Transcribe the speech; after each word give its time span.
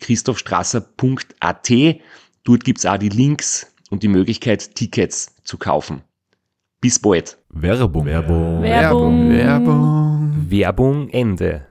www.christophstrasser.at. 0.00 1.70
Dort 2.44 2.64
gibt's 2.64 2.86
auch 2.86 2.96
die 2.96 3.10
Links 3.10 3.72
und 3.90 4.02
die 4.02 4.08
Möglichkeit, 4.08 4.74
Tickets 4.74 5.36
zu 5.44 5.58
kaufen. 5.58 6.02
Bis 6.80 6.98
bald. 6.98 7.38
Werbung. 7.50 8.06
Werbung. 8.06 8.62
Werbung. 8.62 9.30
Werbung. 9.30 10.46
Werbung 10.48 11.08
Ende. 11.10 11.66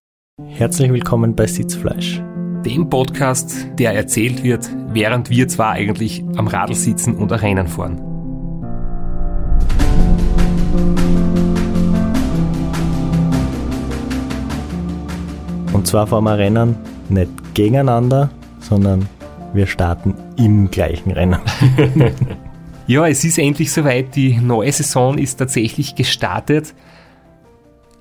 Herzlich 0.45 0.94
willkommen 0.94 1.36
bei 1.36 1.47
Sitzfleisch. 1.47 2.21
Dem 2.66 2.89
Podcast, 2.89 3.67
der 3.80 3.94
erzählt 3.94 4.43
wird, 4.43 4.69
während 4.89 5.30
wir 5.30 5.47
zwar 5.47 5.71
eigentlich 5.71 6.23
am 6.36 6.47
Radl 6.47 6.75
sitzen 6.75 7.16
und 7.16 7.31
ein 7.31 7.39
Rennen 7.39 7.67
fahren. 7.67 8.05
Und 15.73 15.88
zwar 15.88 16.05
fahren 16.08 16.25
wir 16.25 16.38
Rennen 16.38 16.75
nicht 17.09 17.29
gegeneinander, 17.53 18.29
sondern 18.59 19.07
wir 19.53 19.67
starten 19.67 20.13
im 20.38 20.69
gleichen 20.69 21.11
Rennen. 21.11 21.39
Ja, 22.89 23.07
es 23.07 23.23
ist 23.23 23.38
endlich 23.38 23.71
soweit, 23.71 24.15
die 24.15 24.39
neue 24.39 24.71
Saison 24.71 25.19
ist 25.19 25.35
tatsächlich 25.35 25.93
gestartet, 25.93 26.73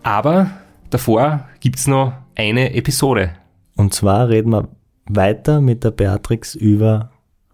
aber 0.02 0.50
davor 0.88 1.46
gibt's 1.60 1.86
noch 1.86 2.14
eine 2.34 2.72
Episode. 2.72 3.34
Und 3.76 3.92
zwar 3.92 4.30
reden 4.30 4.48
wir 4.48 4.68
weiter 5.04 5.60
mit 5.60 5.84
der 5.84 5.90
Beatrix 5.90 6.54
über 6.54 7.10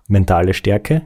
mentale 0.07 0.55
Stärke. 0.55 1.03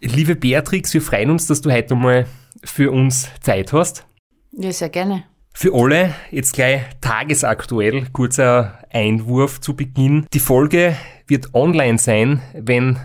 Liebe 0.00 0.36
Beatrix, 0.36 0.94
wir 0.94 1.02
freuen 1.02 1.30
uns, 1.30 1.48
dass 1.48 1.60
du 1.60 1.72
heute 1.72 1.96
mal 1.96 2.26
für 2.62 2.92
uns 2.92 3.28
Zeit 3.40 3.72
hast. 3.72 4.06
Ja, 4.52 4.70
sehr 4.70 4.90
gerne. 4.90 5.24
Für 5.56 5.72
alle 5.72 6.14
jetzt 6.32 6.52
gleich 6.52 6.82
tagesaktuell, 7.00 8.08
kurzer 8.12 8.76
Einwurf 8.92 9.60
zu 9.60 9.76
Beginn. 9.76 10.26
Die 10.34 10.40
Folge 10.40 10.96
wird 11.28 11.54
online 11.54 11.98
sein, 11.98 12.42
wenn 12.54 12.98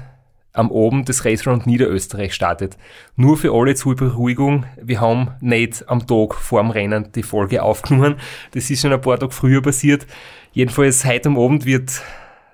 am 0.51 0.71
Abend 0.71 1.07
das 1.07 1.23
Race 1.23 1.45
Round 1.45 1.67
Niederösterreich 1.67 2.33
startet. 2.33 2.75
Nur 3.15 3.37
für 3.37 3.53
alle 3.53 3.75
zur 3.75 3.95
Beruhigung, 3.95 4.65
wir 4.81 4.99
haben 4.99 5.29
nicht 5.41 5.87
am 5.87 6.07
Tag 6.07 6.33
vor 6.33 6.59
dem 6.61 6.71
Rennen 6.71 7.11
die 7.13 7.21
Folge 7.21 7.61
aufgenommen. 7.61 8.15
Das 8.51 8.69
ist 8.71 8.81
schon 8.81 8.91
ein 8.91 8.99
paar 8.99 9.19
Tage 9.19 9.31
früher 9.31 9.61
passiert. 9.61 10.07
Jedenfalls 10.51 11.05
heute 11.05 11.29
am 11.29 11.37
Abend 11.37 11.65
wird 11.65 12.01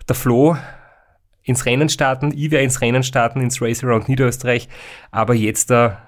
der 0.10 0.16
Flo 0.16 0.58
ins 1.44 1.66
Rennen 1.66 1.88
starten, 1.88 2.34
ich 2.36 2.52
werde 2.52 2.66
ins 2.66 2.82
Rennen 2.82 3.02
starten, 3.02 3.40
ins 3.40 3.62
Race 3.62 3.82
Around 3.82 4.10
Niederösterreich. 4.10 4.68
Aber 5.12 5.34
jetzt 5.34 5.70
da 5.70 6.02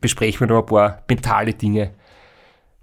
besprechen 0.00 0.40
wir 0.40 0.48
noch 0.48 0.62
ein 0.62 0.66
paar 0.66 1.04
mentale 1.08 1.54
Dinge 1.54 1.92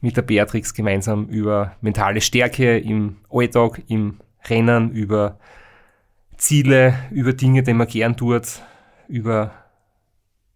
mit 0.04 0.18
der 0.18 0.22
Beatrix 0.22 0.74
gemeinsam 0.74 1.28
über 1.28 1.78
mentale 1.80 2.20
Stärke 2.20 2.78
im 2.78 3.18
Alltag, 3.32 3.82
im 3.88 4.20
Rennen, 4.46 4.92
über 4.92 5.40
Ziele, 6.38 6.96
über 7.10 7.32
Dinge, 7.32 7.64
die 7.64 7.74
man 7.74 7.88
gern 7.88 8.18
tut, 8.18 8.62
über, 9.08 9.52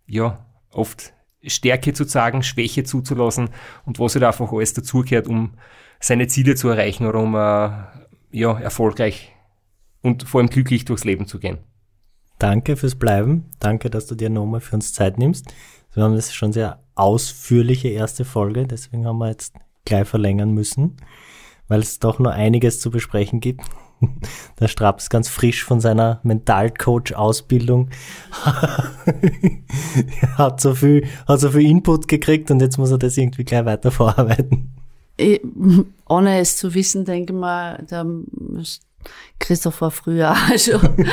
ja, 0.06 0.46
oft 0.70 1.14
Stärke 1.46 1.94
zu 1.94 2.04
sagen, 2.04 2.44
Schwäche 2.44 2.84
zuzulassen 2.84 3.50
und 3.86 4.00
was 4.00 4.16
halt 4.16 4.26
einfach 4.26 4.52
alles 4.52 4.74
dazugehört, 4.74 5.28
um 5.28 5.54
seine 6.02 6.28
Ziele 6.28 6.56
zu 6.56 6.68
erreichen 6.68 7.08
oder 7.08 7.20
um, 7.20 7.34
äh, 7.36 8.38
ja, 8.38 8.60
erfolgreich 8.60 9.34
und 10.02 10.24
vor 10.24 10.42
allem 10.42 10.50
glücklich 10.50 10.84
durchs 10.84 11.06
Leben 11.06 11.26
zu 11.26 11.40
gehen. 11.40 11.60
Danke 12.38 12.76
fürs 12.76 12.96
Bleiben. 12.96 13.46
Danke, 13.60 13.90
dass 13.90 14.08
du 14.08 14.16
dir 14.16 14.30
nochmal 14.30 14.60
für 14.60 14.76
uns 14.76 14.94
Zeit 14.94 15.18
nimmst. 15.18 15.54
Wir 15.98 16.04
haben 16.04 16.16
das 16.16 16.32
schon 16.32 16.54
sehr 16.54 16.80
ausführliche 16.94 17.88
erste 17.88 18.24
Folge, 18.24 18.68
deswegen 18.68 19.08
haben 19.08 19.18
wir 19.18 19.30
jetzt 19.30 19.56
gleich 19.84 20.08
verlängern 20.08 20.52
müssen, 20.52 20.98
weil 21.70 21.80
es 21.80 21.98
doch 21.98 22.20
noch 22.20 22.30
einiges 22.30 22.80
zu 22.80 22.92
besprechen 22.92 23.40
gibt. 23.40 23.62
Der 24.60 24.68
Straps 24.68 25.06
ist 25.06 25.10
ganz 25.10 25.28
frisch 25.28 25.64
von 25.64 25.82
seiner 25.82 26.20
Mentalcoach-Ausbildung. 26.22 27.90
hat 30.38 30.62
so 30.62 30.76
viel, 30.76 31.08
hat 31.28 31.40
so 31.40 31.50
viel 31.50 31.68
Input 31.68 32.08
gekriegt 32.08 32.52
und 32.52 32.62
jetzt 32.62 32.78
muss 32.78 32.92
er 32.92 33.00
das 33.00 33.18
irgendwie 33.18 33.44
gleich 33.44 33.66
weiter 33.66 33.90
vorarbeiten. 33.92 34.76
Ich, 35.18 35.42
ohne 36.08 36.38
es 36.38 36.58
zu 36.58 36.76
wissen, 36.76 37.06
denke 37.06 37.34
ich 37.34 37.40
mal, 37.40 37.84
der 37.90 38.06
Christoph 39.40 39.82
war 39.82 39.92
früher 39.92 40.32
auch 40.32 40.58
schon 40.58 41.06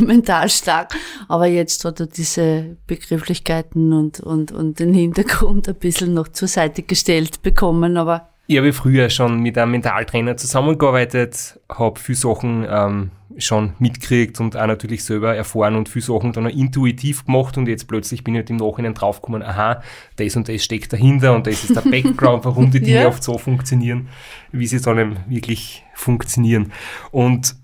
mental 0.06 0.48
stark, 0.48 0.94
aber 1.28 1.46
jetzt 1.46 1.84
hat 1.84 2.00
er 2.00 2.06
diese 2.06 2.76
Begrifflichkeiten 2.86 3.92
und, 3.92 4.20
und, 4.20 4.52
und 4.52 4.80
den 4.80 4.94
Hintergrund 4.94 5.68
ein 5.68 5.74
bisschen 5.76 6.14
noch 6.14 6.28
zur 6.28 6.48
Seite 6.48 6.82
gestellt 6.82 7.42
bekommen, 7.42 7.96
aber 7.96 8.28
Ich 8.46 8.58
habe 8.58 8.72
früher 8.72 9.10
schon 9.10 9.40
mit 9.40 9.56
einem 9.56 9.72
Mentaltrainer 9.72 10.36
zusammengearbeitet, 10.36 11.58
habe 11.70 11.98
viele 11.98 12.18
Sachen 12.18 12.66
ähm, 12.68 13.10
schon 13.38 13.74
mitgekriegt 13.78 14.40
und 14.40 14.56
auch 14.56 14.66
natürlich 14.66 15.04
selber 15.04 15.34
erfahren 15.36 15.76
und 15.76 15.88
viele 15.88 16.04
Sachen 16.04 16.32
dann 16.32 16.46
auch 16.46 16.50
intuitiv 16.50 17.24
gemacht 17.24 17.56
und 17.56 17.68
jetzt 17.68 17.86
plötzlich 17.86 18.24
bin 18.24 18.34
ich 18.34 18.40
halt 18.40 18.50
im 18.50 18.56
Nachhinein 18.56 18.94
draufgekommen, 18.94 19.42
aha, 19.42 19.82
das 20.16 20.36
und 20.36 20.48
das 20.48 20.64
steckt 20.64 20.92
dahinter 20.92 21.34
und 21.34 21.46
das 21.46 21.64
ist 21.64 21.76
der 21.76 21.80
Background, 21.90 22.44
warum 22.44 22.70
die 22.70 22.80
Dinge 22.80 23.02
Ja. 23.02 23.08
oft 23.08 23.22
so 23.22 23.38
funktionieren, 23.38 24.08
wie 24.52 24.66
sie 24.66 24.80
dann 24.80 25.18
wirklich 25.28 25.84
funktionieren. 25.94 26.72
Und 27.12 27.54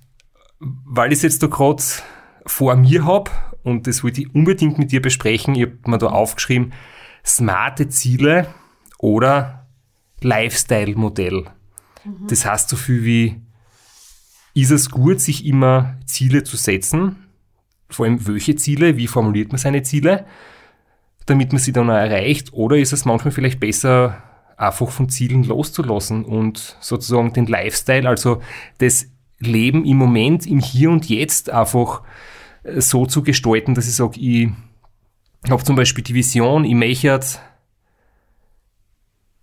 weil 0.60 1.12
ich 1.12 1.19
es 1.19 1.22
jetzt 1.22 1.43
da 1.43 1.49
gerade 1.49 1.82
vor 2.47 2.76
mir 2.76 3.05
habe 3.05 3.31
und 3.62 3.87
das 3.87 4.05
wollte 4.05 4.22
ich 4.22 4.34
unbedingt 4.34 4.78
mit 4.78 4.93
dir 4.93 5.03
besprechen, 5.03 5.55
ich 5.56 5.62
habe 5.62 5.78
mir 5.87 5.99
da 5.99 6.06
aufgeschrieben, 6.06 6.72
smarte 7.25 7.88
Ziele 7.88 8.47
oder 8.99 9.66
Lifestyle-Modell. 10.21 11.44
Das 12.28 12.47
heißt 12.47 12.69
so 12.69 12.76
viel 12.76 13.05
wie, 13.05 13.41
ist 14.56 14.71
es 14.71 14.91
gut, 14.91 15.21
sich 15.21 15.44
immer 15.44 15.97
Ziele 16.06 16.43
zu 16.43 16.56
setzen? 16.56 17.17
Vor 17.91 18.06
allem 18.06 18.27
welche 18.27 18.56
Ziele? 18.56 18.97
Wie 18.97 19.06
formuliert 19.06 19.53
man 19.53 19.59
seine 19.59 19.83
Ziele? 19.83 20.25
Damit 21.27 21.53
man 21.53 21.61
sie 21.61 21.72
dann 21.72 21.91
auch 21.91 21.94
erreicht? 21.94 22.55
Oder 22.55 22.78
ist 22.78 22.94
es 22.94 23.05
manchmal 23.05 23.33
vielleicht 23.33 23.61
besser, 23.61 24.22
einfach 24.56 24.89
von 24.89 25.11
Zielen 25.11 25.44
loszulassen 25.44 26.25
und 26.25 26.78
sozusagen 26.81 27.34
den 27.34 27.47
Lifestyle, 27.47 28.09
also 28.09 28.41
das 28.78 29.11
Leben 29.39 29.84
im 29.84 29.99
Moment, 29.99 30.47
im 30.47 30.61
Hier 30.61 30.91
und 30.91 31.06
Jetzt 31.11 31.50
einfach 31.50 32.03
äh, 32.62 32.81
so 32.81 33.05
zu 33.05 33.23
gestalten, 33.23 33.75
dass 33.75 33.87
ich 33.87 33.94
sage, 33.94 34.19
ich 34.19 34.49
habe 35.50 35.62
zum 35.64 35.76
Beispiel 35.76 36.02
die 36.02 36.14
Vision, 36.14 36.64
ich 36.64 36.75
möchte 36.75 37.20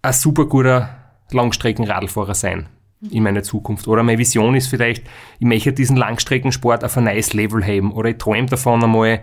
ein 0.01 0.13
super 0.13 0.47
guter 0.47 0.89
Langstreckenradlfahrer 1.29 2.33
sein 2.33 2.67
in 3.09 3.23
meiner 3.23 3.43
Zukunft. 3.43 3.87
Oder 3.87 4.03
meine 4.03 4.17
Vision 4.17 4.55
ist 4.55 4.67
vielleicht, 4.67 5.03
ich 5.39 5.45
möchte 5.45 5.73
diesen 5.73 5.97
Langstreckensport 5.97 6.83
auf 6.83 6.97
ein 6.97 7.05
neues 7.05 7.33
Level 7.33 7.63
heben. 7.63 7.91
Oder 7.91 8.09
ich 8.09 8.17
träume 8.17 8.47
davon 8.47 8.83
einmal, 8.83 9.21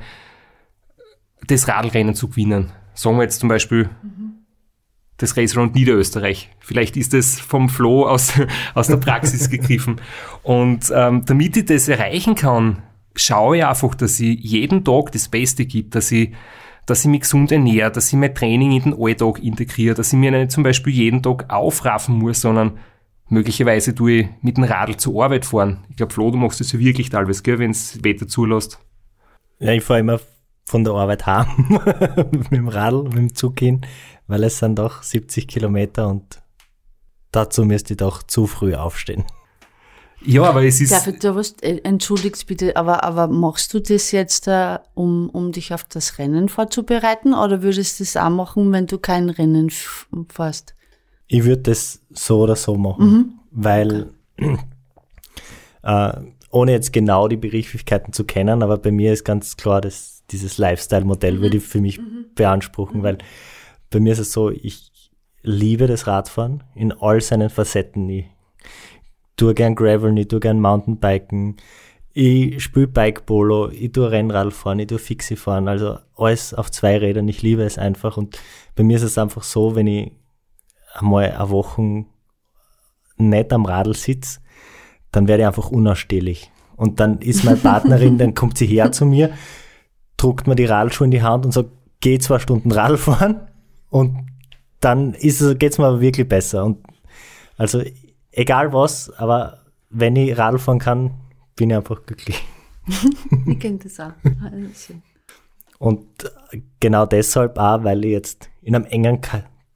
das 1.47 1.69
Radlrennen 1.69 2.15
zu 2.15 2.29
gewinnen. 2.29 2.71
Sagen 2.95 3.17
wir 3.17 3.23
jetzt 3.23 3.41
zum 3.41 3.49
Beispiel 3.49 3.89
das 5.17 5.37
Race 5.37 5.57
Round 5.57 5.75
Niederösterreich. 5.75 6.51
Vielleicht 6.59 6.97
ist 6.97 7.13
das 7.13 7.41
vom 7.41 7.69
Flo 7.69 8.07
aus, 8.07 8.33
aus 8.75 8.89
der 8.89 8.97
Praxis 8.97 9.51
gegriffen. 9.51 10.01
Und 10.43 10.93
ähm, 10.95 11.25
damit 11.27 11.57
ich 11.57 11.67
das 11.67 11.89
erreichen 11.89 12.35
kann, 12.35 12.83
schaue 13.15 13.59
ich 13.59 13.65
einfach, 13.65 13.95
dass 13.95 14.21
ich 14.21 14.39
jeden 14.41 14.85
Tag 14.85 15.13
das 15.13 15.29
Beste 15.29 15.67
gibt, 15.67 15.95
dass 15.95 16.11
ich 16.11 16.33
dass 16.87 17.05
ich 17.05 17.11
mich 17.11 17.21
gesund 17.21 17.53
ernähre, 17.53 17.93
dass 17.93 18.13
ich 18.13 18.19
mein 18.19 18.35
Training 18.35 18.73
in 18.73 18.83
den 18.83 18.95
Alltag 18.99 19.39
integriere, 19.41 19.95
dass 19.95 20.13
ich 20.13 20.19
mir 20.19 20.33
nicht 20.33 20.51
zum 20.51 20.65
Beispiel 20.65 20.93
jeden 20.93 21.23
Tag 21.23 21.49
aufraffen 21.49 22.17
muss, 22.17 22.41
sondern 22.41 22.79
möglicherweise 23.31 23.95
tue 23.95 24.13
ich 24.13 24.29
mit 24.43 24.57
dem 24.57 24.65
Radl 24.65 24.97
zur 24.97 25.25
Arbeit 25.25 25.47
fahren. 25.47 25.85
Ich 25.89 25.97
glaube, 25.97 26.13
Flo, 26.13 26.31
du 26.31 26.37
machst 26.37 26.61
das 26.61 26.73
ja 26.73 26.79
wirklich 26.79 27.09
teilweise, 27.09 27.43
gell, 27.43 27.59
wenn 27.59 27.73
das 27.73 28.03
Wetter 28.05 28.29
zulässt. 28.29 28.79
Ja, 29.59 29.73
ich 29.73 29.83
fahre 29.83 30.01
immer 30.01 30.21
von 30.67 30.85
der 30.85 30.93
Arbeit 30.95 31.27
heim 31.27 31.47
mit 32.31 32.51
dem 32.51 32.69
Radl, 32.69 33.05
mit 33.05 33.15
dem 33.15 33.35
Zug 33.35 33.59
hin, 33.59 33.81
weil 34.27 34.45
es 34.45 34.59
sind 34.59 34.79
doch 34.79 35.03
70 35.03 35.49
Kilometer 35.49 36.09
und 36.09 36.43
dazu 37.33 37.65
müsste 37.65 37.95
ich 37.95 37.99
doch 37.99 38.23
zu 38.23 38.47
früh 38.47 38.75
aufstehen. 38.75 39.25
Ja, 40.23 40.43
aber 40.43 40.65
es 40.65 40.81
ist. 40.81 40.93
Darf 40.93 41.07
ich 41.07 41.19
da 41.19 41.35
was, 41.35 41.53
äh, 41.63 41.81
entschuldigst 41.83 42.47
bitte, 42.47 42.77
aber, 42.77 43.05
aber 43.05 43.27
machst 43.27 43.73
du 43.73 43.81
das 43.81 44.13
jetzt, 44.13 44.49
äh, 44.49 44.79
um, 44.95 45.31
um 45.31 45.51
dich 45.51 45.73
auf 45.73 45.85
das 45.85 46.19
Rennen 46.19 46.51
vorzubereiten 46.51 47.33
oder 47.33 47.63
würdest 47.63 47.99
du 47.99 48.05
das 48.05 48.17
auch 48.19 48.29
machen, 48.29 48.71
wenn 48.73 48.87
du 48.87 48.99
kein 48.99 49.31
Rennen 49.31 49.71
fährst? 49.71 50.75
Ich 51.33 51.45
würde 51.45 51.63
das 51.63 52.03
so 52.11 52.41
oder 52.41 52.57
so 52.57 52.75
machen, 52.75 53.39
weil 53.53 54.11
äh, 55.85 56.13
ohne 56.51 56.73
jetzt 56.73 56.93
genau 56.93 57.29
die 57.29 57.37
Begrifflichkeiten 57.37 58.13
zu 58.13 58.25
kennen, 58.25 58.65
aber 58.65 58.79
bei 58.79 58.91
mir 58.91 59.13
ist 59.13 59.25
ganz 59.25 59.57
klar, 59.57 59.81
dass 59.81 60.25
dieses 60.33 60.59
Lifestyle-Modell 60.59 61.41
würde 61.41 61.59
ich 61.59 61.63
für 61.63 61.81
mich 61.81 62.01
beanspruchen, 62.35 63.05
weil 63.05 63.19
bei 63.91 64.01
mir 64.01 64.13
ist 64.13 64.19
es 64.19 64.33
so, 64.33 64.51
ich 64.51 64.91
liebe 65.43 65.87
das 65.87 66.09
Radfahren 66.09 66.65
in 66.75 66.93
all 66.93 67.21
seinen 67.21 67.49
Facetten. 67.49 68.09
Ich 68.09 68.27
tue 69.37 69.55
gern 69.55 69.77
Graveln, 69.77 70.17
ich 70.17 70.27
tue 70.27 70.41
gern 70.41 70.61
Mountainbiken, 70.61 71.59
ich 72.13 72.61
spiele 72.61 72.89
Bike 72.89 73.25
Polo, 73.25 73.71
ich 73.71 73.93
tue 73.93 74.11
Rennrad 74.11 74.53
fahren, 74.53 74.81
ich 74.81 74.89
tue 74.89 74.99
Fixie 74.99 75.37
fahren, 75.37 75.69
also 75.69 75.99
alles 76.17 76.55
auf 76.55 76.73
zwei 76.73 76.99
Rädern, 76.99 77.29
ich 77.29 77.41
liebe 77.41 77.63
es 77.63 77.79
einfach 77.79 78.17
und 78.17 78.41
bei 78.75 78.83
mir 78.83 78.97
ist 78.97 79.05
es 79.05 79.17
einfach 79.17 79.45
so, 79.45 79.77
wenn 79.77 79.87
ich 79.87 80.11
einmal 80.95 81.33
eine 81.33 81.51
Woche 81.51 82.05
nicht 83.17 83.53
am 83.53 83.67
Radl 83.67 83.95
sitze, 83.95 84.41
dann 85.13 85.29
werde 85.29 85.43
ich 85.43 85.47
einfach 85.47 85.71
unausstehlich. 85.71 86.51
Und 86.77 87.01
dann 87.01 87.19
ist 87.19 87.45
meine 87.45 87.59
Partnerin, 87.59 88.19
dann 88.19 88.35
kommt 88.35 88.59
sie 88.59 88.67
her 88.67 88.93
zu 88.93 89.05
mir, 89.05 89.31
druckt 90.17 90.47
mir 90.47 90.57
die 90.57 90.65
Radlschuhe 90.65 91.07
in 91.07 91.11
die 91.11 91.23
Hand 91.23 91.45
und 91.45 91.53
sagt, 91.53 91.71
geh 92.01 92.19
zwei 92.19 92.39
Stunden 92.39 92.73
Radl 92.73 92.97
fahren 92.97 93.49
und 93.91 94.27
dann 94.81 95.13
ist 95.15 95.41
es, 95.41 95.59
geht's 95.59 95.79
mir 95.79 95.87
aber 95.87 96.01
wirklich 96.01 96.27
besser. 96.27 96.65
Und 96.65 96.79
also 97.57 97.83
egal 98.33 98.73
was, 98.73 99.11
aber 99.19 99.59
wenn 99.91 100.17
ich 100.17 100.37
Radl 100.39 100.59
fahren 100.59 100.79
kann, 100.79 101.11
bin 101.57 101.71
ich 101.71 101.77
einfach 101.77 102.05
glücklich. 102.07 102.43
Ich 103.47 103.61
kenne 103.61 103.79
das 103.79 104.01
auch. 104.01 104.13
Also, 104.43 104.95
Und 105.79 106.07
genau 106.81 107.07
deshalb 107.07 107.59
auch, 107.59 107.85
weil 107.85 108.05
ich 108.05 108.11
jetzt 108.11 108.51
in 108.63 108.75
einem 108.75 108.87
engen 108.87 109.21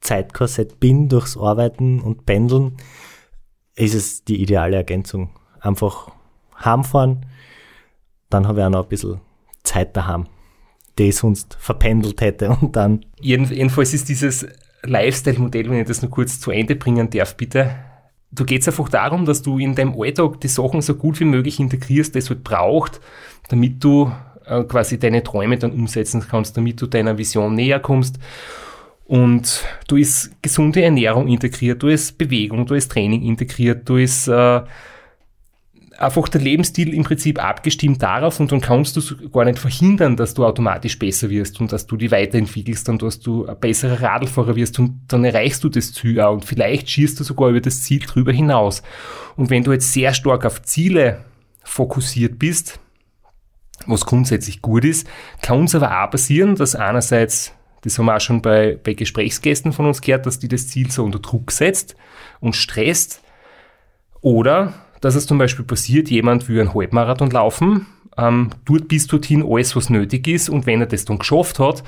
Zeitkorsett 0.05 0.79
bin 0.79 1.09
durchs 1.09 1.37
Arbeiten 1.37 1.99
und 1.99 2.25
Pendeln, 2.25 2.77
ist 3.75 3.95
es 3.95 4.23
die 4.23 4.41
ideale 4.41 4.77
Ergänzung. 4.77 5.31
Einfach 5.59 6.09
heimfahren, 6.63 7.25
dann 8.29 8.47
habe 8.47 8.59
ich 8.59 8.65
auch 8.65 8.69
noch 8.69 8.83
ein 8.83 8.89
bisschen 8.89 9.19
Zeit 9.63 9.97
daheim, 9.97 10.27
die 10.97 11.09
ich 11.09 11.15
sonst 11.17 11.57
verpendelt 11.59 12.21
hätte 12.21 12.49
und 12.61 12.75
dann 12.75 13.05
Jeden, 13.19 13.45
jedenfalls 13.45 13.93
ist 13.93 14.07
dieses 14.07 14.47
Lifestyle-Modell, 14.83 15.69
wenn 15.69 15.79
ich 15.79 15.87
das 15.87 16.01
nur 16.01 16.11
kurz 16.11 16.39
zu 16.39 16.51
Ende 16.51 16.75
bringen 16.75 17.09
darf, 17.09 17.35
bitte. 17.35 17.75
Da 18.31 18.43
geht 18.43 18.61
es 18.61 18.67
einfach 18.67 18.89
darum, 18.89 19.25
dass 19.25 19.41
du 19.41 19.57
in 19.57 19.75
deinem 19.75 19.99
Alltag 19.99 20.41
die 20.41 20.47
Sachen 20.47 20.81
so 20.81 20.95
gut 20.95 21.19
wie 21.19 21.25
möglich 21.25 21.59
integrierst, 21.59 22.15
es 22.15 22.29
halt 22.29 22.43
braucht, 22.43 22.99
damit 23.49 23.83
du 23.83 24.11
äh, 24.45 24.63
quasi 24.63 24.99
deine 24.99 25.23
Träume 25.23 25.57
dann 25.57 25.71
umsetzen 25.71 26.23
kannst, 26.29 26.57
damit 26.57 26.81
du 26.81 26.87
deiner 26.87 27.17
Vision 27.17 27.55
näher 27.55 27.79
kommst. 27.79 28.19
Und 29.05 29.63
du 29.87 29.97
ist 29.97 30.31
gesunde 30.41 30.83
Ernährung 30.83 31.27
integriert, 31.27 31.81
du 31.83 31.87
ist 31.87 32.17
Bewegung, 32.17 32.65
du 32.65 32.73
ist 32.73 32.91
Training 32.91 33.21
integriert, 33.21 33.87
du 33.87 33.97
ist 33.97 34.27
äh, 34.27 34.61
einfach 35.97 36.27
der 36.27 36.41
Lebensstil 36.41 36.93
im 36.93 37.03
Prinzip 37.03 37.43
abgestimmt 37.43 38.01
darauf 38.01 38.39
und 38.39 38.51
dann 38.51 38.61
kannst 38.61 38.97
du 38.97 39.29
gar 39.29 39.45
nicht 39.45 39.59
verhindern, 39.59 40.15
dass 40.15 40.33
du 40.33 40.45
automatisch 40.45 40.99
besser 40.99 41.29
wirst 41.29 41.59
und 41.61 41.71
dass 41.71 41.87
du 41.87 41.97
die 41.97 42.11
weiterentwickelst 42.11 42.89
und 42.89 43.01
dass 43.01 43.19
du 43.19 43.45
ein 43.45 43.59
besserer 43.59 44.01
Radlfahrer 44.01 44.55
wirst 44.55 44.79
und 44.79 45.01
dann 45.07 45.23
erreichst 45.23 45.63
du 45.63 45.69
das 45.69 45.93
Ziel 45.93 46.19
auch 46.21 46.33
und 46.33 46.45
vielleicht 46.45 46.89
schießt 46.89 47.19
du 47.19 47.23
sogar 47.23 47.49
über 47.49 47.61
das 47.61 47.83
Ziel 47.83 47.99
drüber 47.99 48.31
hinaus. 48.31 48.83
Und 49.35 49.49
wenn 49.49 49.63
du 49.63 49.71
jetzt 49.71 49.93
sehr 49.93 50.13
stark 50.13 50.45
auf 50.45 50.61
Ziele 50.63 51.23
fokussiert 51.63 52.39
bist, 52.39 52.79
was 53.85 54.05
grundsätzlich 54.05 54.61
gut 54.61 54.85
ist, 54.85 55.07
kann 55.41 55.59
uns 55.59 55.75
aber 55.75 56.03
auch 56.03 56.09
passieren, 56.09 56.55
dass 56.55 56.75
einerseits, 56.75 57.53
das 57.85 57.99
haben 57.99 58.05
wir 58.05 58.15
auch 58.15 58.21
schon 58.21 58.41
bei, 58.41 58.77
bei 58.83 58.93
Gesprächsgästen 58.93 59.71
von 59.71 59.85
uns 59.85 60.01
gehört, 60.01 60.25
dass 60.25 60.39
die 60.39 60.47
das 60.47 60.67
Ziel 60.67 60.89
so 60.89 61.03
unter 61.03 61.19
Druck 61.19 61.51
setzt 61.51 61.95
und 62.39 62.55
stresst 62.55 63.21
oder 64.21 64.73
dass 65.01 65.13
es 65.13 65.27
zum 65.27 65.37
Beispiel 65.37 65.65
passiert, 65.65 66.09
jemand 66.09 66.49
will 66.49 66.59
einen 66.59 66.73
Halbmarathon 66.73 67.29
laufen, 67.29 67.85
ähm, 68.17 68.49
tut 68.65 68.87
bis 68.87 69.05
dorthin 69.05 69.45
alles, 69.47 69.75
was 69.75 69.91
nötig 69.91 70.27
ist 70.27 70.49
und 70.49 70.65
wenn 70.65 70.81
er 70.81 70.87
das 70.87 71.05
dann 71.05 71.19
geschafft 71.19 71.59
hat, 71.59 71.83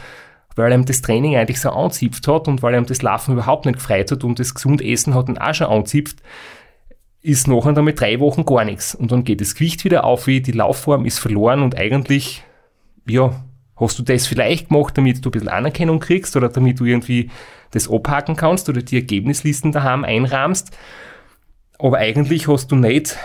weil 0.55 0.71
ihm 0.71 0.85
das 0.85 1.01
Training 1.01 1.35
eigentlich 1.35 1.59
so 1.59 1.71
anzipft 1.71 2.27
hat 2.27 2.47
und 2.47 2.61
weil 2.61 2.75
ihm 2.75 2.85
das 2.85 3.01
Laufen 3.01 3.33
überhaupt 3.33 3.65
nicht 3.65 3.79
gefreut 3.79 4.11
hat 4.11 4.23
und 4.23 4.37
das 4.37 4.53
gesund 4.53 4.83
Essen 4.83 5.15
hat 5.15 5.29
ihn 5.29 5.39
auch 5.39 5.53
schon 5.53 5.67
anzipft, 5.67 6.17
ist 7.23 7.47
nachher 7.47 7.73
dann 7.73 7.85
mit 7.85 7.99
drei 7.99 8.19
Wochen 8.19 8.45
gar 8.45 8.63
nichts. 8.63 8.93
Und 8.93 9.11
dann 9.11 9.23
geht 9.23 9.41
das 9.41 9.55
Gewicht 9.55 9.83
wieder 9.83 10.03
auf, 10.03 10.27
wie 10.27 10.41
die 10.41 10.51
Laufform 10.51 11.05
ist 11.05 11.19
verloren 11.19 11.61
und 11.61 11.75
eigentlich, 11.75 12.43
ja, 13.07 13.43
hast 13.79 13.97
du 13.99 14.03
das 14.03 14.27
vielleicht 14.27 14.69
gemacht, 14.69 14.97
damit 14.97 15.23
du 15.23 15.29
ein 15.29 15.31
bisschen 15.31 15.49
Anerkennung 15.49 15.99
kriegst 15.99 16.35
oder 16.35 16.49
damit 16.49 16.79
du 16.79 16.85
irgendwie 16.85 17.29
das 17.71 17.89
abhaken 17.91 18.35
kannst 18.35 18.69
oder 18.69 18.81
die 18.81 18.95
Ergebnislisten 18.95 19.71
daheim 19.71 20.03
einrahmst. 20.03 20.71
Aber 21.79 21.97
eigentlich 21.97 22.47
hast 22.47 22.71
du 22.71 22.75
nicht 22.75 23.17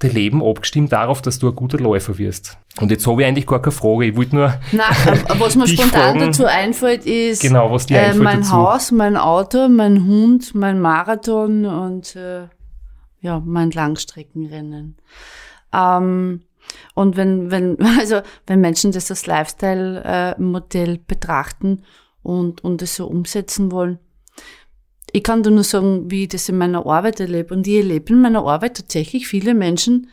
dein 0.00 0.12
Leben 0.12 0.42
abgestimmt 0.42 0.92
darauf, 0.92 1.20
dass 1.20 1.38
du 1.38 1.48
ein 1.50 1.54
guter 1.54 1.78
Läufer 1.78 2.16
wirst. 2.16 2.56
Und 2.80 2.90
jetzt 2.90 3.06
habe 3.06 3.20
ich 3.20 3.28
eigentlich 3.28 3.46
gar 3.46 3.60
keine 3.60 3.72
Frage. 3.72 4.06
Ich 4.06 4.16
wollte 4.16 4.34
nur, 4.34 4.54
Nein, 4.72 4.86
was 5.38 5.54
mir 5.56 5.68
spontan 5.68 5.90
fragen- 5.90 6.20
dazu 6.20 6.46
einfällt, 6.46 7.04
ist 7.04 7.42
Genau, 7.42 7.70
was 7.70 7.84
dir 7.86 7.98
äh, 7.98 8.00
einfällt 8.06 8.22
mein 8.24 8.40
dazu. 8.40 8.52
Haus, 8.52 8.90
mein 8.92 9.16
Auto, 9.18 9.68
mein 9.68 10.06
Hund, 10.06 10.54
mein 10.54 10.80
Marathon 10.80 11.66
und 11.66 12.16
äh, 12.16 12.44
ja, 13.20 13.42
mein 13.44 13.70
Langstreckenrennen. 13.72 14.96
Ähm, 15.74 16.42
und 16.94 17.16
wenn, 17.16 17.50
wenn, 17.50 17.78
also 17.98 18.20
wenn 18.46 18.60
Menschen 18.60 18.92
das 18.92 19.10
als 19.10 19.26
Lifestyle-Modell 19.26 20.98
betrachten 21.06 21.82
und, 22.22 22.62
und 22.64 22.82
es 22.82 22.96
so 22.96 23.06
umsetzen 23.06 23.72
wollen, 23.72 23.98
ich 25.12 25.22
kann 25.22 25.42
dir 25.42 25.50
nur 25.50 25.64
sagen, 25.64 26.10
wie 26.10 26.22
ich 26.22 26.28
das 26.28 26.48
in 26.48 26.58
meiner 26.58 26.86
Arbeit 26.86 27.20
erlebe. 27.20 27.54
Und 27.54 27.66
ich 27.66 27.76
erlebe 27.76 28.12
in 28.12 28.20
meiner 28.20 28.44
Arbeit 28.44 28.76
tatsächlich 28.76 29.26
viele 29.26 29.54
Menschen, 29.54 30.08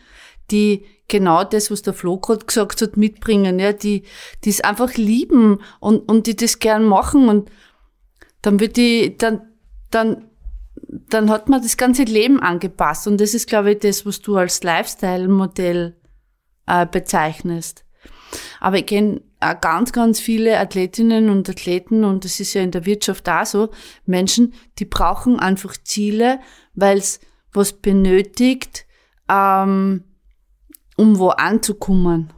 die 0.50 0.86
genau 1.08 1.44
das, 1.44 1.72
was 1.72 1.82
der 1.82 1.94
Flo 1.94 2.18
gerade 2.18 2.46
gesagt 2.46 2.82
hat, 2.82 2.98
mitbringen, 2.98 3.60
ja, 3.60 3.74
die, 3.74 4.04
die 4.44 4.50
es 4.50 4.62
einfach 4.62 4.96
lieben 4.96 5.60
und, 5.80 6.10
und 6.10 6.28
die 6.28 6.36
das 6.36 6.60
gern 6.60 6.84
machen. 6.84 7.30
Und 7.30 7.52
dann 8.42 8.60
wird 8.60 8.78
die, 8.78 9.18
dann, 9.18 9.42
dann, 9.92 10.26
dann 11.10 11.30
hat 11.30 11.50
man 11.50 11.62
das 11.62 11.78
ganze 11.78 12.04
Leben 12.04 12.40
angepasst. 12.40 13.08
Und 13.08 13.22
das 13.22 13.34
ist, 13.34 13.48
glaube 13.48 13.74
ich, 13.74 13.80
das, 13.80 14.06
was 14.06 14.22
du 14.22 14.36
als 14.36 14.64
Lifestyle-Modell 14.64 15.96
äh, 16.68 16.86
bezeichnest. 16.86 17.84
Aber 18.60 18.78
ich 18.78 18.86
kenne 18.86 19.22
auch 19.40 19.60
ganz, 19.62 19.92
ganz 19.92 20.20
viele 20.20 20.60
Athletinnen 20.60 21.30
und 21.30 21.50
Athleten, 21.50 22.04
und 22.04 22.26
das 22.26 22.40
ist 22.40 22.54
ja 22.54 22.62
in 22.62 22.72
der 22.72 22.86
Wirtschaft 22.86 23.30
auch 23.30 23.46
so, 23.46 23.70
Menschen, 24.06 24.54
die 24.80 24.86
brauchen 24.86 25.40
einfach 25.40 25.76
Ziele, 25.84 26.40
weil 26.74 26.98
es 26.98 27.20
was 27.54 27.74
benötigt, 27.74 28.86
ähm, 29.30 30.04
um 30.96 31.20
wo 31.20 31.30
anzukommen. 31.30 32.34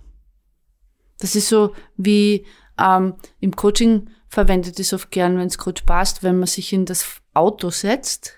Das 1.20 1.36
ist 1.36 1.50
so 1.50 1.74
wie 1.98 2.46
ähm, 2.80 3.16
im 3.40 3.56
Coaching 3.56 4.10
verwendet 4.28 4.80
es 4.80 4.94
oft 4.94 5.12
gern, 5.12 5.38
wenn 5.38 5.48
es 5.48 5.58
gerade 5.58 5.82
passt, 5.84 6.24
wenn 6.24 6.40
man 6.40 6.48
sich 6.48 6.72
in 6.72 6.86
das 6.86 7.22
Auto 7.34 7.70
setzt 7.70 8.34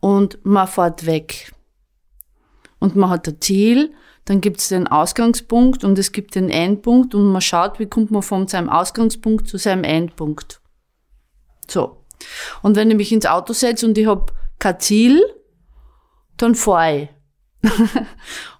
und 0.00 0.44
man 0.44 0.68
fährt 0.68 1.04
weg. 1.06 1.52
Und 2.78 2.94
man 2.96 3.10
hat 3.10 3.26
ein 3.26 3.40
Ziel, 3.40 3.92
dann 4.28 4.42
gibt 4.42 4.60
es 4.60 4.68
den 4.68 4.86
Ausgangspunkt 4.86 5.84
und 5.84 5.98
es 5.98 6.12
gibt 6.12 6.34
den 6.34 6.50
Endpunkt 6.50 7.14
und 7.14 7.32
man 7.32 7.40
schaut, 7.40 7.78
wie 7.78 7.86
kommt 7.86 8.10
man 8.10 8.20
von 8.20 8.46
seinem 8.46 8.68
Ausgangspunkt 8.68 9.48
zu 9.48 9.56
seinem 9.56 9.84
Endpunkt. 9.84 10.60
So. 11.66 12.04
Und 12.60 12.76
wenn 12.76 12.90
ich 12.90 12.96
mich 12.98 13.10
ins 13.10 13.24
Auto 13.24 13.54
setze 13.54 13.86
und 13.86 13.96
ich 13.96 14.06
hab 14.06 14.34
kein 14.58 14.78
Ziel, 14.80 15.22
dann 16.36 16.54
fahre 16.54 17.08
ich. 17.62 17.70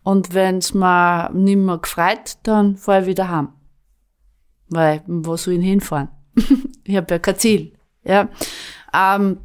und 0.05 0.33
wenn's 0.33 0.73
mir 0.73 1.29
nicht 1.35 1.57
mehr 1.57 1.77
gefreut, 1.77 2.39
dann 2.45 2.79
fahre 2.79 3.03
ich 3.03 3.07
wieder 3.07 3.29
heim. 3.29 3.53
Weil, 4.71 5.03
wo 5.07 5.37
soll 5.37 5.55
ich 5.55 5.65
hinfahren? 5.65 6.09
ich 6.85 6.97
habe 6.97 7.15
ja 7.15 7.19
kein 7.19 7.37
Ziel. 7.37 7.75
Ja. 8.05 8.31
Ähm, 8.95 9.41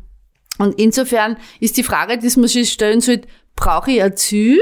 und 0.57 0.79
insofern 0.79 1.35
ist 1.59 1.75
die 1.75 1.83
Frage, 1.83 2.17
die 2.17 2.39
man 2.39 2.47
sich 2.47 2.71
stellen 2.71 3.01
sollte, 3.01 3.27
brauche 3.57 3.91
ich 3.91 4.01
ein 4.01 4.15
Ziel 4.15 4.61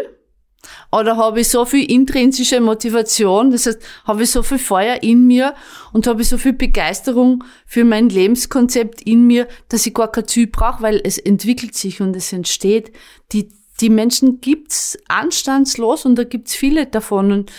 Oder 0.91 1.18
habe 1.18 1.41
ich 1.41 1.50
so 1.50 1.65
viel 1.65 1.89
intrinsische 1.89 2.60
Motivation, 2.60 3.51
das 3.51 3.65
heißt, 3.65 3.80
habe 4.06 4.24
ich 4.24 4.32
so 4.32 4.44
viel 4.44 4.60
Feuer 4.60 5.01
in 5.01 5.25
mir 5.25 5.56
und 5.94 6.08
habe 6.08 6.22
ich 6.22 6.30
so 6.30 6.38
viel 6.38 6.53
Begeisterung 6.53 7.44
für 7.65 7.84
mein 7.84 8.10
Lebenskonzept 8.10 9.01
in 9.01 9.25
mir, 9.25 9.48
dass 9.70 9.86
ich 9.86 9.94
gar 9.94 10.12
kein 10.12 10.27
Ziel 10.27 10.48
brauche, 10.48 10.82
weil 10.82 11.01
es 11.03 11.18
entwickelt 11.18 11.75
sich 11.75 12.01
und 12.01 12.15
es 12.15 12.34
entsteht. 12.34 12.91
Die, 13.32 13.50
die 13.80 13.89
Menschen 13.89 14.41
gibt's 14.41 14.98
anstandslos 15.08 16.06
und 16.06 16.15
da 16.15 16.24
gibt's 16.24 16.53
viele 16.53 16.86
davon. 16.86 17.32
Und 17.32 17.51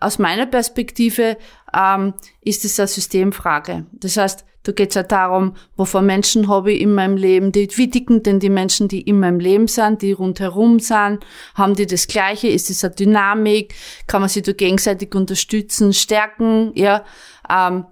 aus 0.00 0.18
meiner 0.18 0.46
Perspektive 0.46 1.38
ähm, 1.76 2.14
ist 2.40 2.64
es 2.64 2.78
eine 2.78 2.88
Systemfrage. 2.88 3.86
Das 3.92 4.16
heißt, 4.16 4.44
da 4.62 4.72
geht's 4.72 4.94
ja 4.94 5.02
darum, 5.02 5.54
wovon 5.76 6.04
Menschen 6.04 6.48
habe 6.48 6.72
ich 6.72 6.82
in 6.82 6.92
meinem 6.92 7.16
Leben, 7.16 7.50
die, 7.50 7.68
wie 7.76 7.88
dicken 7.88 8.22
denn 8.22 8.40
die 8.40 8.50
Menschen, 8.50 8.88
die 8.88 9.00
in 9.00 9.18
meinem 9.18 9.40
Leben 9.40 9.66
sind, 9.68 10.02
die 10.02 10.12
rundherum 10.12 10.80
sind, 10.80 11.24
haben 11.54 11.74
die 11.74 11.86
das 11.86 12.06
Gleiche, 12.06 12.48
ist 12.48 12.68
es 12.68 12.84
eine 12.84 12.94
Dynamik, 12.94 13.74
kann 14.06 14.20
man 14.20 14.28
sich 14.28 14.42
da 14.42 14.52
gegenseitig 14.52 15.14
unterstützen, 15.14 15.94
stärken, 15.94 16.72
ja, 16.74 17.04
ähm, 17.48 17.86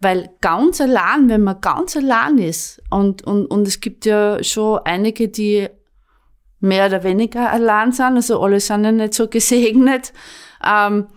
weil 0.00 0.30
ganz 0.40 0.80
allein, 0.80 1.28
wenn 1.28 1.42
man 1.42 1.60
ganz 1.60 1.96
allein 1.96 2.38
ist, 2.38 2.82
und, 2.90 3.22
und, 3.24 3.46
und 3.46 3.68
es 3.68 3.80
gibt 3.80 4.06
ja 4.06 4.42
schon 4.42 4.80
einige, 4.84 5.28
die 5.28 5.68
mehr 6.60 6.86
oder 6.86 7.04
weniger 7.04 7.50
allein 7.50 7.92
sind, 7.92 8.16
also 8.16 8.40
alle 8.40 8.60
sind 8.60 8.84
ja 8.84 8.92
nicht 8.92 9.12
so 9.12 9.28
gesegnet, 9.28 10.14
ähm, 10.66 11.08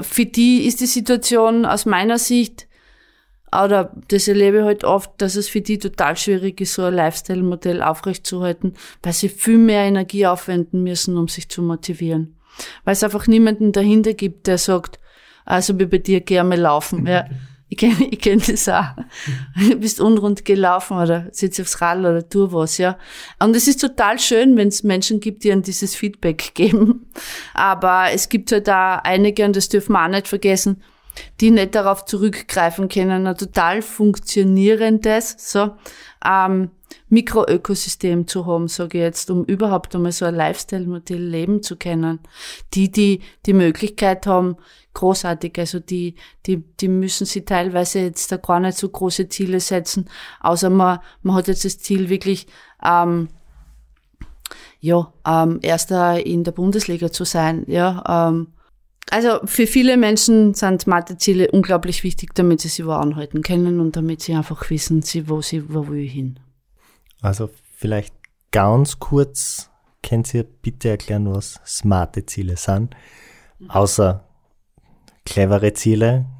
für 0.00 0.24
die 0.24 0.66
ist 0.66 0.80
die 0.80 0.86
Situation 0.86 1.66
aus 1.66 1.84
meiner 1.84 2.18
Sicht 2.18 2.66
oder 3.52 3.92
das 4.08 4.28
erlebe 4.28 4.58
ich 4.58 4.64
halt 4.64 4.84
oft, 4.84 5.10
dass 5.18 5.36
es 5.36 5.48
für 5.48 5.60
die 5.60 5.78
total 5.78 6.16
schwierig 6.16 6.60
ist, 6.62 6.72
so 6.74 6.84
ein 6.84 6.94
Lifestyle-Modell 6.94 7.82
aufrechtzuerhalten, 7.82 8.72
weil 9.02 9.12
sie 9.12 9.28
viel 9.28 9.58
mehr 9.58 9.84
Energie 9.84 10.26
aufwenden 10.26 10.82
müssen, 10.82 11.18
um 11.18 11.28
sich 11.28 11.50
zu 11.50 11.60
motivieren. 11.60 12.38
Weil 12.84 12.94
es 12.94 13.04
einfach 13.04 13.26
niemanden 13.26 13.72
dahinter 13.72 14.14
gibt, 14.14 14.46
der 14.46 14.56
sagt, 14.56 14.98
also 15.44 15.78
wie 15.78 15.86
bei 15.86 15.98
dir, 15.98 16.22
mal 16.44 16.58
laufen. 16.58 17.06
Ja, 17.06 17.26
ich 17.72 17.78
kenne 17.78 18.06
ich 18.10 18.18
kenn 18.20 18.42
das 18.46 18.68
auch. 18.68 18.84
Du 19.56 19.76
bist 19.76 19.98
unrund 19.98 20.44
gelaufen 20.44 20.98
oder 20.98 21.28
sitzt 21.32 21.58
aufs 21.58 21.80
Rad 21.80 22.00
oder 22.00 22.28
tu 22.28 22.52
was, 22.52 22.76
ja. 22.76 22.98
Und 23.38 23.56
es 23.56 23.66
ist 23.66 23.80
total 23.80 24.18
schön, 24.18 24.58
wenn 24.58 24.68
es 24.68 24.82
Menschen 24.82 25.20
gibt, 25.20 25.42
die 25.42 25.52
an 25.52 25.62
dieses 25.62 25.94
Feedback 25.94 26.50
geben. 26.54 27.06
Aber 27.54 28.08
es 28.12 28.28
gibt 28.28 28.52
halt 28.52 28.68
da 28.68 28.96
einige, 28.96 29.46
und 29.46 29.56
das 29.56 29.70
dürfen 29.70 29.94
wir 29.94 30.04
auch 30.04 30.08
nicht 30.08 30.28
vergessen, 30.28 30.82
die 31.40 31.50
nicht 31.50 31.74
darauf 31.74 32.04
zurückgreifen 32.04 32.88
können, 32.88 33.26
ein 33.26 33.36
total 33.38 33.80
funktionierendes 33.80 35.36
so, 35.38 35.70
ähm, 36.24 36.70
Mikroökosystem 37.12 38.26
zu 38.26 38.46
haben, 38.46 38.68
sage 38.68 38.96
ich 38.96 39.04
jetzt, 39.04 39.30
um 39.30 39.44
überhaupt 39.44 39.94
einmal 39.94 40.12
so 40.12 40.24
ein 40.24 40.34
Lifestyle-Modell 40.34 41.22
leben 41.22 41.62
zu 41.62 41.76
können. 41.76 42.20
Die, 42.72 42.90
die 42.90 43.20
die 43.44 43.52
Möglichkeit 43.52 44.26
haben, 44.26 44.56
großartig, 44.94 45.58
also 45.58 45.78
die, 45.78 46.14
die, 46.46 46.64
die 46.80 46.88
müssen 46.88 47.26
sie 47.26 47.44
teilweise 47.44 48.00
jetzt 48.00 48.32
da 48.32 48.38
gar 48.38 48.60
nicht 48.60 48.78
so 48.78 48.88
große 48.88 49.28
Ziele 49.28 49.60
setzen, 49.60 50.08
außer 50.40 50.70
man, 50.70 51.00
man 51.22 51.36
hat 51.36 51.48
jetzt 51.48 51.66
das 51.66 51.78
Ziel 51.78 52.08
wirklich, 52.08 52.46
ähm, 52.82 53.28
ja, 54.80 55.12
ähm, 55.26 55.58
erster 55.60 56.24
in 56.24 56.44
der 56.44 56.52
Bundesliga 56.52 57.12
zu 57.12 57.24
sein, 57.24 57.64
ja, 57.66 58.28
ähm, 58.28 58.48
also 59.10 59.40
für 59.44 59.66
viele 59.66 59.98
Menschen 59.98 60.54
sind 60.54 60.86
Matheziele 60.86 61.50
unglaublich 61.50 62.04
wichtig, 62.04 62.34
damit 62.34 62.62
sie 62.62 62.68
sich 62.68 62.86
wo 62.86 62.92
anhalten 62.92 63.42
können 63.42 63.80
und 63.80 63.96
damit 63.96 64.22
sie 64.22 64.34
einfach 64.34 64.70
wissen, 64.70 65.02
sie, 65.02 65.28
wo 65.28 65.42
sie, 65.42 65.74
wo 65.74 65.88
will 65.88 66.08
hin. 66.08 66.38
Also 67.22 67.50
vielleicht 67.76 68.14
ganz 68.50 68.98
kurz, 68.98 69.70
könnt 70.02 70.34
ihr 70.34 70.44
bitte 70.44 70.90
erklären, 70.90 71.32
was 71.32 71.60
smarte 71.64 72.26
Ziele 72.26 72.56
sind? 72.56 72.94
Außer 73.68 74.24
clevere 75.24 75.72
Ziele. 75.72 76.26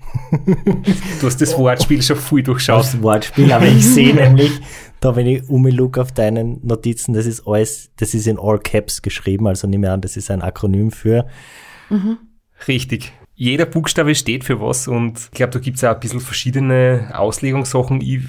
Du 1.20 1.26
hast 1.26 1.40
das 1.40 1.56
Wortspiel 1.56 2.02
schon 2.02 2.16
viel 2.16 2.42
durchschaut. 2.42 2.80
Das 2.80 3.00
Wortspiel, 3.00 3.52
aber 3.52 3.66
ich 3.66 3.86
sehe 3.86 4.14
nämlich, 4.14 4.60
da 5.00 5.16
wenn 5.16 5.26
ich 5.26 5.48
um 5.48 5.66
look 5.66 5.96
auf 5.96 6.12
deinen 6.12 6.60
Notizen, 6.66 7.14
das 7.14 7.24
ist 7.26 7.46
alles, 7.46 7.90
das 7.96 8.12
ist 8.12 8.26
in 8.26 8.38
All 8.38 8.58
Caps 8.58 9.00
geschrieben, 9.00 9.46
also 9.46 9.66
nehme 9.66 9.90
an, 9.90 10.00
das 10.00 10.16
ist 10.16 10.30
ein 10.30 10.42
Akronym 10.42 10.90
für. 10.90 11.26
Mhm. 11.88 12.18
Richtig. 12.68 13.12
Jeder 13.34 13.64
Buchstabe 13.66 14.14
steht 14.14 14.44
für 14.44 14.60
was 14.60 14.86
und 14.86 15.18
ich 15.18 15.30
glaube, 15.30 15.52
da 15.52 15.58
gibt 15.60 15.78
es 15.78 15.84
auch 15.84 15.94
ein 15.94 16.00
bisschen 16.00 16.20
verschiedene 16.20 17.10
Auslegungssachen. 17.14 18.00
Ich, 18.00 18.20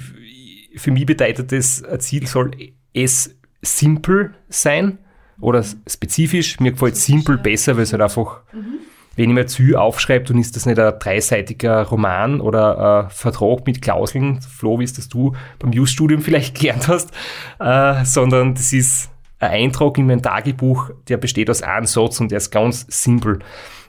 für 0.76 0.90
mich 0.90 1.06
bedeutet 1.06 1.52
das, 1.52 1.82
ein 1.82 2.00
Ziel 2.00 2.26
soll 2.26 2.52
es 2.92 3.36
simpel 3.62 4.34
sein 4.48 4.98
oder 5.40 5.62
spezifisch. 5.62 6.60
Mir 6.60 6.72
gefällt 6.72 6.96
simpel 6.96 7.38
besser, 7.38 7.76
weil 7.76 7.84
es 7.84 7.92
halt 7.92 8.02
einfach, 8.02 8.42
mhm. 8.52 8.78
wenn 9.16 9.30
ich 9.30 9.34
mir 9.34 9.46
Ziel 9.46 9.76
aufschreibe, 9.76 10.26
dann 10.26 10.38
ist 10.38 10.56
das 10.56 10.66
nicht 10.66 10.78
ein 10.78 10.98
dreiseitiger 10.98 11.82
Roman 11.82 12.40
oder 12.40 13.04
ein 13.04 13.10
Vertrag 13.10 13.66
mit 13.66 13.82
Klauseln, 13.82 14.40
Flo, 14.40 14.78
wie 14.78 14.84
es 14.84 14.92
das 14.92 15.08
du 15.08 15.34
beim 15.58 15.72
Just-Studium 15.72 16.22
vielleicht 16.22 16.58
gelernt 16.58 16.88
hast, 16.88 17.10
äh, 17.58 18.04
sondern 18.04 18.54
das 18.54 18.72
ist 18.72 19.10
ein 19.40 19.50
Eintrag 19.50 19.98
in 19.98 20.06
mein 20.06 20.22
Tagebuch, 20.22 20.90
der 21.08 21.16
besteht 21.16 21.50
aus 21.50 21.62
einem 21.62 21.86
Satz 21.86 22.20
und 22.20 22.30
der 22.30 22.38
ist 22.38 22.50
ganz 22.50 22.86
simpel. 22.88 23.40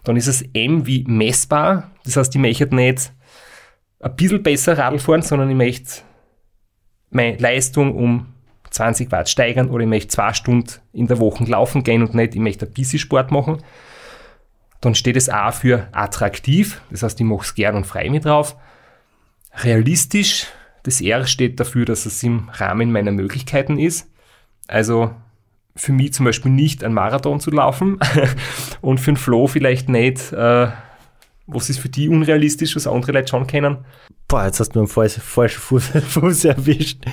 Dann 0.03 0.17
ist 0.17 0.27
es 0.27 0.43
M 0.53 0.85
wie 0.85 1.03
messbar. 1.07 1.91
Das 2.03 2.17
heißt, 2.17 2.35
ich 2.35 2.41
möchte 2.41 2.73
nicht 2.75 3.11
ein 3.99 4.15
bisschen 4.15 4.43
besser 4.43 4.77
Radl 4.77 4.99
fahren, 4.99 5.21
sondern 5.21 5.49
ich 5.49 5.55
möchte 5.55 6.01
meine 7.15 7.37
Leistung 7.37 7.95
um 7.95 8.27
20 8.69 9.11
Watt 9.11 9.29
steigern 9.29 9.69
oder 9.69 9.83
ich 9.83 9.89
möchte 9.89 10.09
zwei 10.09 10.33
Stunden 10.33 10.73
in 10.93 11.07
der 11.07 11.19
Woche 11.19 11.45
laufen 11.45 11.83
gehen 11.83 12.03
und 12.03 12.13
nicht, 12.13 12.35
ich 12.35 12.41
möchte 12.41 12.65
ein 12.65 12.73
bisschen 12.73 12.99
Sport 12.99 13.31
machen. 13.31 13.63
Dann 14.81 14.95
steht 14.95 15.15
es 15.15 15.29
A 15.29 15.51
für 15.51 15.87
attraktiv, 15.93 16.81
das 16.91 17.01
heißt, 17.01 17.19
ich 17.19 17.25
mache 17.25 17.43
es 17.43 17.55
gern 17.55 17.75
und 17.75 17.87
frei 17.87 18.09
mit 18.09 18.25
drauf. 18.25 18.57
Realistisch, 19.63 20.47
das 20.83 21.01
R 21.01 21.25
steht 21.25 21.59
dafür, 21.59 21.85
dass 21.85 22.05
es 22.05 22.21
im 22.21 22.49
Rahmen 22.51 22.91
meiner 22.91 23.11
Möglichkeiten 23.11 23.79
ist. 23.79 24.07
Also 24.67 25.15
für 25.75 25.93
mich 25.93 26.13
zum 26.13 26.25
Beispiel 26.25 26.51
nicht 26.51 26.83
ein 26.83 26.93
Marathon 26.93 27.39
zu 27.39 27.51
laufen 27.51 27.99
und 28.81 28.99
für 28.99 29.11
den 29.11 29.17
Flo 29.17 29.47
vielleicht 29.47 29.89
nicht. 29.89 30.33
Äh, 30.33 30.67
was 31.47 31.69
ist 31.69 31.79
für 31.79 31.89
die 31.89 32.09
unrealistisch, 32.09 32.75
was 32.75 32.87
andere 32.87 33.13
Leute 33.13 33.29
schon 33.29 33.47
kennen? 33.47 33.85
Boah, 34.27 34.45
jetzt 34.45 34.59
hast 34.59 34.71
du 34.71 34.79
einen 34.79 34.87
falschen, 34.87 35.21
Fuß, 35.21 35.87
Fuß 36.07 36.45
erwischt. 36.45 37.05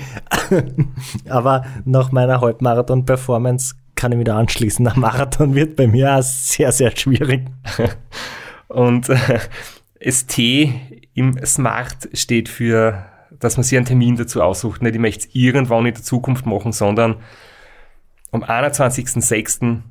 Aber 1.29 1.65
nach 1.85 2.11
meiner 2.11 2.41
Halbmarathon-Performance 2.41 3.75
kann 3.95 4.11
ich 4.11 4.19
wieder 4.19 4.35
anschließen. 4.35 4.87
Ein 4.87 4.99
Marathon 4.99 5.53
wird 5.53 5.75
bei 5.75 5.87
mir 5.87 6.15
auch 6.17 6.23
sehr, 6.23 6.71
sehr 6.71 6.95
schwierig. 6.95 7.45
Und 8.67 9.09
äh, 9.09 9.39
ST 10.11 10.39
im 11.13 11.45
Smart 11.45 12.09
steht 12.13 12.49
für, 12.49 13.05
dass 13.39 13.57
man 13.57 13.63
sich 13.63 13.77
einen 13.77 13.85
Termin 13.85 14.15
dazu 14.15 14.41
aussucht. 14.41 14.81
Nicht, 14.81 14.95
ich 14.95 15.01
möchte 15.01 15.27
es 15.27 15.35
irgendwann 15.35 15.85
in 15.85 15.93
der 15.93 16.03
Zukunft 16.03 16.47
machen, 16.47 16.71
sondern 16.71 17.17
am 18.31 18.43
21.06. 18.43 19.81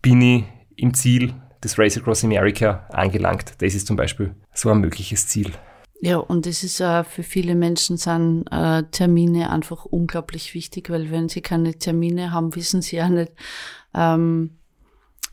bin 0.00 0.22
ich 0.22 0.44
im 0.76 0.94
Ziel 0.94 1.34
des 1.64 1.78
Race 1.78 1.96
Across 1.96 2.24
America 2.24 2.86
angelangt. 2.90 3.54
Das 3.58 3.74
ist 3.74 3.86
zum 3.86 3.96
Beispiel 3.96 4.34
so 4.52 4.70
ein 4.70 4.80
mögliches 4.80 5.26
Ziel. 5.26 5.52
Ja, 6.00 6.18
und 6.18 6.46
es 6.46 6.62
ist 6.62 6.80
äh, 6.80 7.02
für 7.02 7.22
viele 7.22 7.54
Menschen 7.54 7.96
sind 7.96 8.46
äh, 8.50 8.82
Termine 8.90 9.50
einfach 9.50 9.86
unglaublich 9.86 10.54
wichtig, 10.54 10.90
weil 10.90 11.10
wenn 11.10 11.28
sie 11.28 11.40
keine 11.40 11.74
Termine 11.78 12.30
haben, 12.30 12.54
wissen 12.56 12.82
sie 12.82 12.96
ja 12.96 13.08
nicht, 13.08 13.32
ähm, 13.94 14.58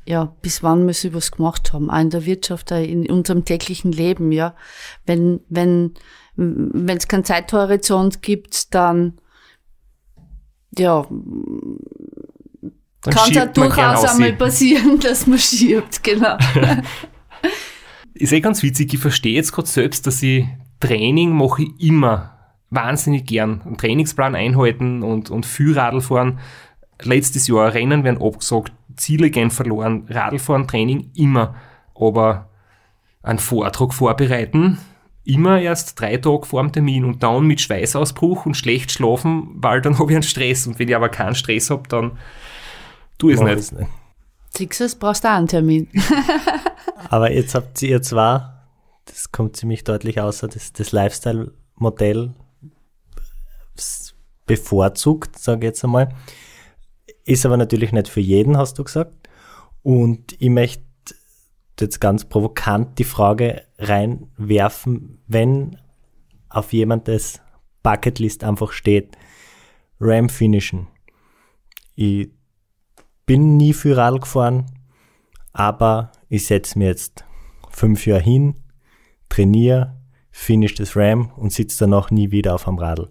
ja, 0.05 0.35
bis 0.41 0.63
wann 0.63 0.88
wir 0.88 0.93
sie 0.93 1.13
was 1.13 1.31
gemacht 1.31 1.73
haben, 1.73 1.89
auch 1.89 2.00
in 2.00 2.09
der 2.09 2.25
Wirtschaft, 2.25 2.71
in 2.71 3.09
unserem 3.09 3.45
täglichen 3.45 3.91
Leben, 3.91 4.31
ja. 4.31 4.55
Wenn, 5.05 5.41
wenn, 5.50 5.93
wenn 6.35 6.97
es 6.97 7.07
keinen 7.07 7.25
Zeithorizont 7.25 8.21
gibt, 8.21 8.73
dann 8.73 9.19
ja, 10.77 11.05
kann 13.01 13.29
es 13.29 13.36
ja 13.36 13.46
durchaus 13.46 14.05
einmal 14.05 14.34
passieren, 14.34 15.00
dass 15.03 15.25
man 15.27 15.39
schiebt, 15.39 16.03
genau. 16.03 16.38
ist 18.13 18.31
eh 18.31 18.41
ganz 18.41 18.62
witzig, 18.62 18.93
ich 18.93 19.00
verstehe 19.00 19.34
jetzt 19.34 19.51
gerade 19.51 19.67
selbst, 19.67 20.05
dass 20.05 20.22
ich 20.22 20.46
Training 20.79 21.31
mache 21.31 21.63
ich 21.63 21.88
immer 21.88 22.31
wahnsinnig 22.70 23.25
gern. 23.25 23.62
Einen 23.62 23.77
Trainingsplan 23.77 24.36
einhalten 24.36 25.03
und, 25.03 25.29
und 25.29 25.46
viel 25.46 25.77
Radl 25.77 26.01
fahren. 26.01 26.39
Letztes 27.01 27.48
Jahr 27.48 27.74
Rennen 27.74 28.03
werden 28.03 28.22
abgesagt, 28.22 28.74
Ziele 28.96 29.29
gehen 29.29 29.51
verloren, 29.51 30.05
Radlfahren, 30.10 30.67
Training 30.67 31.12
immer. 31.15 31.55
Aber 31.96 32.50
einen 33.24 33.39
Vortrag 33.39 33.93
vorbereiten, 33.93 34.79
immer 35.24 35.60
erst 35.60 36.00
drei 36.00 36.17
Tage 36.17 36.46
vor 36.46 36.62
dem 36.63 36.72
Termin 36.72 37.05
und 37.05 37.22
dann 37.22 37.46
mit 37.46 37.62
Schweißausbruch 37.62 38.46
und 38.46 38.58
schlecht 38.58 38.91
schlafen, 38.91 39.50
weil 39.55 39.81
dann 39.81 40.00
habe 40.00 40.12
ich 40.12 40.15
einen 40.15 40.24
Stress. 40.24 40.65
Und 40.65 40.79
wenn 40.79 40.89
ich 40.89 40.96
aber 40.96 41.10
keinen 41.10 41.36
Stress 41.36 41.70
habe, 41.70 41.88
dann 41.88 42.17
tu 43.21 43.29
ich 43.29 43.39
es 43.39 43.71
nicht. 43.71 43.89
Siehst 44.57 44.99
brauchst 44.99 45.23
du 45.23 45.29
auch 45.29 45.33
einen 45.33 45.47
Termin. 45.47 45.87
aber 47.09 47.31
jetzt 47.31 47.55
habt 47.55 47.81
ihr 47.81 48.01
zwar, 48.01 48.67
das 49.05 49.31
kommt 49.31 49.55
ziemlich 49.55 49.83
deutlich 49.83 50.19
außer, 50.19 50.47
das, 50.47 50.73
das 50.73 50.91
Lifestyle-Modell 50.91 52.33
bevorzugt, 54.45 55.39
sage 55.39 55.59
ich 55.59 55.63
jetzt 55.69 55.83
einmal. 55.83 56.09
Ist 57.23 57.45
aber 57.45 57.57
natürlich 57.57 57.91
nicht 57.91 58.07
für 58.07 58.19
jeden, 58.19 58.57
hast 58.57 58.77
du 58.79 58.83
gesagt. 58.83 59.29
Und 59.83 60.35
ich 60.41 60.49
möchte 60.49 60.83
jetzt 61.79 62.01
ganz 62.01 62.25
provokant 62.25 62.99
die 62.99 63.03
Frage 63.03 63.63
reinwerfen, 63.77 65.19
wenn 65.27 65.77
auf 66.49 66.73
jemandes 66.73 67.39
Bucketlist 67.83 68.43
einfach 68.43 68.71
steht, 68.71 69.17
Ram 69.99 70.29
finishen. 70.29 70.87
Ich 71.95 72.29
bin 73.31 73.55
nie 73.55 73.71
für 73.71 73.95
Radl 73.95 74.19
gefahren, 74.19 74.65
aber 75.53 76.11
ich 76.27 76.47
setze 76.47 76.77
mir 76.77 76.89
jetzt 76.89 77.23
fünf 77.69 78.05
Jahre 78.05 78.21
hin, 78.21 78.55
trainiere, 79.29 79.95
finish 80.31 80.75
das 80.75 80.97
Ram 80.97 81.31
und 81.38 81.53
sitze 81.53 81.77
danach 81.79 82.11
nie 82.11 82.31
wieder 82.31 82.53
auf 82.53 82.65
dem 82.65 82.77
Radl. 82.77 83.09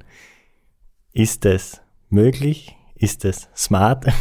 Ist 1.14 1.46
das 1.46 1.80
möglich? 2.10 2.76
Ist 2.96 3.24
das 3.24 3.48
smart? 3.56 4.12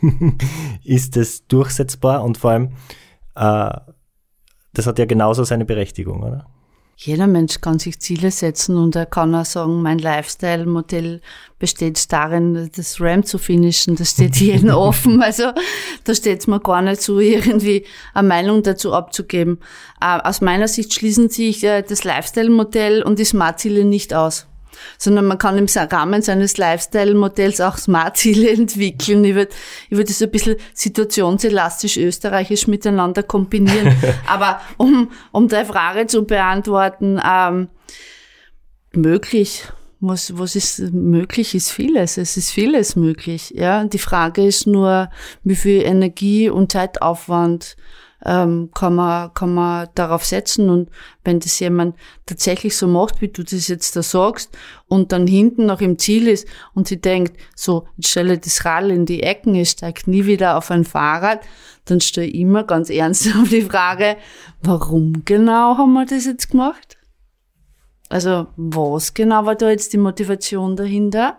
ist 0.84 1.16
das 1.16 1.48
durchsetzbar? 1.48 2.22
Und 2.22 2.38
vor 2.38 2.52
allem, 2.52 2.68
äh, 3.34 3.80
das 4.74 4.86
hat 4.86 5.00
ja 5.00 5.06
genauso 5.06 5.42
seine 5.42 5.64
Berechtigung, 5.64 6.22
oder? 6.22 6.46
Jeder 7.00 7.28
Mensch 7.28 7.60
kann 7.60 7.78
sich 7.78 8.00
Ziele 8.00 8.32
setzen 8.32 8.76
und 8.76 8.96
er 8.96 9.06
kann 9.06 9.32
auch 9.32 9.44
sagen, 9.44 9.82
mein 9.82 10.00
Lifestyle-Modell 10.00 11.20
besteht 11.60 12.12
darin, 12.12 12.70
das 12.74 13.00
RAM 13.00 13.24
zu 13.24 13.38
finishen. 13.38 13.94
Das 13.94 14.10
steht 14.10 14.34
jedem 14.34 14.70
offen. 14.74 15.22
Also 15.22 15.52
da 16.02 16.14
steht 16.16 16.40
es 16.40 16.48
mir 16.48 16.58
gar 16.58 16.82
nicht 16.82 17.00
so, 17.00 17.20
irgendwie 17.20 17.84
eine 18.14 18.26
Meinung 18.26 18.64
dazu 18.64 18.94
abzugeben. 18.94 19.60
Äh, 20.00 20.18
aus 20.24 20.40
meiner 20.40 20.66
Sicht 20.66 20.92
schließen 20.92 21.28
sich 21.28 21.62
äh, 21.62 21.82
das 21.82 22.02
Lifestyle-Modell 22.02 23.04
und 23.04 23.20
die 23.20 23.24
Smart-Ziele 23.24 23.84
nicht 23.84 24.12
aus 24.12 24.48
sondern 24.98 25.26
man 25.26 25.38
kann 25.38 25.58
im 25.58 25.66
Rahmen 25.66 26.22
seines 26.22 26.56
Lifestyle-Modells 26.56 27.60
auch 27.60 27.76
Smart-Ziele 27.76 28.50
entwickeln. 28.52 29.24
Ich 29.24 29.34
würde 29.34 29.52
ich 29.90 29.96
würd 29.96 30.08
das 30.08 30.22
ein 30.22 30.30
bisschen 30.30 30.56
situationselastisch 30.74 31.96
österreichisch 31.96 32.66
miteinander 32.66 33.22
kombinieren. 33.22 33.94
Aber 34.26 34.60
um, 34.76 35.10
um 35.32 35.48
deine 35.48 35.66
Frage 35.66 36.06
zu 36.06 36.24
beantworten, 36.24 37.20
ähm, 37.24 37.68
möglich. 38.92 39.64
Was, 40.00 40.38
was 40.38 40.54
ist 40.54 40.78
möglich, 40.92 41.56
ist 41.56 41.72
vieles. 41.72 42.18
Es 42.18 42.36
ist 42.36 42.50
vieles 42.50 42.94
möglich. 42.94 43.52
Ja, 43.56 43.82
die 43.84 43.98
Frage 43.98 44.46
ist 44.46 44.66
nur, 44.66 45.10
wie 45.42 45.56
viel 45.56 45.82
Energie 45.82 46.48
und 46.48 46.70
Zeitaufwand 46.70 47.76
ähm, 48.24 48.70
kann, 48.74 48.94
man, 48.96 49.32
kann 49.34 49.54
man 49.54 49.88
darauf 49.94 50.24
setzen. 50.24 50.70
Und 50.70 50.90
wenn 51.24 51.40
das 51.40 51.58
jemand 51.60 51.96
tatsächlich 52.26 52.76
so 52.76 52.86
macht, 52.86 53.20
wie 53.20 53.28
du 53.28 53.42
das 53.42 53.68
jetzt 53.68 53.96
da 53.96 54.02
sagst, 54.02 54.56
und 54.86 55.12
dann 55.12 55.26
hinten 55.26 55.66
noch 55.66 55.80
im 55.80 55.98
Ziel 55.98 56.28
ist 56.28 56.48
und 56.74 56.88
sie 56.88 57.00
denkt, 57.00 57.38
so, 57.54 57.86
jetzt 57.96 58.10
stelle 58.10 58.38
das 58.38 58.64
Radl 58.64 58.90
in 58.90 59.06
die 59.06 59.22
Ecken, 59.22 59.54
ich 59.54 59.70
steige 59.70 60.10
nie 60.10 60.26
wieder 60.26 60.56
auf 60.56 60.70
ein 60.70 60.84
Fahrrad, 60.84 61.40
dann 61.84 62.00
stelle 62.00 62.26
ich 62.26 62.34
immer 62.34 62.64
ganz 62.64 62.90
ernsthaft 62.90 63.50
die 63.52 63.62
Frage, 63.62 64.16
warum 64.62 65.24
genau 65.24 65.76
haben 65.76 65.92
wir 65.92 66.06
das 66.06 66.26
jetzt 66.26 66.50
gemacht? 66.50 66.96
Also, 68.08 68.46
was 68.56 69.12
genau 69.12 69.44
war 69.44 69.54
da 69.54 69.68
jetzt 69.68 69.92
die 69.92 69.98
Motivation 69.98 70.76
dahinter? 70.76 71.38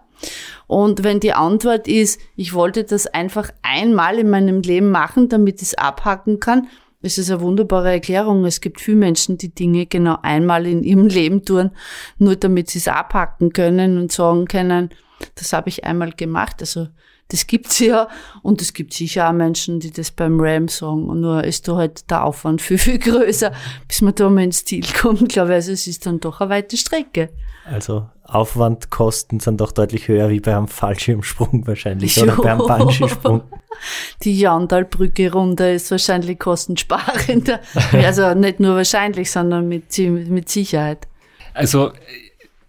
Und 0.67 1.03
wenn 1.03 1.19
die 1.19 1.33
Antwort 1.33 1.87
ist, 1.87 2.19
ich 2.35 2.53
wollte 2.53 2.83
das 2.83 3.07
einfach 3.07 3.49
einmal 3.63 4.19
in 4.19 4.29
meinem 4.29 4.61
Leben 4.61 4.91
machen, 4.91 5.29
damit 5.29 5.61
ich 5.61 5.69
es 5.69 5.75
abhacken 5.75 6.39
kann, 6.39 6.67
ist 7.01 7.17
es 7.17 7.31
eine 7.31 7.41
wunderbare 7.41 7.91
Erklärung. 7.91 8.45
Es 8.45 8.61
gibt 8.61 8.81
viele 8.81 8.97
Menschen, 8.97 9.37
die 9.37 9.53
Dinge 9.53 9.85
genau 9.85 10.17
einmal 10.21 10.67
in 10.67 10.83
ihrem 10.83 11.07
Leben 11.07 11.45
tun, 11.45 11.71
nur 12.17 12.35
damit 12.35 12.69
sie 12.69 12.79
es 12.79 12.87
abhacken 12.87 13.53
können 13.53 13.97
und 13.97 14.11
sagen 14.11 14.45
können, 14.45 14.89
das 15.35 15.53
habe 15.53 15.69
ich 15.69 15.85
einmal 15.85 16.11
gemacht. 16.11 16.57
Also 16.59 16.87
das 17.29 17.45
gibt's 17.47 17.79
ja 17.79 18.07
und 18.41 18.61
es 18.61 18.73
gibt 18.73 18.93
sicher 18.93 19.29
auch 19.29 19.33
Menschen, 19.33 19.79
die 19.79 19.91
das 19.91 20.11
beim 20.11 20.39
RAM 20.39 20.67
sagen. 20.67 21.07
Und 21.07 21.21
nur 21.21 21.43
ist 21.43 21.67
da 21.67 21.75
halt 21.75 22.09
der 22.09 22.25
Aufwand 22.25 22.61
viel, 22.61 22.79
viel 22.79 22.97
größer, 22.99 23.51
bis 23.87 24.01
man 24.01 24.15
da 24.15 24.29
mal 24.29 24.43
ins 24.43 24.65
Ziel 24.65 24.85
kommt. 24.99 25.29
Glaube 25.29 25.49
ich, 25.49 25.55
also 25.55 25.71
es 25.71 25.87
ist 25.87 26.05
dann 26.05 26.19
doch 26.19 26.41
eine 26.41 26.49
weite 26.49 26.75
Strecke. 26.75 27.29
Also 27.65 28.07
Aufwandkosten 28.23 29.39
sind 29.39 29.61
doch 29.61 29.71
deutlich 29.71 30.07
höher 30.07 30.29
wie 30.29 30.39
beim 30.39 30.67
Fallschirmsprung 30.67 31.67
wahrscheinlich 31.67 32.15
jo. 32.15 32.23
oder 32.23 32.35
beim 32.37 32.57
Bungee-Sprung. 32.57 33.43
Die 34.23 34.39
Jandalbrücke 34.39 35.31
runter 35.31 35.71
ist 35.71 35.91
wahrscheinlich 35.91 36.39
kostensparender. 36.39 37.59
also 37.91 38.33
nicht 38.33 38.59
nur 38.59 38.75
wahrscheinlich, 38.75 39.29
sondern 39.29 39.67
mit, 39.67 39.95
mit 39.97 40.49
Sicherheit. 40.49 41.07
Also, 41.53 41.91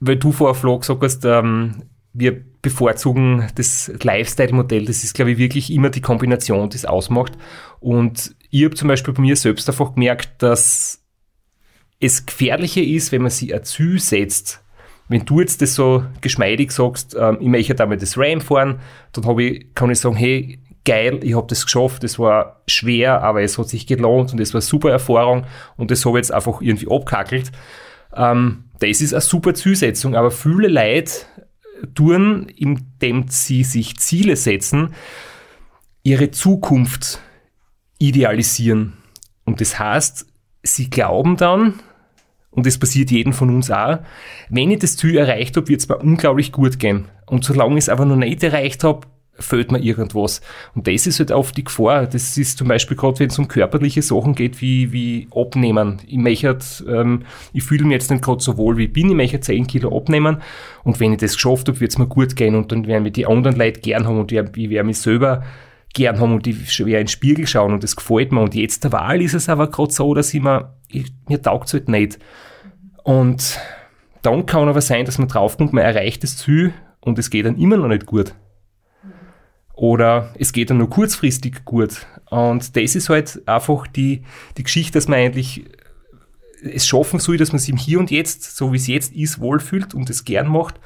weil 0.00 0.16
du 0.16 0.32
vorher 0.32 0.54
Flo 0.54 0.78
gesagt 0.78 1.02
hast, 1.02 1.24
ähm, 1.24 1.84
wir 2.12 2.44
bevorzugen 2.62 3.46
das 3.54 3.90
Lifestyle-Modell. 4.02 4.84
Das 4.84 5.04
ist, 5.04 5.14
glaube 5.14 5.32
ich, 5.32 5.38
wirklich 5.38 5.72
immer 5.72 5.90
die 5.90 6.00
Kombination, 6.00 6.68
die 6.70 6.76
es 6.76 6.84
ausmacht. 6.84 7.32
Und 7.80 8.34
ich 8.50 8.64
habe 8.64 8.74
zum 8.74 8.88
Beispiel 8.88 9.14
bei 9.14 9.22
mir 9.22 9.36
selbst 9.36 9.68
einfach 9.68 9.94
gemerkt, 9.94 10.42
dass 10.42 11.02
es 12.00 12.26
gefährlicher 12.26 12.82
ist, 12.82 13.12
wenn 13.12 13.22
man 13.22 13.32
ein 13.32 13.64
Ziel 13.64 14.00
setzt, 14.00 14.62
wenn 15.08 15.24
du 15.24 15.40
jetzt 15.40 15.60
das 15.60 15.74
so 15.74 16.04
geschmeidig 16.20 16.70
sagst, 16.70 17.16
ähm, 17.18 17.38
ich 17.40 17.48
möchte 17.48 17.74
damit 17.74 18.00
das 18.00 18.16
RAM 18.16 18.40
fahren, 18.40 18.80
dann 19.12 19.26
habe 19.26 19.42
ich, 19.42 19.74
kann 19.74 19.90
ich 19.90 19.98
sagen, 19.98 20.14
hey, 20.14 20.60
geil, 20.84 21.20
ich 21.22 21.34
habe 21.34 21.48
das 21.48 21.64
geschafft, 21.64 22.04
das 22.04 22.18
war 22.18 22.62
schwer, 22.66 23.22
aber 23.22 23.42
es 23.42 23.58
hat 23.58 23.68
sich 23.68 23.86
gelohnt 23.86 24.32
und 24.32 24.40
es 24.40 24.54
war 24.54 24.60
super 24.60 24.90
Erfahrung 24.90 25.46
und 25.76 25.90
das 25.90 26.04
habe 26.06 26.18
ich 26.18 26.24
jetzt 26.24 26.32
einfach 26.32 26.60
irgendwie 26.60 26.86
abkackelt. 26.88 27.50
Ähm, 28.14 28.64
das 28.78 29.00
ist 29.00 29.12
eine 29.12 29.20
super 29.20 29.52
Zusetzung, 29.52 30.14
aber 30.14 30.30
viele 30.30 30.68
Leute 30.68 31.12
tun, 31.94 32.46
indem 32.56 33.28
sie 33.28 33.64
sich 33.64 33.98
Ziele 33.98 34.36
setzen, 34.36 34.94
ihre 36.02 36.30
Zukunft 36.30 37.20
idealisieren. 37.98 38.94
Und 39.44 39.60
das 39.60 39.78
heißt, 39.78 40.26
sie 40.62 40.90
glauben 40.90 41.36
dann, 41.36 41.80
und 42.50 42.66
das 42.66 42.78
passiert 42.78 43.10
jedem 43.10 43.32
von 43.32 43.54
uns 43.54 43.70
auch, 43.70 43.98
wenn 44.48 44.70
ich 44.70 44.80
das 44.80 44.96
Ziel 44.96 45.16
erreicht 45.16 45.56
habe, 45.56 45.68
wird 45.68 45.80
es 45.80 45.88
mir 45.88 45.98
unglaublich 45.98 46.52
gut 46.52 46.78
gehen. 46.78 47.06
Und 47.26 47.44
solange 47.44 47.74
ich 47.74 47.84
es 47.84 47.88
aber 47.88 48.04
noch 48.04 48.16
nicht 48.16 48.42
erreicht 48.42 48.82
habe, 48.82 49.06
fehlt 49.40 49.72
mir 49.72 49.78
irgendwas. 49.78 50.40
Und 50.74 50.86
das 50.86 51.06
ist 51.06 51.18
halt 51.18 51.32
oft 51.32 51.56
die 51.56 51.64
Gefahr. 51.64 52.06
Das 52.06 52.36
ist 52.36 52.58
zum 52.58 52.68
Beispiel 52.68 52.96
gerade, 52.96 53.18
wenn 53.20 53.30
es 53.30 53.38
um 53.38 53.48
körperliche 53.48 54.02
Sachen 54.02 54.34
geht, 54.34 54.60
wie, 54.60 54.92
wie 54.92 55.28
Abnehmen. 55.34 56.00
Ich 56.06 56.18
möchte, 56.18 56.58
ähm, 56.88 57.22
ich 57.52 57.62
fühle 57.62 57.84
mich 57.84 57.94
jetzt 57.94 58.10
nicht 58.10 58.22
gerade 58.22 58.42
so 58.42 58.56
wohl, 58.56 58.76
wie 58.76 58.84
ich 58.84 58.92
bin. 58.92 59.08
Ich 59.08 59.16
möchte 59.16 59.40
10 59.40 59.66
Kilo 59.66 59.96
abnehmen. 59.96 60.42
Und 60.84 61.00
wenn 61.00 61.12
ich 61.12 61.18
das 61.18 61.34
geschafft 61.34 61.68
habe, 61.68 61.80
wird 61.80 61.92
es 61.92 61.98
mir 61.98 62.06
gut 62.06 62.36
gehen. 62.36 62.54
Und 62.54 62.72
dann 62.72 62.86
werden 62.86 63.04
wir 63.04 63.12
die 63.12 63.26
anderen 63.26 63.56
Leute 63.56 63.80
gern 63.80 64.06
haben 64.06 64.18
und 64.18 64.30
ich, 64.32 64.38
ich 64.38 64.70
werde 64.70 64.86
mich 64.86 64.98
selber 64.98 65.42
gern 65.92 66.20
haben 66.20 66.34
und 66.34 66.46
ich 66.46 66.78
werde 66.78 66.92
in 66.92 66.96
den 66.98 67.08
Spiegel 67.08 67.46
schauen 67.46 67.72
und 67.72 67.82
das 67.82 67.96
gefällt 67.96 68.32
mir. 68.32 68.40
Und 68.40 68.54
jetzt 68.54 68.84
der 68.84 68.92
Wahl 68.92 69.20
ist 69.20 69.34
es 69.34 69.48
aber 69.48 69.68
gerade 69.70 69.92
so, 69.92 70.14
dass 70.14 70.32
ich 70.32 70.42
mir, 70.42 70.74
ich, 70.88 71.06
mir 71.28 71.42
taugt 71.42 71.66
es 71.66 71.72
halt 71.72 71.88
nicht. 71.88 72.18
Und 73.02 73.58
dann 74.22 74.46
kann 74.46 74.68
aber 74.68 74.80
sein, 74.80 75.04
dass 75.04 75.18
man 75.18 75.28
draufkommt, 75.28 75.72
man 75.72 75.84
erreicht 75.84 76.22
das 76.22 76.36
Ziel 76.36 76.72
und 77.00 77.18
es 77.18 77.30
geht 77.30 77.46
dann 77.46 77.58
immer 77.58 77.76
noch 77.76 77.88
nicht 77.88 78.06
gut. 78.06 78.34
Oder 79.80 80.34
es 80.38 80.52
geht 80.52 80.68
dann 80.68 80.76
nur 80.76 80.90
kurzfristig 80.90 81.64
gut. 81.64 82.06
Und 82.28 82.76
das 82.76 82.94
ist 82.94 83.08
halt 83.08 83.40
einfach 83.48 83.86
die, 83.86 84.24
die 84.58 84.62
Geschichte, 84.62 84.92
dass 84.92 85.08
man 85.08 85.18
eigentlich 85.18 85.64
es 86.62 86.86
schaffen 86.86 87.18
soll, 87.18 87.38
dass 87.38 87.52
man 87.52 87.60
sich 87.60 87.70
im 87.70 87.78
Hier 87.78 87.98
und 87.98 88.10
Jetzt, 88.10 88.58
so 88.58 88.74
wie 88.74 88.76
es 88.76 88.88
jetzt 88.88 89.14
ist, 89.14 89.40
wohlfühlt 89.40 89.94
und 89.94 90.10
es 90.10 90.26
gern 90.26 90.48
macht 90.48 90.78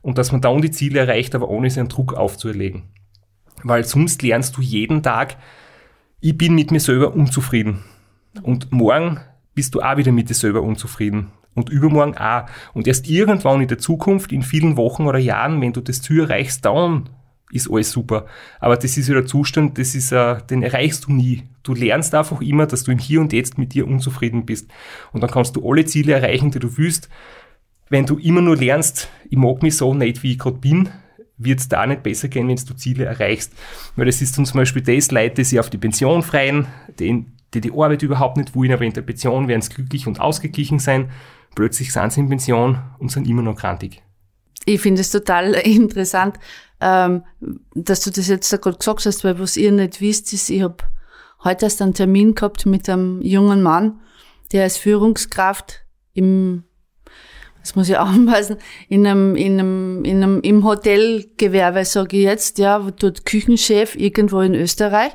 und 0.00 0.16
dass 0.16 0.32
man 0.32 0.40
dann 0.40 0.62
die 0.62 0.70
Ziele 0.70 1.00
erreicht, 1.00 1.34
aber 1.34 1.50
ohne 1.50 1.68
seinen 1.68 1.90
Druck 1.90 2.14
aufzuerlegen. 2.14 2.84
Weil 3.64 3.84
sonst 3.84 4.22
lernst 4.22 4.56
du 4.56 4.62
jeden 4.62 5.02
Tag, 5.02 5.36
ich 6.22 6.38
bin 6.38 6.54
mit 6.54 6.70
mir 6.70 6.80
selber 6.80 7.12
unzufrieden. 7.12 7.84
Und 8.40 8.72
morgen 8.72 9.20
bist 9.54 9.74
du 9.74 9.82
auch 9.82 9.98
wieder 9.98 10.10
mit 10.10 10.30
dir 10.30 10.34
selber 10.34 10.62
unzufrieden. 10.62 11.32
Und 11.54 11.68
übermorgen 11.68 12.16
auch. 12.16 12.46
Und 12.72 12.88
erst 12.88 13.10
irgendwann 13.10 13.60
in 13.60 13.68
der 13.68 13.76
Zukunft, 13.76 14.32
in 14.32 14.42
vielen 14.42 14.78
Wochen 14.78 15.06
oder 15.06 15.18
Jahren, 15.18 15.60
wenn 15.60 15.74
du 15.74 15.82
das 15.82 16.00
Ziel 16.00 16.20
erreichst, 16.20 16.64
dann 16.64 17.10
ist 17.50 17.70
alles 17.70 17.90
super. 17.90 18.26
Aber 18.60 18.76
das 18.76 18.96
ist 18.96 19.08
ja 19.08 19.14
der 19.14 19.26
Zustand, 19.26 19.78
das 19.78 19.94
ist, 19.94 20.12
uh, 20.12 20.36
den 20.50 20.62
erreichst 20.62 21.06
du 21.06 21.12
nie. 21.12 21.44
Du 21.62 21.74
lernst 21.74 22.14
einfach 22.14 22.40
immer, 22.40 22.66
dass 22.66 22.84
du 22.84 22.92
im 22.92 22.98
Hier 22.98 23.20
und 23.20 23.32
Jetzt 23.32 23.58
mit 23.58 23.74
dir 23.74 23.86
unzufrieden 23.86 24.46
bist. 24.46 24.70
Und 25.12 25.22
dann 25.22 25.30
kannst 25.30 25.56
du 25.56 25.68
alle 25.68 25.84
Ziele 25.84 26.12
erreichen, 26.12 26.50
die 26.50 26.58
du 26.58 26.76
willst. 26.76 27.08
Wenn 27.88 28.06
du 28.06 28.18
immer 28.18 28.42
nur 28.42 28.56
lernst, 28.56 29.08
ich 29.30 29.38
mag 29.38 29.62
mich 29.62 29.76
so 29.76 29.94
nicht, 29.94 30.22
wie 30.22 30.32
ich 30.32 30.38
gerade 30.38 30.58
bin, 30.58 30.90
wird 31.38 31.60
es 31.60 31.68
da 31.68 31.86
nicht 31.86 32.02
besser 32.02 32.28
gehen, 32.28 32.48
wenn 32.48 32.56
du 32.56 32.74
Ziele 32.74 33.04
erreichst. 33.04 33.52
Weil 33.96 34.06
das 34.06 34.20
ist 34.20 34.36
dann 34.36 34.44
zum 34.44 34.58
Beispiel 34.58 34.82
das 34.82 35.10
Leute, 35.10 35.36
die 35.36 35.44
sich 35.44 35.60
auf 35.60 35.70
die 35.70 35.78
Pension 35.78 36.22
freien, 36.22 36.66
die, 36.98 37.24
die 37.54 37.60
die 37.60 37.72
Arbeit 37.72 38.02
überhaupt 38.02 38.36
nicht 38.36 38.54
wollen, 38.54 38.72
aber 38.72 38.84
in 38.84 38.92
der 38.92 39.02
Pension 39.02 39.48
werden 39.48 39.62
sie 39.62 39.72
glücklich 39.72 40.06
und 40.06 40.20
ausgeglichen 40.20 40.78
sein. 40.78 41.10
Plötzlich 41.54 41.92
sind 41.92 42.12
sie 42.12 42.20
in 42.20 42.28
Pension 42.28 42.78
und 42.98 43.10
sind 43.10 43.26
immer 43.26 43.42
noch 43.42 43.56
krantig. 43.56 44.02
Ich 44.64 44.80
finde 44.80 45.00
es 45.00 45.10
total 45.10 45.54
interessant, 45.64 46.38
ähm, 46.80 47.24
dass 47.74 48.00
du 48.02 48.10
das 48.10 48.28
jetzt 48.28 48.50
gerade 48.50 48.78
gesagt 48.78 49.06
hast, 49.06 49.24
weil 49.24 49.38
was 49.38 49.56
ihr 49.56 49.72
nicht 49.72 50.00
wisst, 50.00 50.32
ist, 50.32 50.50
ich 50.50 50.62
habe 50.62 50.76
heute 51.44 51.66
erst 51.66 51.82
einen 51.82 51.94
Termin 51.94 52.34
gehabt 52.34 52.66
mit 52.66 52.88
einem 52.88 53.20
jungen 53.22 53.62
Mann, 53.62 54.00
der 54.52 54.64
als 54.64 54.76
Führungskraft 54.76 55.84
im 56.14 56.64
das 57.60 57.76
muss 57.76 57.88
ich 57.88 57.98
aufpassen, 57.98 58.56
in 58.88 59.06
einem, 59.06 59.36
in 59.36 59.58
einem, 59.58 60.04
in 60.04 60.22
einem, 60.22 60.40
im 60.40 60.64
Hotelgewerbe, 60.64 61.84
sage 61.84 62.16
ich 62.16 62.24
jetzt, 62.24 62.58
ja, 62.58 62.78
dort 62.98 63.26
Küchenchef 63.26 63.94
irgendwo 63.94 64.40
in 64.40 64.54
Österreich. 64.54 65.12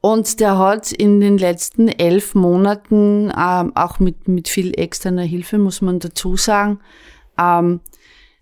Und 0.00 0.40
der 0.40 0.58
hat 0.58 0.92
in 0.92 1.20
den 1.20 1.38
letzten 1.38 1.88
elf 1.88 2.34
Monaten, 2.34 3.32
ähm, 3.36 3.72
auch 3.74 3.98
mit, 3.98 4.28
mit 4.28 4.48
viel 4.48 4.78
externer 4.78 5.22
Hilfe, 5.22 5.58
muss 5.58 5.80
man 5.82 5.98
dazu 5.98 6.36
sagen, 6.36 6.80
ähm, 7.38 7.80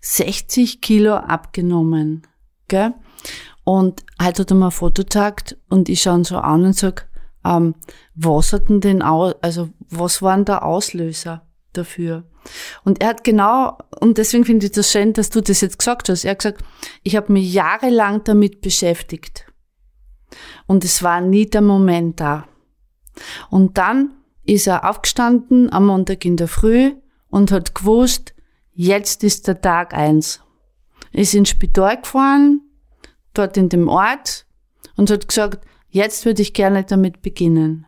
60 0.05 0.81
Kilo 0.81 1.15
abgenommen. 1.15 2.27
Gell? 2.67 2.93
Und 3.63 4.05
heute 4.21 4.43
hat 4.43 4.51
er 4.51 4.55
mir 4.55 4.65
ein 4.65 4.71
Foto 4.71 5.01
gezeigt 5.01 5.57
und 5.67 5.89
ich 5.89 6.03
schaue 6.03 6.19
ihn 6.19 6.23
so 6.23 6.37
an 6.37 6.63
und 6.63 6.75
sag, 6.75 7.09
ähm, 7.43 7.73
was 8.13 8.53
hat 8.53 8.69
denn 8.69 8.81
den, 8.81 9.01
Au 9.01 9.33
also 9.41 9.69
was 9.89 10.21
waren 10.21 10.45
der 10.45 10.63
Auslöser 10.63 11.47
dafür? 11.73 12.23
Und 12.83 13.01
er 13.01 13.09
hat 13.09 13.23
genau, 13.23 13.79
und 13.99 14.19
deswegen 14.19 14.45
finde 14.45 14.67
ich 14.67 14.73
das 14.73 14.91
schön, 14.91 15.13
dass 15.13 15.31
du 15.31 15.41
das 15.41 15.61
jetzt 15.61 15.79
gesagt 15.79 16.07
hast. 16.09 16.23
Er 16.23 16.31
hat 16.31 16.39
gesagt, 16.39 16.63
ich 17.01 17.15
habe 17.15 17.33
mich 17.33 17.51
jahrelang 17.51 18.23
damit 18.23 18.61
beschäftigt. 18.61 19.47
Und 20.67 20.83
es 20.83 21.01
war 21.01 21.19
nie 21.19 21.47
der 21.47 21.61
Moment 21.61 22.19
da. 22.19 22.47
Und 23.49 23.79
dann 23.79 24.13
ist 24.43 24.67
er 24.67 24.87
aufgestanden 24.87 25.73
am 25.73 25.87
Montag 25.87 26.23
in 26.25 26.37
der 26.37 26.47
Früh 26.47 26.93
und 27.29 27.51
hat 27.51 27.73
gewusst, 27.73 28.34
jetzt 28.75 29.23
ist 29.23 29.47
der 29.47 29.59
Tag 29.61 29.93
eins. 29.93 30.41
Ist 31.11 31.33
ins 31.33 31.49
Spital 31.49 32.01
gefahren, 32.01 32.61
dort 33.33 33.57
in 33.57 33.69
dem 33.69 33.87
Ort, 33.87 34.45
und 34.95 35.09
hat 35.09 35.27
gesagt, 35.27 35.65
jetzt 35.89 36.25
würde 36.25 36.41
ich 36.41 36.53
gerne 36.53 36.83
damit 36.83 37.21
beginnen. 37.21 37.87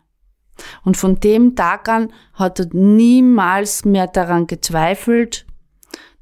Und 0.83 0.97
von 0.97 1.19
dem 1.19 1.55
Tag 1.55 1.87
an 1.87 2.11
hat 2.33 2.59
er 2.59 2.67
niemals 2.71 3.85
mehr 3.85 4.07
daran 4.07 4.47
gezweifelt, 4.47 5.45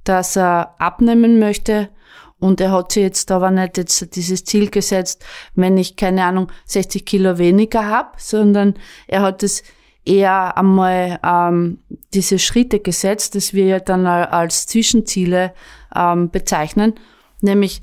dass 0.04 0.36
er 0.36 0.76
abnehmen 0.80 1.40
möchte. 1.40 1.90
Und 2.38 2.60
er 2.60 2.72
hat 2.72 2.92
sich 2.92 3.04
jetzt 3.04 3.32
aber 3.32 3.50
nicht 3.50 3.78
jetzt 3.78 4.16
dieses 4.16 4.44
Ziel 4.44 4.70
gesetzt, 4.70 5.24
wenn 5.54 5.78
ich 5.78 5.96
keine 5.96 6.26
Ahnung 6.26 6.52
60 6.66 7.06
Kilo 7.06 7.38
weniger 7.38 7.86
habe, 7.86 8.12
sondern 8.18 8.76
er 9.08 9.22
hat 9.22 9.42
es 9.42 9.64
eher 10.06 10.58
einmal 10.58 11.20
ähm, 11.24 11.80
diese 12.14 12.40
Schritte 12.40 12.80
gesetzt, 12.80 13.36
das 13.36 13.54
wir 13.54 13.66
ja 13.66 13.80
dann 13.80 14.06
als 14.06 14.68
Zwischenziele 14.68 15.54
ähm, 15.96 16.30
bezeichnen, 16.30 16.94
nämlich 17.42 17.82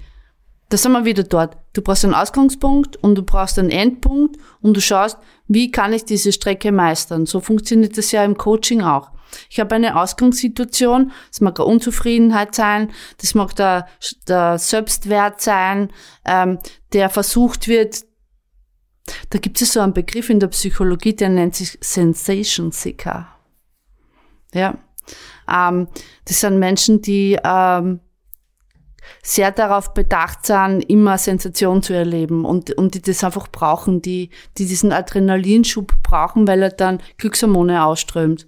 da 0.72 0.78
sind 0.78 0.92
wir 0.92 1.04
wieder 1.04 1.22
dort. 1.22 1.58
Du 1.74 1.82
brauchst 1.82 2.02
einen 2.02 2.14
Ausgangspunkt 2.14 2.96
und 2.96 3.14
du 3.14 3.22
brauchst 3.22 3.58
einen 3.58 3.70
Endpunkt 3.70 4.38
und 4.62 4.74
du 4.74 4.80
schaust, 4.80 5.18
wie 5.46 5.70
kann 5.70 5.92
ich 5.92 6.06
diese 6.06 6.32
Strecke 6.32 6.72
meistern. 6.72 7.26
So 7.26 7.40
funktioniert 7.40 7.98
das 7.98 8.10
ja 8.10 8.24
im 8.24 8.38
Coaching 8.38 8.80
auch. 8.80 9.10
Ich 9.50 9.60
habe 9.60 9.74
eine 9.74 10.00
Ausgangssituation, 10.00 11.12
das 11.30 11.42
mag 11.42 11.60
eine 11.60 11.68
Unzufriedenheit 11.68 12.54
sein, 12.54 12.90
das 13.20 13.34
mag 13.34 13.54
der, 13.56 13.86
der 14.26 14.58
Selbstwert 14.58 15.42
sein, 15.42 15.90
ähm, 16.24 16.58
der 16.94 17.10
versucht 17.10 17.68
wird, 17.68 18.04
da 19.30 19.38
gibt 19.38 19.60
es 19.60 19.72
so 19.72 19.80
einen 19.80 19.94
Begriff 19.94 20.30
in 20.30 20.40
der 20.40 20.48
Psychologie, 20.48 21.14
der 21.14 21.28
nennt 21.28 21.56
sich 21.56 21.78
Sensation 21.80 22.72
Seeker. 22.72 23.28
Ja, 24.54 24.78
ähm, 25.50 25.88
das 26.26 26.40
sind 26.40 26.58
Menschen, 26.58 27.02
die 27.02 27.38
ähm, 27.42 28.00
sehr 29.22 29.50
darauf 29.50 29.94
bedacht 29.94 30.46
sind, 30.46 30.82
immer 30.82 31.18
Sensation 31.18 31.82
zu 31.82 31.92
erleben 31.92 32.44
und, 32.44 32.72
und 32.72 32.94
die 32.94 33.02
das 33.02 33.24
einfach 33.24 33.48
brauchen, 33.48 34.02
die, 34.02 34.30
die 34.58 34.66
diesen 34.66 34.92
Adrenalinschub 34.92 35.92
brauchen, 36.02 36.46
weil 36.46 36.62
er 36.62 36.70
dann 36.70 37.00
Glückshormone 37.18 37.84
ausströmt. 37.84 38.46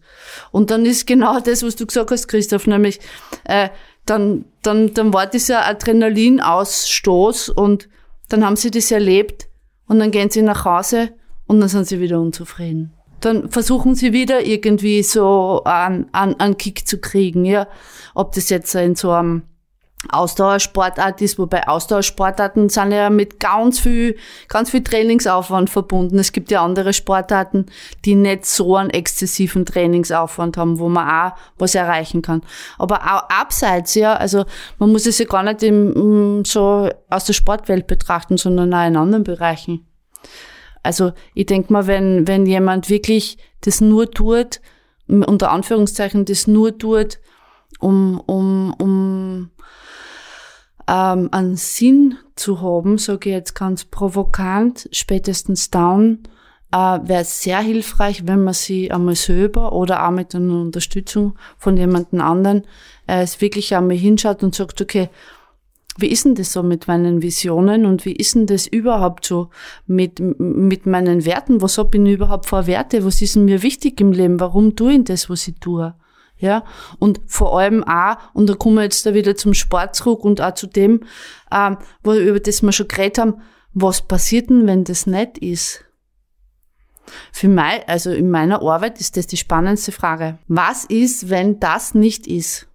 Und 0.53 0.71
dann 0.71 0.87
ist 0.87 1.07
genau 1.07 1.41
das, 1.41 1.63
was 1.63 1.77
du 1.77 1.87
gesagt 1.87 2.11
hast, 2.11 2.29
Christoph, 2.29 2.67
nämlich 2.67 3.01
äh, 3.45 3.69
dann, 4.07 4.45
dann, 4.63 4.95
dann 4.95 5.13
war 5.13 5.27
dieser 5.27 5.67
Adrenalinausstoß 5.67 7.49
und 7.49 7.89
dann 8.29 8.45
haben 8.45 8.57
sie 8.57 8.71
das 8.71 8.91
erlebt 8.91 9.49
und 9.87 9.99
dann 9.99 10.11
gehen 10.11 10.31
sie 10.31 10.43
nach 10.43 10.65
Hause 10.65 11.11
und 11.47 11.61
dann 11.61 11.69
sind 11.69 11.87
sie 11.87 12.01
wieder 12.01 12.21
unzufrieden. 12.21 12.93
Dann 13.21 13.51
versuchen 13.51 13.95
sie 13.95 14.13
wieder 14.13 14.45
irgendwie 14.45 15.03
so 15.03 15.63
einen, 15.65 16.07
einen, 16.13 16.39
einen 16.41 16.59
Kick 16.59 16.87
zu 16.87 16.99
kriegen, 16.99 17.45
ja. 17.45 17.67
Ob 18.15 18.33
das 18.33 18.51
jetzt 18.51 18.75
in 18.75 18.97
so 18.97 19.13
einem 19.13 19.43
Ausdauersportart 20.11 21.21
ist, 21.23 21.39
wobei 21.39 21.67
Ausdauersportarten 21.69 22.69
sind 22.69 22.93
ja 22.93 23.11
mit 23.11 23.41
ganz 23.41 23.81
viel, 23.81 24.17
ganz 24.49 24.71
viel 24.71 24.83
Trainingsaufwand 24.83 25.71
verbunden. 25.71 26.19
Es 26.19 26.33
gibt 26.33 26.51
ja 26.51 26.65
andere 26.65 26.93
Sportarten, 26.93 27.67
die 28.05 28.15
nicht 28.15 28.47
so 28.47 28.77
einen 28.77 28.91
exzessiven 28.91 29.65
Trainingsaufwand 29.65 30.57
haben, 30.57 30.79
wo 30.79 30.89
man 30.89 31.09
auch 31.09 31.37
was 31.59 31.75
erreichen 31.75 32.23
kann. 32.23 32.43
Aber 32.79 32.97
auch 33.03 33.29
abseits, 33.29 33.95
ja, 33.95 34.15
also 34.15 34.45
man 34.79 34.91
muss 34.93 35.07
es 35.07 35.19
ja 35.19 35.27
gar 35.27 35.43
nicht 35.43 35.63
im, 35.63 36.45
so 36.45 36.89
aus 37.11 37.25
der 37.25 37.33
Sportwelt 37.33 37.87
betrachten, 37.87 38.37
sondern 38.37 38.73
auch 38.75 38.87
in 38.87 38.97
anderen 38.97 39.25
Bereichen. 39.25 39.87
Also 40.83 41.13
ich 41.35 41.47
denke 41.47 41.73
mal, 41.73 41.87
wenn, 41.87 42.29
wenn 42.29 42.47
jemand 42.47 42.91
wirklich 42.91 43.39
das 43.63 43.81
nur 43.81 44.11
tut, 44.11 44.61
unter 45.09 45.51
Anführungszeichen 45.51 46.25
das 46.25 46.47
nur 46.47 46.79
tut, 46.79 47.19
um, 47.81 48.21
um, 48.27 48.75
um 48.79 48.94
ähm, 50.95 51.29
einen 51.33 51.57
Sinn 51.57 52.17
zu 52.37 52.63
haben, 52.63 52.99
sage 52.99 53.31
ich 53.31 53.35
jetzt 53.35 53.55
ganz 53.55 53.85
provokant, 53.85 54.89
spätestens 54.93 55.71
down, 55.71 56.21
äh, 56.73 56.77
wäre 56.77 57.25
sehr 57.25 57.61
hilfreich, 57.61 58.27
wenn 58.27 58.45
man 58.45 58.55
sie 58.55 58.93
einmal 58.93 59.17
selber 59.17 59.73
oder 59.73 60.07
auch 60.07 60.13
mit 60.13 60.35
einer 60.35 60.61
Unterstützung 60.61 61.35
von 61.59 61.77
jemandem 61.77 62.21
anderen 62.21 62.63
äh, 63.09 63.23
es 63.23 63.41
wirklich 63.41 63.75
einmal 63.75 63.97
hinschaut 63.97 64.45
und 64.45 64.55
sagt, 64.55 64.81
okay, 64.81 65.09
wie 65.97 66.09
ist 66.09 66.25
denn 66.25 66.35
das 66.35 66.53
so 66.53 66.63
mit 66.63 66.89
meinen 66.89 67.23
Visionen 67.23 67.87
und 67.87 68.05
wie 68.05 68.15
ist 68.15 68.35
denn 68.35 68.47
das 68.47 68.67
überhaupt 68.67 69.25
so 69.25 69.51
mit, 69.87 70.19
mit 70.19 70.87
meinen 70.87 71.25
Werten? 71.25 71.63
Was 71.63 71.79
hab 71.79 71.95
ich 71.95 72.01
denn 72.01 72.07
überhaupt 72.07 72.47
für 72.47 72.67
Werte? 72.67 73.05
Was 73.05 73.23
ist 73.23 73.37
denn 73.37 73.45
mir 73.45 73.63
wichtig 73.63 74.01
im 74.01 74.11
Leben? 74.11 74.41
Warum 74.41 74.75
tue 74.75 74.95
ich 74.95 75.05
das, 75.05 75.31
was 75.31 75.47
ich 75.47 75.55
tue? 75.61 75.95
Ja, 76.37 76.65
und 76.99 77.21
vor 77.27 77.59
allem 77.59 77.85
auch, 77.85 78.17
und 78.35 78.49
da 78.49 78.55
kommen 78.55 78.77
wir 78.77 78.83
jetzt 78.83 79.07
da 79.07 79.15
wieder 79.15 79.37
zum 79.37 79.55
Sport 79.55 79.95
zurück 79.95 80.25
und 80.25 80.41
auch 80.41 80.55
zu 80.55 80.67
dem, 80.67 81.01
ähm, 81.53 81.79
wo, 82.03 82.13
über 82.13 82.41
das 82.41 82.63
wir 82.63 82.73
schon 82.73 82.89
geredet 82.89 83.19
haben, 83.19 83.41
was 83.73 84.03
passiert 84.03 84.51
denn, 84.51 84.67
wenn 84.67 84.85
das 84.85 85.07
nicht 85.07 85.39
ist? 85.39 85.85
Für 87.33 87.49
mich, 87.49 87.87
also 87.87 88.11
in 88.11 88.31
meiner 88.31 88.63
Arbeit 88.63 89.01
ist 89.01 89.17
das 89.17 89.27
die 89.27 89.37
spannendste 89.37 89.93
Frage. 89.93 90.39
Was 90.49 90.85
ist, 90.85 91.31
wenn 91.31 91.61
das 91.61 91.95
nicht 91.95 92.27
ist? 92.27 92.69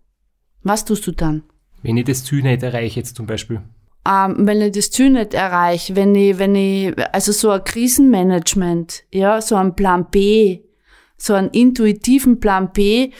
Was 0.64 0.86
tust 0.86 1.08
du 1.08 1.12
dann? 1.12 1.44
Wenn 1.82 1.98
ich 1.98 2.06
das 2.06 2.26
Ziel 2.26 2.44
nicht 2.44 2.64
erreiche 2.64 3.00
jetzt 3.00 3.16
zum 3.16 3.26
Beispiel. 3.26 3.62
Ähm, 4.08 4.36
wenn 4.40 4.62
ich 4.62 4.72
das 4.72 4.92
Ziel 4.92 5.10
nicht 5.10 5.34
erreiche, 5.34 5.96
wenn 5.96 6.16
ich, 6.16 6.38
wenn 6.38 6.56
ich, 6.56 6.94
also 7.14 7.32
so 7.32 7.50
ein 7.50 7.64
Krisenmanagement, 7.64 9.04
ja, 9.12 9.42
so 9.42 9.56
ein 9.56 9.76
Plan 9.76 10.08
B, 10.10 10.62
so 11.22 11.34
einen 11.34 11.50
intuitiven 11.50 12.40
Plan 12.40 12.72
B, 12.72 13.12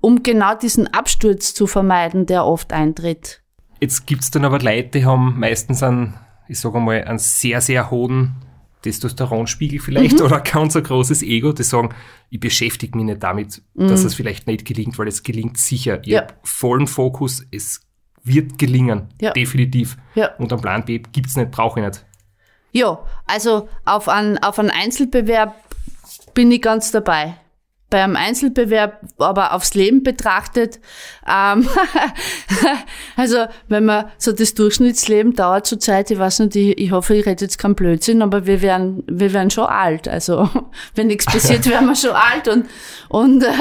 um 0.00 0.22
genau 0.22 0.54
diesen 0.54 0.86
Absturz 0.92 1.54
zu 1.54 1.66
vermeiden, 1.66 2.26
der 2.26 2.44
oft 2.44 2.72
eintritt. 2.72 3.42
Jetzt 3.80 4.06
gibt's 4.06 4.30
dann 4.30 4.44
aber 4.44 4.58
Leute, 4.58 4.88
die 4.98 5.04
haben 5.04 5.38
meistens 5.38 5.82
einen, 5.82 6.14
ich 6.48 6.58
sage 6.58 6.80
mal, 6.80 7.04
einen 7.04 7.18
sehr, 7.18 7.60
sehr 7.60 7.90
hohen 7.90 8.36
Testosteronspiegel 8.82 9.80
vielleicht 9.80 10.18
mhm. 10.18 10.26
oder 10.26 10.40
ganz 10.40 10.76
ein 10.76 10.82
großes 10.82 11.22
Ego, 11.22 11.52
die 11.52 11.64
sagen, 11.64 11.94
ich 12.30 12.40
beschäftige 12.40 12.96
mich 12.96 13.06
nicht 13.06 13.22
damit, 13.22 13.62
mhm. 13.74 13.88
dass 13.88 14.04
es 14.04 14.14
vielleicht 14.14 14.46
nicht 14.46 14.64
gelingt, 14.64 14.98
weil 14.98 15.08
es 15.08 15.22
gelingt 15.22 15.58
sicher. 15.58 16.00
Ich 16.02 16.08
ja. 16.08 16.22
habe 16.22 16.34
vollen 16.42 16.86
Fokus, 16.86 17.44
es 17.50 17.80
wird 18.22 18.58
gelingen, 18.58 19.08
ja. 19.20 19.32
definitiv. 19.32 19.96
Ja. 20.14 20.34
Und 20.36 20.52
einen 20.52 20.62
Plan 20.62 20.84
B 20.84 21.00
gibt's 21.12 21.36
nicht, 21.36 21.50
brauche 21.50 21.80
ich 21.80 21.86
nicht. 21.86 22.04
Ja, 22.72 22.98
also 23.26 23.68
auf 23.84 24.08
einen, 24.08 24.38
auf 24.38 24.58
einen 24.58 24.70
Einzelbewerb 24.70 25.54
bin 26.34 26.52
ich 26.52 26.62
ganz 26.62 26.90
dabei 26.92 27.34
beim 27.90 28.16
Einzelbewerb 28.16 29.00
aber 29.18 29.54
aufs 29.54 29.74
Leben 29.74 30.02
betrachtet, 30.02 30.78
ähm, 31.26 31.68
also 33.16 33.46
wenn 33.68 33.86
man 33.86 34.10
so 34.18 34.32
das 34.32 34.54
Durchschnittsleben 34.54 35.34
dauert 35.34 35.66
zurzeit, 35.66 36.10
ich 36.10 36.18
weiß 36.18 36.40
nicht, 36.40 36.56
ich, 36.56 36.78
ich 36.78 36.92
hoffe, 36.92 37.14
ich 37.14 37.26
rede 37.26 37.44
jetzt 37.44 37.58
keinen 37.58 37.74
Blödsinn, 37.74 38.20
aber 38.20 38.46
wir 38.46 38.60
werden, 38.60 39.04
wir 39.06 39.32
werden 39.32 39.50
schon 39.50 39.66
alt. 39.66 40.06
Also 40.06 40.48
wenn 40.94 41.06
nichts 41.06 41.26
passiert, 41.26 41.66
werden 41.66 41.88
wir 41.88 41.96
schon 41.96 42.12
alt 42.12 42.48
und 42.48 42.66
und 43.08 43.42
äh, 43.42 43.52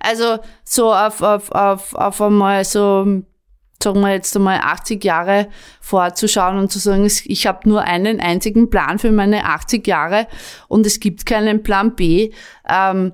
also 0.00 0.38
so 0.64 0.92
auf, 0.92 1.22
auf, 1.22 1.52
auf, 1.52 1.94
auf 1.94 2.20
einmal 2.20 2.64
so 2.64 3.22
sagen 3.82 4.00
wir 4.00 4.12
jetzt 4.12 4.36
einmal 4.36 4.60
80 4.62 5.02
Jahre 5.04 5.48
vorzuschauen 5.80 6.58
und 6.58 6.70
zu 6.70 6.78
sagen, 6.78 7.06
ich 7.06 7.46
habe 7.46 7.68
nur 7.68 7.82
einen 7.82 8.20
einzigen 8.20 8.68
Plan 8.68 8.98
für 8.98 9.10
meine 9.10 9.46
80 9.46 9.86
Jahre 9.86 10.26
und 10.68 10.86
es 10.86 11.00
gibt 11.00 11.24
keinen 11.24 11.62
Plan 11.62 11.94
B. 11.94 12.32
Ähm, 12.68 13.12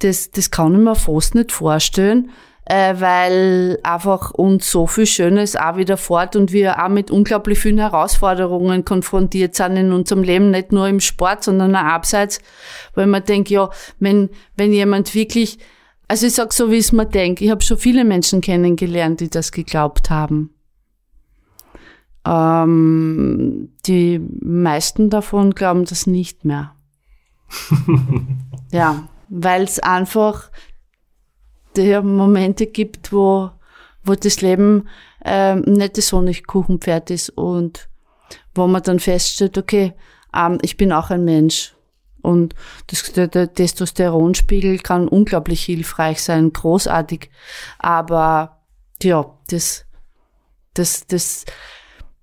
das, 0.00 0.30
das 0.30 0.50
kann 0.50 0.74
ich 0.74 0.80
mir 0.80 0.94
fast 0.94 1.34
nicht 1.34 1.52
vorstellen, 1.52 2.30
äh, 2.66 2.94
weil 2.98 3.78
einfach 3.82 4.32
uns 4.32 4.70
so 4.70 4.86
viel 4.86 5.06
Schönes 5.06 5.56
auch 5.56 5.76
wieder 5.76 5.96
fort 5.96 6.36
und 6.36 6.52
wir 6.52 6.84
auch 6.84 6.88
mit 6.88 7.10
unglaublich 7.10 7.58
vielen 7.58 7.78
Herausforderungen 7.78 8.84
konfrontiert 8.84 9.54
sind 9.54 9.76
in 9.76 9.92
unserem 9.92 10.22
Leben, 10.22 10.50
nicht 10.50 10.72
nur 10.72 10.88
im 10.88 11.00
Sport, 11.00 11.44
sondern 11.44 11.76
auch 11.76 11.84
abseits, 11.84 12.40
weil 12.94 13.06
man 13.06 13.24
denkt, 13.24 13.50
ja, 13.50 13.70
wenn, 14.00 14.30
wenn 14.56 14.72
jemand 14.72 15.14
wirklich, 15.14 15.58
also 16.08 16.26
ich 16.26 16.34
sag 16.34 16.52
so, 16.52 16.70
wie 16.70 16.78
es 16.78 16.92
mir 16.92 17.06
denkt, 17.06 17.40
ich 17.40 17.50
habe 17.50 17.62
schon 17.62 17.78
viele 17.78 18.04
Menschen 18.04 18.40
kennengelernt, 18.40 19.20
die 19.20 19.30
das 19.30 19.52
geglaubt 19.52 20.10
haben. 20.10 20.50
Ähm, 22.26 23.68
die 23.86 24.18
meisten 24.40 25.08
davon 25.08 25.54
glauben 25.54 25.84
das 25.84 26.08
nicht 26.08 26.44
mehr. 26.44 26.74
ja, 28.72 29.08
weil 29.28 29.64
es 29.64 29.78
einfach 29.78 30.50
die 31.76 32.00
Momente 32.00 32.66
gibt, 32.66 33.12
wo, 33.12 33.50
wo 34.04 34.14
das 34.14 34.40
Leben 34.40 34.88
ähm, 35.24 35.62
nicht 35.62 35.98
das 35.98 36.12
Honigkuchenpferd 36.12 37.10
ist 37.10 37.30
und 37.30 37.88
wo 38.54 38.66
man 38.66 38.82
dann 38.82 39.00
feststellt, 39.00 39.58
okay, 39.58 39.92
ähm, 40.34 40.58
ich 40.62 40.76
bin 40.76 40.92
auch 40.92 41.10
ein 41.10 41.24
Mensch. 41.24 41.74
Und 42.22 42.54
das, 42.88 43.12
der, 43.12 43.28
der 43.28 43.52
Testosteronspiegel 43.52 44.78
kann 44.78 45.06
unglaublich 45.06 45.64
hilfreich 45.64 46.22
sein, 46.22 46.52
großartig. 46.52 47.30
Aber 47.78 48.62
ja, 49.02 49.32
das, 49.48 49.84
das, 50.74 51.06
das, 51.06 51.44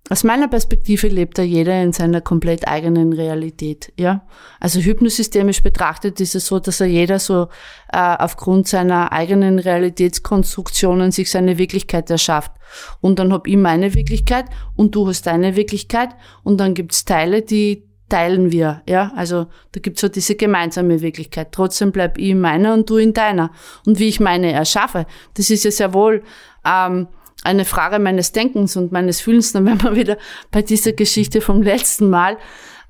aus 0.10 0.26
meiner 0.26 0.50
Perspektive 0.50 1.08
lebt 1.08 1.38
da 1.38 1.44
jeder 1.44 1.82
in 1.82 1.94
seiner 1.94 2.20
komplett 2.20 2.68
eigenen 2.68 3.14
Realität, 3.14 3.94
ja. 3.98 4.28
Also 4.60 4.82
hypnosystemisch 4.82 5.64
betrachtet 5.64 6.20
ist 6.20 6.36
es 6.36 6.48
so, 6.48 6.60
dass 6.60 6.82
er 6.82 6.88
jeder 6.88 7.20
so 7.20 7.48
äh, 7.92 7.98
aufgrund 7.98 8.68
seiner 8.68 9.14
eigenen 9.14 9.60
Realitätskonstruktionen 9.60 11.14
sich 11.14 11.32
seine 11.32 11.58
Wirklichkeit 11.58 12.10
erschafft. 12.10 12.52
Und 13.00 13.18
dann 13.18 13.32
hab 13.32 13.48
ich 13.48 13.56
meine 13.56 13.94
Wirklichkeit 13.94 14.46
und 14.76 14.94
du 14.94 15.08
hast 15.08 15.26
deine 15.26 15.56
Wirklichkeit 15.56 16.10
und 16.44 16.58
dann 16.58 16.74
gibt's 16.74 17.06
Teile, 17.06 17.42
die 17.42 17.88
teilen 18.10 18.52
wir, 18.52 18.82
ja. 18.86 19.14
Also 19.16 19.48
da 19.72 19.80
gibt's 19.80 20.02
so 20.02 20.10
diese 20.10 20.36
gemeinsame 20.36 21.02
Wirklichkeit. 21.02 21.54
Trotzdem 21.54 21.94
bleib 21.94 22.18
ich 22.18 22.30
in 22.30 22.42
meiner 22.42 22.74
und 22.74 22.90
du 22.90 22.98
in 22.98 23.14
deiner. 23.14 23.52
Und 23.86 24.00
wie 24.00 24.10
ich 24.10 24.20
meine 24.20 24.52
erschaffe, 24.52 25.06
das 25.36 25.50
ist 25.50 25.64
ja 25.64 25.72
sehr 25.72 25.94
wohl 25.94 26.24
ähm, 26.66 27.08
eine 27.44 27.66
Frage 27.66 28.00
meines 28.00 28.32
Denkens 28.32 28.76
und 28.76 28.92
meines 28.92 29.22
Fühlens, 29.22 29.52
dann 29.52 29.66
wären 29.66 29.82
wir 29.82 29.96
wieder 29.96 30.18
bei 30.52 30.62
dieser 30.62 30.94
Geschichte 30.94 31.42
vom 31.42 31.62
letzten 31.62 32.10
Mal. 32.10 32.38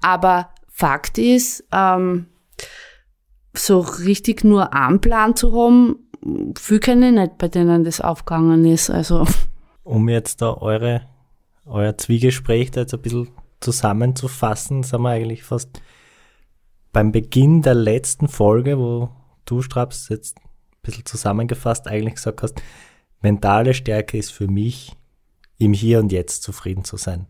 Aber 0.01 0.49
Fakt 0.67 1.17
ist, 1.17 1.63
ähm, 1.71 2.27
so 3.55 3.79
richtig 3.79 4.43
nur 4.43 4.73
einen 4.73 5.01
Plan 5.01 5.35
zu 5.35 5.53
haben, 5.53 6.07
viel 6.57 6.79
kenne 6.79 7.09
ich 7.09 7.13
nicht, 7.13 7.37
bei 7.37 7.47
denen 7.47 7.83
das 7.83 8.01
aufgegangen 8.01 8.65
ist. 8.65 8.89
Also. 8.89 9.25
Um 9.83 10.09
jetzt 10.09 10.41
da 10.41 10.53
eure, 10.53 11.01
euer 11.65 11.97
Zwiegespräch 11.97 12.71
da 12.71 12.81
jetzt 12.81 12.93
ein 12.93 13.01
bisschen 13.01 13.29
zusammenzufassen, 13.59 14.83
sind 14.83 15.01
wir 15.01 15.09
eigentlich 15.09 15.43
fast 15.43 15.81
beim 16.91 17.11
Beginn 17.11 17.61
der 17.61 17.75
letzten 17.75 18.27
Folge, 18.27 18.77
wo 18.77 19.09
du, 19.45 19.61
Straps, 19.61 20.09
jetzt 20.09 20.37
ein 20.37 20.49
bisschen 20.83 21.05
zusammengefasst 21.05 21.87
eigentlich 21.87 22.15
gesagt 22.15 22.43
hast, 22.43 22.61
mentale 23.23 23.73
Stärke 23.73 24.17
ist 24.17 24.31
für 24.31 24.47
mich, 24.47 24.95
im 25.57 25.73
Hier 25.73 25.99
und 25.99 26.11
Jetzt 26.11 26.43
zufrieden 26.43 26.83
zu 26.83 26.97
sein. 26.97 27.27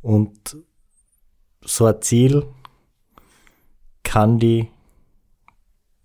Und 0.00 0.56
so 1.62 1.86
ein 1.86 2.00
Ziel 2.00 2.46
kann 4.02 4.38
die 4.38 4.68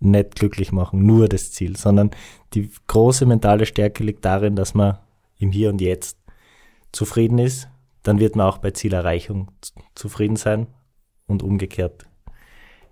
nicht 0.00 0.34
glücklich 0.34 0.70
machen, 0.72 1.06
nur 1.06 1.28
das 1.28 1.52
Ziel, 1.52 1.76
sondern 1.76 2.10
die 2.52 2.70
große 2.86 3.24
mentale 3.24 3.64
Stärke 3.64 4.04
liegt 4.04 4.24
darin, 4.24 4.54
dass 4.54 4.74
man 4.74 4.98
im 5.38 5.50
Hier 5.50 5.70
und 5.70 5.80
Jetzt 5.80 6.18
zufrieden 6.92 7.38
ist. 7.38 7.68
Dann 8.02 8.18
wird 8.20 8.36
man 8.36 8.46
auch 8.46 8.58
bei 8.58 8.70
Zielerreichung 8.70 9.50
zufrieden 9.94 10.36
sein 10.36 10.66
und 11.26 11.42
umgekehrt 11.42 12.04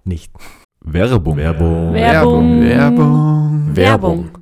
nicht. 0.05 0.33
Werbung. 0.81 1.37
Werbung. 1.37 1.92
Werbung. 1.92 2.62
Werbung. 2.62 3.77
Werbung. 3.77 4.41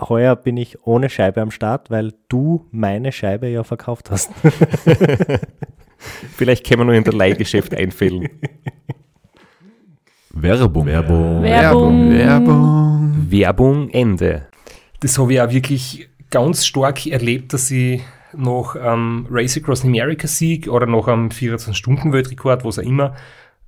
Heuer 0.00 0.36
bin 0.36 0.56
ich 0.56 0.86
ohne 0.86 1.10
Scheibe 1.10 1.40
am 1.40 1.50
Start, 1.50 1.90
weil 1.90 2.14
du 2.28 2.66
meine 2.70 3.12
Scheibe 3.12 3.48
ja 3.48 3.64
verkauft 3.64 4.10
hast. 4.10 4.30
Vielleicht 6.36 6.66
können 6.66 6.80
wir 6.80 6.84
noch 6.84 6.92
in 6.92 7.04
der 7.04 7.14
Leihgeschäft 7.14 7.74
einfällen. 7.74 8.28
Werbung. 10.30 10.86
Werbung. 10.86 11.42
Werbung. 11.42 12.10
Werbung. 12.10 13.30
Werbung 13.30 13.90
Ende. 13.90 14.46
Das 15.00 15.18
habe 15.18 15.32
ich 15.32 15.40
auch 15.40 15.50
wirklich 15.50 16.08
ganz 16.30 16.64
stark 16.64 17.06
erlebt, 17.06 17.52
dass 17.52 17.70
ich 17.70 18.02
nach 18.36 18.76
einem 18.76 19.26
Race 19.30 19.56
Across 19.56 19.84
America 19.84 20.28
Sieg 20.28 20.68
oder 20.68 20.86
nach 20.86 21.08
einem 21.08 21.28
24-Stunden-Weltrekord, 21.28 22.64
was 22.64 22.78
auch 22.78 22.82
immer, 22.82 23.16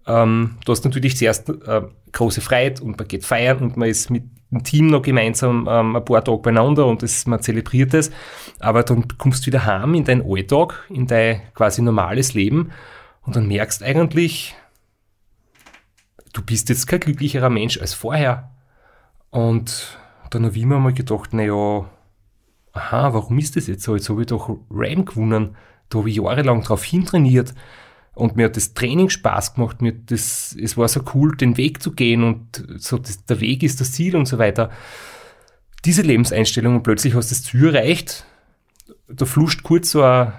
ähm, 0.07 0.57
du 0.65 0.73
hast 0.73 0.85
natürlich 0.85 1.17
zuerst 1.17 1.49
äh, 1.49 1.83
große 2.13 2.41
Freiheit 2.41 2.81
und 2.81 2.99
man 2.99 3.09
geht 3.09 3.25
feiern 3.25 3.59
und 3.59 3.77
man 3.77 3.89
ist 3.89 4.11
mit 4.11 4.25
dem 4.51 4.65
Team 4.65 4.89
noch 4.89 5.03
gemeinsam 5.03 5.69
ähm, 5.71 5.97
ein 5.97 6.05
paar 6.05 6.25
Tage 6.25 6.39
beieinander 6.39 6.87
und 6.87 7.03
das, 7.03 7.27
man 7.27 7.41
zelebriert 7.41 7.95
es. 7.95 8.11
Aber 8.59 8.83
dann 8.83 9.07
kommst 9.19 9.43
du 9.43 9.47
wieder 9.49 9.65
heim 9.65 9.95
in 9.95 10.05
dein 10.05 10.25
Alltag, 10.25 10.87
in 10.89 11.07
dein 11.07 11.43
quasi 11.55 11.83
normales 11.83 12.35
Leben 12.35 12.71
und 13.23 13.37
dann 13.37 13.47
merkst 13.47 13.83
eigentlich, 13.83 14.57
du 16.33 16.43
bist 16.43 16.69
jetzt 16.69 16.87
kein 16.87 17.01
glücklicherer 17.01 17.51
Mensch 17.51 17.81
als 17.81 17.95
vorher. 17.95 18.51
Und 19.31 19.99
dann 20.31 20.45
habe 20.45 20.57
ich 20.57 20.65
mir 20.65 20.79
mal 20.79 20.93
gedacht, 20.93 21.33
naja, 21.33 21.89
aha, 22.73 23.15
warum 23.15 23.39
ist 23.39 23.57
das 23.57 23.67
jetzt 23.67 23.83
so? 23.83 23.95
Jetzt 23.95 24.09
habe 24.09 24.23
ich 24.23 24.27
doch 24.29 24.49
Ram 24.71 25.05
gewonnen. 25.05 25.57
Da 25.89 25.99
habe 25.99 26.11
ich 26.11 26.17
jahrelang 26.17 26.63
drauf 26.63 26.85
hintrainiert. 26.85 27.55
Und 28.21 28.37
mir 28.37 28.47
hat 28.47 28.57
das 28.57 28.75
Training 28.75 29.09
Spaß 29.09 29.55
gemacht. 29.55 29.81
Mir 29.81 29.93
das, 29.93 30.55
es 30.61 30.77
war 30.77 30.89
so 30.89 31.01
cool, 31.15 31.37
den 31.37 31.57
Weg 31.57 31.83
zu 31.83 31.93
gehen 31.93 32.23
und 32.23 32.65
so, 32.77 32.99
das, 32.99 33.25
der 33.25 33.41
Weg 33.41 33.63
ist 33.63 33.81
das 33.81 33.93
Ziel 33.93 34.15
und 34.15 34.27
so 34.27 34.39
weiter. 34.39 34.71
Diese 35.87 36.03
Lebenseinstellung 36.03 36.77
und 36.77 36.83
plötzlich 36.83 37.15
hast 37.15 37.31
du 37.31 37.35
das 37.35 37.45
Ziel 37.45 37.75
erreicht. 37.75 38.27
Da 39.09 39.25
fluscht 39.25 39.63
kurz 39.63 39.93
so 39.93 40.03
ein 40.03 40.33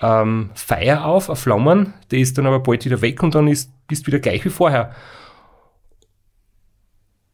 ähm, 0.00 0.50
Feier 0.54 1.04
auf, 1.04 1.28
ein 1.28 1.36
Flammen, 1.36 1.92
der 2.10 2.20
ist 2.20 2.38
dann 2.38 2.46
aber 2.46 2.60
bald 2.60 2.86
wieder 2.86 3.02
weg 3.02 3.22
und 3.22 3.34
dann 3.34 3.48
ist, 3.48 3.70
bist 3.86 4.04
du 4.04 4.06
wieder 4.08 4.20
gleich 4.20 4.44
wie 4.46 4.50
vorher. 4.50 4.94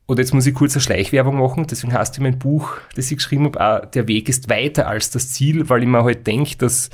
Und 0.06 0.18
jetzt 0.18 0.34
muss 0.34 0.46
ich 0.46 0.54
kurz 0.54 0.74
eine 0.74 0.82
Schleichwerbung 0.82 1.38
machen, 1.38 1.66
deswegen 1.68 1.92
heißt 1.92 2.16
in 2.18 2.24
mein 2.24 2.38
Buch, 2.38 2.76
das 2.96 3.10
ich 3.10 3.18
geschrieben 3.18 3.44
habe, 3.44 3.60
auch, 3.60 3.86
der 3.86 4.08
Weg 4.08 4.28
ist 4.28 4.48
weiter 4.48 4.88
als 4.88 5.10
das 5.10 5.32
Ziel, 5.32 5.68
weil 5.68 5.82
ich 5.82 5.88
mir 5.88 6.02
halt 6.02 6.26
denke, 6.26 6.56
dass 6.56 6.90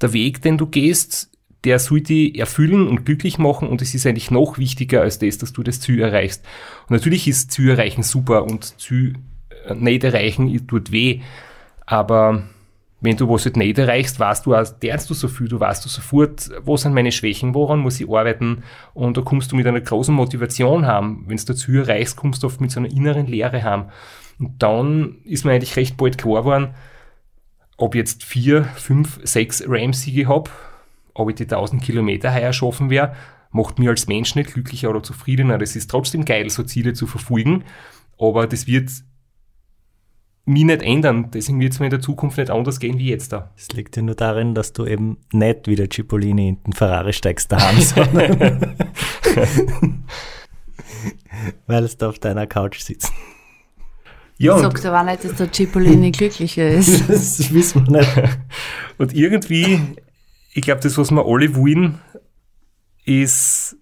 der 0.00 0.12
Weg, 0.12 0.42
den 0.42 0.58
du 0.58 0.66
gehst, 0.66 1.31
der 1.64 1.78
soll 1.78 2.00
dich 2.00 2.38
erfüllen 2.38 2.88
und 2.88 3.04
glücklich 3.04 3.38
machen 3.38 3.68
und 3.68 3.82
es 3.82 3.94
ist 3.94 4.06
eigentlich 4.06 4.30
noch 4.30 4.58
wichtiger 4.58 5.02
als 5.02 5.18
das, 5.18 5.38
dass 5.38 5.52
du 5.52 5.62
das 5.62 5.80
Ziel 5.80 6.00
erreichst. 6.00 6.44
Und 6.88 6.90
natürlich 6.90 7.28
ist 7.28 7.52
Ziel 7.52 7.70
erreichen 7.70 8.02
super 8.02 8.44
und 8.44 8.80
Ziel 8.80 9.14
äh, 9.66 9.74
nicht 9.74 10.04
erreichen 10.04 10.66
tut 10.66 10.92
weh, 10.92 11.20
aber 11.86 12.44
wenn 13.02 13.16
du 13.16 13.28
was 13.28 13.44
halt 13.44 13.56
nicht 13.56 13.78
erreichst, 13.78 14.20
weißt 14.20 14.46
du 14.46 14.54
auch, 14.54 14.64
lernst 14.80 15.10
du 15.10 15.14
so 15.14 15.26
viel, 15.26 15.48
du 15.48 15.58
weißt 15.58 15.84
du 15.84 15.88
sofort, 15.88 16.50
wo 16.64 16.76
sind 16.76 16.94
meine 16.94 17.10
Schwächen, 17.10 17.52
woran 17.52 17.80
muss 17.80 18.00
ich 18.00 18.08
arbeiten 18.08 18.62
und 18.94 19.16
da 19.16 19.22
kommst 19.22 19.50
du 19.50 19.56
mit 19.56 19.66
einer 19.66 19.80
großen 19.80 20.14
Motivation 20.14 20.86
haben. 20.86 21.24
Wenn 21.26 21.36
du 21.36 21.44
das 21.44 21.58
Ziel 21.58 21.80
erreichst, 21.80 22.16
kommst 22.16 22.42
du 22.42 22.46
oft 22.46 22.60
mit 22.60 22.70
so 22.70 22.78
einer 22.78 22.90
inneren 22.90 23.26
Leere 23.26 23.64
haben. 23.64 23.86
Und 24.38 24.62
dann 24.62 25.16
ist 25.24 25.44
mir 25.44 25.52
eigentlich 25.52 25.76
recht 25.76 25.96
bald 25.96 26.16
klar 26.16 26.42
geworden, 26.42 26.74
ob 27.76 27.96
jetzt 27.96 28.22
vier, 28.22 28.64
fünf, 28.76 29.18
sechs 29.24 29.64
Ram-Siege 29.66 30.28
habe, 30.28 30.50
ob 31.14 31.30
ich 31.30 31.36
die 31.36 31.44
1000 31.44 31.82
Kilometer 31.82 32.32
heuer 32.34 32.52
schaffen 32.52 32.90
werde, 32.90 33.14
macht 33.50 33.78
mir 33.78 33.90
als 33.90 34.06
Mensch 34.08 34.34
nicht 34.34 34.54
glücklicher 34.54 34.90
oder 34.90 35.02
zufriedener. 35.02 35.60
Es 35.60 35.76
ist 35.76 35.90
trotzdem 35.90 36.24
geil, 36.24 36.48
so 36.50 36.62
Ziele 36.62 36.94
zu 36.94 37.06
verfolgen, 37.06 37.64
aber 38.18 38.46
das 38.46 38.66
wird 38.66 38.90
mich 40.44 40.64
nicht 40.64 40.82
ändern. 40.82 41.30
Deswegen 41.32 41.60
wird 41.60 41.72
es 41.72 41.78
mir 41.78 41.86
in 41.86 41.90
der 41.90 42.00
Zukunft 42.00 42.38
nicht 42.38 42.50
anders 42.50 42.80
gehen 42.80 42.98
wie 42.98 43.10
jetzt 43.10 43.32
da. 43.32 43.52
Es 43.56 43.68
liegt 43.72 43.96
ja 43.96 44.02
nur 44.02 44.14
darin, 44.14 44.54
dass 44.54 44.72
du 44.72 44.86
eben 44.86 45.18
nicht 45.32 45.66
wie 45.66 45.76
der 45.76 45.88
Cipollini 45.90 46.48
in 46.50 46.62
den 46.64 46.72
Ferrari 46.72 47.12
steigst 47.12 47.52
daheim, 47.52 47.80
sondern 47.80 48.74
weil 51.66 51.84
es 51.84 51.96
da 51.96 52.08
auf 52.08 52.18
deiner 52.18 52.46
Couch 52.46 52.80
sitzt. 52.80 53.12
Ja, 54.38 54.56
ich 54.56 54.62
sag 54.62 54.84
aber 54.86 55.10
nicht, 55.10 55.24
dass 55.24 55.34
der 55.36 55.52
Cipollini 55.52 56.10
glücklicher 56.10 56.68
ist. 56.68 57.08
das 57.08 57.52
wissen 57.52 57.86
wir 57.86 57.98
nicht. 57.98 58.38
Und 58.98 59.14
irgendwie, 59.14 59.80
ich 60.54 60.62
glaube, 60.62 60.80
das, 60.80 60.98
was 60.98 61.10
wir 61.10 61.24
alle 61.24 61.54
wollen, 61.54 61.98
ist 63.04 63.76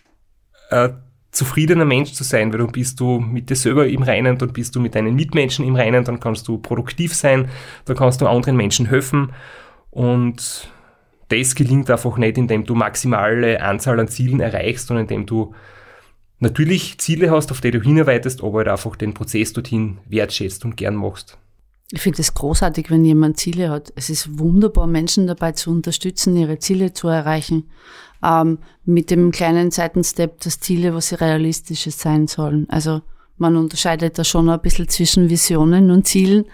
äh, 0.70 0.90
zufriedener 1.32 1.84
Mensch 1.84 2.12
zu 2.12 2.24
sein, 2.24 2.52
weil 2.52 2.60
dann 2.60 2.72
bist 2.72 3.00
du 3.00 3.20
mit 3.20 3.50
dir 3.50 3.56
selber 3.56 3.86
im 3.86 4.02
Reinen, 4.02 4.38
dann 4.38 4.52
bist 4.52 4.74
du 4.74 4.80
mit 4.80 4.94
deinen 4.94 5.14
Mitmenschen 5.14 5.64
im 5.64 5.76
Reinen, 5.76 6.04
dann 6.04 6.20
kannst 6.20 6.48
du 6.48 6.58
produktiv 6.58 7.14
sein, 7.14 7.48
dann 7.84 7.96
kannst 7.96 8.20
du 8.20 8.26
anderen 8.26 8.56
Menschen 8.56 8.86
helfen 8.86 9.32
und 9.90 10.70
das 11.28 11.54
gelingt 11.54 11.90
einfach 11.90 12.16
nicht, 12.16 12.38
indem 12.38 12.64
du 12.64 12.74
maximale 12.74 13.62
Anzahl 13.62 14.00
an 14.00 14.08
Zielen 14.08 14.40
erreichst, 14.40 14.88
sondern 14.88 15.04
indem 15.04 15.26
du 15.26 15.54
natürlich 16.40 16.98
Ziele 16.98 17.30
hast, 17.30 17.52
auf 17.52 17.60
die 17.60 17.70
du 17.70 17.80
hinarbeitest, 17.80 18.42
aber 18.42 18.58
halt 18.58 18.68
einfach 18.68 18.96
den 18.96 19.14
Prozess 19.14 19.52
dorthin 19.52 19.98
wertschätzt 20.08 20.64
und 20.64 20.76
gern 20.76 20.96
machst. 20.96 21.38
Ich 21.92 22.00
finde 22.02 22.20
es 22.20 22.34
großartig, 22.34 22.90
wenn 22.90 23.04
jemand 23.04 23.38
Ziele 23.38 23.70
hat. 23.70 23.92
Es 23.96 24.10
ist 24.10 24.38
wunderbar, 24.38 24.86
Menschen 24.86 25.26
dabei 25.26 25.52
zu 25.52 25.70
unterstützen, 25.70 26.36
ihre 26.36 26.58
Ziele 26.58 26.92
zu 26.92 27.08
erreichen 27.08 27.68
ähm, 28.22 28.58
mit 28.84 29.10
dem 29.10 29.32
kleinen 29.32 29.70
Seitenstep, 29.70 30.40
dass 30.40 30.60
Ziele, 30.60 30.94
was 30.94 31.08
sie 31.08 31.16
realistisches 31.20 31.98
sein 31.98 32.28
sollen. 32.28 32.68
Also 32.70 33.02
man 33.38 33.56
unterscheidet 33.56 34.18
da 34.18 34.24
schon 34.24 34.50
ein 34.50 34.60
bisschen 34.60 34.88
zwischen 34.88 35.30
Visionen 35.30 35.90
und 35.90 36.06
Zielen. 36.06 36.44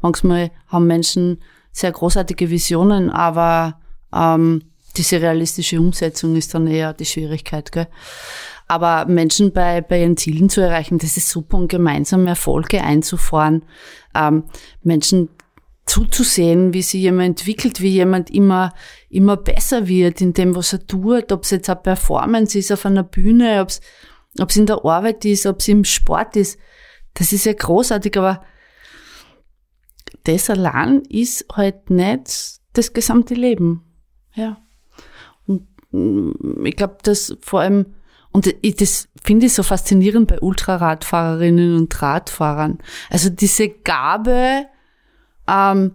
Manchmal 0.00 0.50
haben 0.68 0.86
Menschen 0.86 1.38
sehr 1.72 1.92
großartige 1.92 2.48
Visionen, 2.48 3.10
aber 3.10 3.80
ähm, 4.14 4.62
diese 4.96 5.20
realistische 5.20 5.78
Umsetzung 5.78 6.34
ist 6.36 6.54
dann 6.54 6.66
eher 6.66 6.94
die 6.94 7.04
Schwierigkeit. 7.04 7.72
Gell? 7.72 7.88
Aber 8.68 9.06
Menschen 9.06 9.52
bei, 9.52 9.80
bei 9.80 10.02
ihren 10.02 10.16
Zielen 10.16 10.50
zu 10.50 10.60
erreichen, 10.60 10.98
das 10.98 11.16
ist 11.16 11.30
super 11.30 11.56
und 11.56 11.68
gemeinsam 11.68 12.26
Erfolge 12.26 12.82
einzufahren. 12.82 13.64
Ähm, 14.14 14.44
Menschen 14.82 15.30
zuzusehen, 15.88 16.74
wie 16.74 16.82
sich 16.82 17.00
jemand 17.00 17.40
entwickelt, 17.40 17.80
wie 17.80 17.88
jemand 17.88 18.30
immer, 18.30 18.74
immer 19.08 19.38
besser 19.38 19.88
wird 19.88 20.20
in 20.20 20.34
dem, 20.34 20.54
was 20.54 20.74
er 20.74 20.86
tut, 20.86 21.32
ob 21.32 21.44
es 21.44 21.50
jetzt 21.50 21.70
eine 21.70 21.80
Performance 21.80 22.58
ist 22.58 22.70
auf 22.70 22.84
einer 22.84 23.02
Bühne, 23.02 23.62
ob 23.62 23.68
es, 23.68 23.80
ob 24.38 24.50
es 24.50 24.56
in 24.56 24.66
der 24.66 24.84
Arbeit 24.84 25.24
ist, 25.24 25.46
ob 25.46 25.60
es 25.60 25.68
im 25.68 25.84
Sport 25.84 26.36
ist. 26.36 26.58
Das 27.14 27.32
ist 27.32 27.46
ja 27.46 27.54
großartig, 27.54 28.16
aber 28.18 28.42
das 30.24 30.50
allein 30.50 31.02
ist 31.08 31.46
halt 31.54 31.88
nicht 31.88 32.60
das 32.74 32.92
gesamte 32.92 33.34
Leben. 33.34 33.82
Ja. 34.34 34.58
Und 35.46 35.66
mm, 35.90 36.66
ich 36.66 36.76
glaube, 36.76 36.98
dass 37.02 37.36
vor 37.40 37.60
allem, 37.60 37.94
und 38.32 38.54
ich, 38.62 38.76
das 38.76 39.08
finde 39.22 39.46
ich 39.46 39.54
so 39.54 39.62
faszinierend 39.62 40.28
bei 40.28 40.40
Ultraradfahrerinnen 40.40 41.76
und 41.76 42.02
Radfahrern. 42.02 42.78
Also 43.10 43.30
diese 43.30 43.68
Gabe, 43.68 44.66
ähm, 45.48 45.92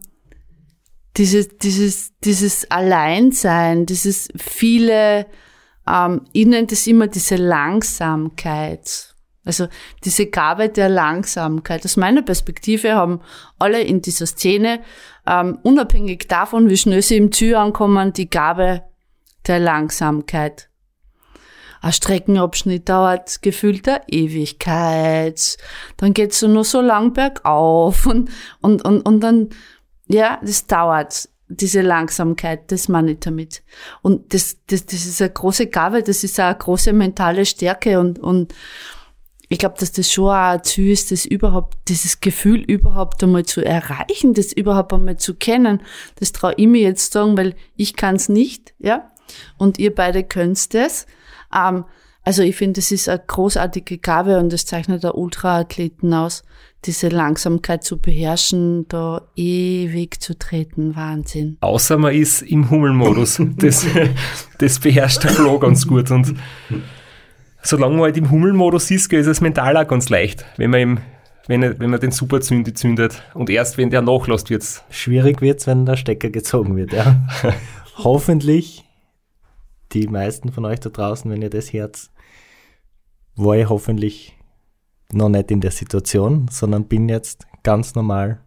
dieses, 1.17 1.58
dieses, 1.58 2.12
dieses 2.24 2.69
Alleinsein, 2.72 3.86
dieses 3.86 4.30
viele, 4.36 5.28
ähm, 5.88 6.22
ich 6.34 6.46
nenne 6.46 6.67
das 6.67 6.88
immer 6.88 7.08
diese 7.08 7.36
Langsamkeit. 7.36 9.13
Also 9.46 9.67
diese 10.04 10.28
Gabe 10.28 10.69
der 10.69 10.89
Langsamkeit. 10.89 11.86
Aus 11.86 11.98
meiner 11.98 12.22
Perspektive 12.22 12.96
haben 12.96 13.19
alle 13.60 13.82
in 13.82 14.02
dieser 14.02 14.26
Szene, 14.26 14.82
ähm, 15.28 15.60
unabhängig 15.63 16.28
davon, 16.28 16.69
wie 16.69 16.78
schnell 16.78 17.02
sie 17.02 17.17
im 17.17 17.32
Ziel 17.32 17.56
ankommen, 17.56 18.13
die 18.13 18.30
Gabe 18.30 18.84
der 19.48 19.60
Langsamkeit. 19.60 20.69
Ein 21.84 21.91
Streckenabschnitt 21.91 22.88
dauert 22.88 23.41
gefühlt 23.41 23.89
eine 23.89 24.02
Ewigkeit. 24.08 25.58
Dann 25.98 26.13
geht's 26.13 26.39
so 26.39 26.48
nur 26.48 26.63
so 26.63 26.80
lang 26.80 27.12
bergauf 27.12 28.06
und, 28.06 28.30
und, 28.62 28.86
und, 28.86 29.02
und 29.02 29.19
dann, 29.19 29.50
ja, 30.08 30.39
das 30.41 30.65
dauert. 30.65 31.28
Diese 31.50 31.82
Langsamkeit, 31.82 32.72
das 32.72 32.88
meine 32.88 33.12
ich 33.12 33.19
damit. 33.19 33.63
Und 34.02 34.34
das, 34.34 34.60
das, 34.67 34.86
das 34.86 35.06
ist 35.06 35.22
eine 35.22 35.32
große 35.32 35.67
Gabe, 35.67 36.02
das 36.02 36.24
ist 36.24 36.39
eine 36.39 36.56
große 36.56 36.93
mentale 36.93 37.46
Stärke 37.46 38.00
und, 38.00 38.17
und, 38.17 38.54
ich 39.50 39.60
glaube, 39.60 39.76
dass 39.78 39.91
das 39.91 40.12
schon 40.12 40.30
auch 40.30 40.54
ein 40.54 40.63
Ziel 40.63 40.89
ist, 40.89 41.12
das 41.12 41.26
überhaupt, 41.26 41.78
dieses 41.89 42.22
Gefühl 42.22 42.62
überhaupt 42.62 43.22
einmal 43.24 43.43
zu 43.43 43.63
erreichen, 43.63 44.34
das 44.34 44.54
überhaupt 44.54 44.93
einmal 44.93 45.17
zu 45.17 45.36
kennen. 45.36 45.84
Das 46.15 46.32
traue 46.32 46.54
ich 46.56 46.65
mir 46.65 46.82
jetzt 46.82 47.12
sagen, 47.12 47.38
weil 47.38 47.56
ich 47.76 47.96
kann 47.98 48.15
es 48.15 48.30
nicht, 48.30 48.74
ja. 48.80 49.12
Und 49.58 49.80
ihr 49.80 49.93
beide 49.93 50.24
könnt 50.24 50.74
es. 50.74 51.06
Ähm, 51.56 51.86
also 52.26 52.42
ich 52.42 52.56
finde, 52.56 52.80
das 52.80 52.92
ist 52.92 53.10
eine 53.10 53.22
großartige 53.26 53.98
Gabe 53.98 54.39
und 54.39 54.52
das 54.52 54.66
zeichnet 54.66 55.04
der 55.04 55.16
Ultraathleten 55.18 56.13
aus, 56.13 56.44
diese 56.86 57.10
Langsamkeit 57.10 57.84
zu 57.84 57.98
beherrschen, 57.98 58.88
da 58.88 59.27
ewig 59.36 60.21
zu 60.21 60.38
treten. 60.38 60.96
Wahnsinn. 60.96 61.58
Außer 61.60 61.98
man 61.98 62.13
ist 62.13 62.42
im 62.42 62.69
Hummelmodus. 62.69 63.42
Das, 63.58 63.86
das 64.58 64.80
beherrscht 64.80 65.23
der 65.23 65.32
Flo 65.32 65.60
ganz 65.60 65.86
gut. 65.86 66.12
Und 66.12 66.36
solange 67.62 67.96
man 67.96 68.04
halt 68.04 68.17
im 68.17 68.32
Hummelmodus 68.32 68.90
ist, 68.92 69.12
ist 69.12 69.27
es 69.27 69.42
mental 69.42 69.75
auch 69.75 69.88
ganz 69.88 70.08
leicht, 70.10 70.46
wenn 70.58 70.71
man 70.71 70.80
im 70.80 71.00
wenn, 71.48 71.62
wenn 71.62 71.90
man 71.90 72.00
den 72.00 72.12
Superzündi 72.12 72.73
zündet. 72.73 73.21
Und 73.34 73.50
erst 73.50 73.77
wenn 73.77 73.90
der 73.90 74.02
nachlässt, 74.02 74.50
wird's. 74.50 74.82
Schwierig 74.90 75.42
wird's, 75.42 75.67
wenn 75.67 75.86
der 75.86 75.98
Stecker 75.98 76.30
gezogen 76.30 76.77
wird, 76.77 76.94
ja. 76.94 77.21
Hoffentlich 77.98 78.86
die 79.94 80.08
meisten 80.08 80.52
von 80.52 80.65
euch 80.65 80.79
da 80.79 80.89
draußen, 80.89 81.29
wenn 81.29 81.41
ihr 81.41 81.50
das 81.50 81.71
Herz, 81.73 82.12
war 83.35 83.56
ich 83.56 83.69
hoffentlich 83.69 84.37
noch 85.12 85.29
nicht 85.29 85.52
in 85.52 85.62
der 85.62 85.71
Situation, 85.71 86.48
sondern 86.50 86.85
bin 86.85 87.10
jetzt 87.10 87.48
ganz 87.63 87.96
normal 87.96 88.39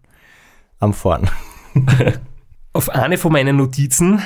am 0.79 0.93
Fahren. 0.93 1.31
Auf 2.73 2.91
eine 2.91 3.19
von 3.19 3.33
meinen 3.33 3.57
Notizen, 3.57 4.21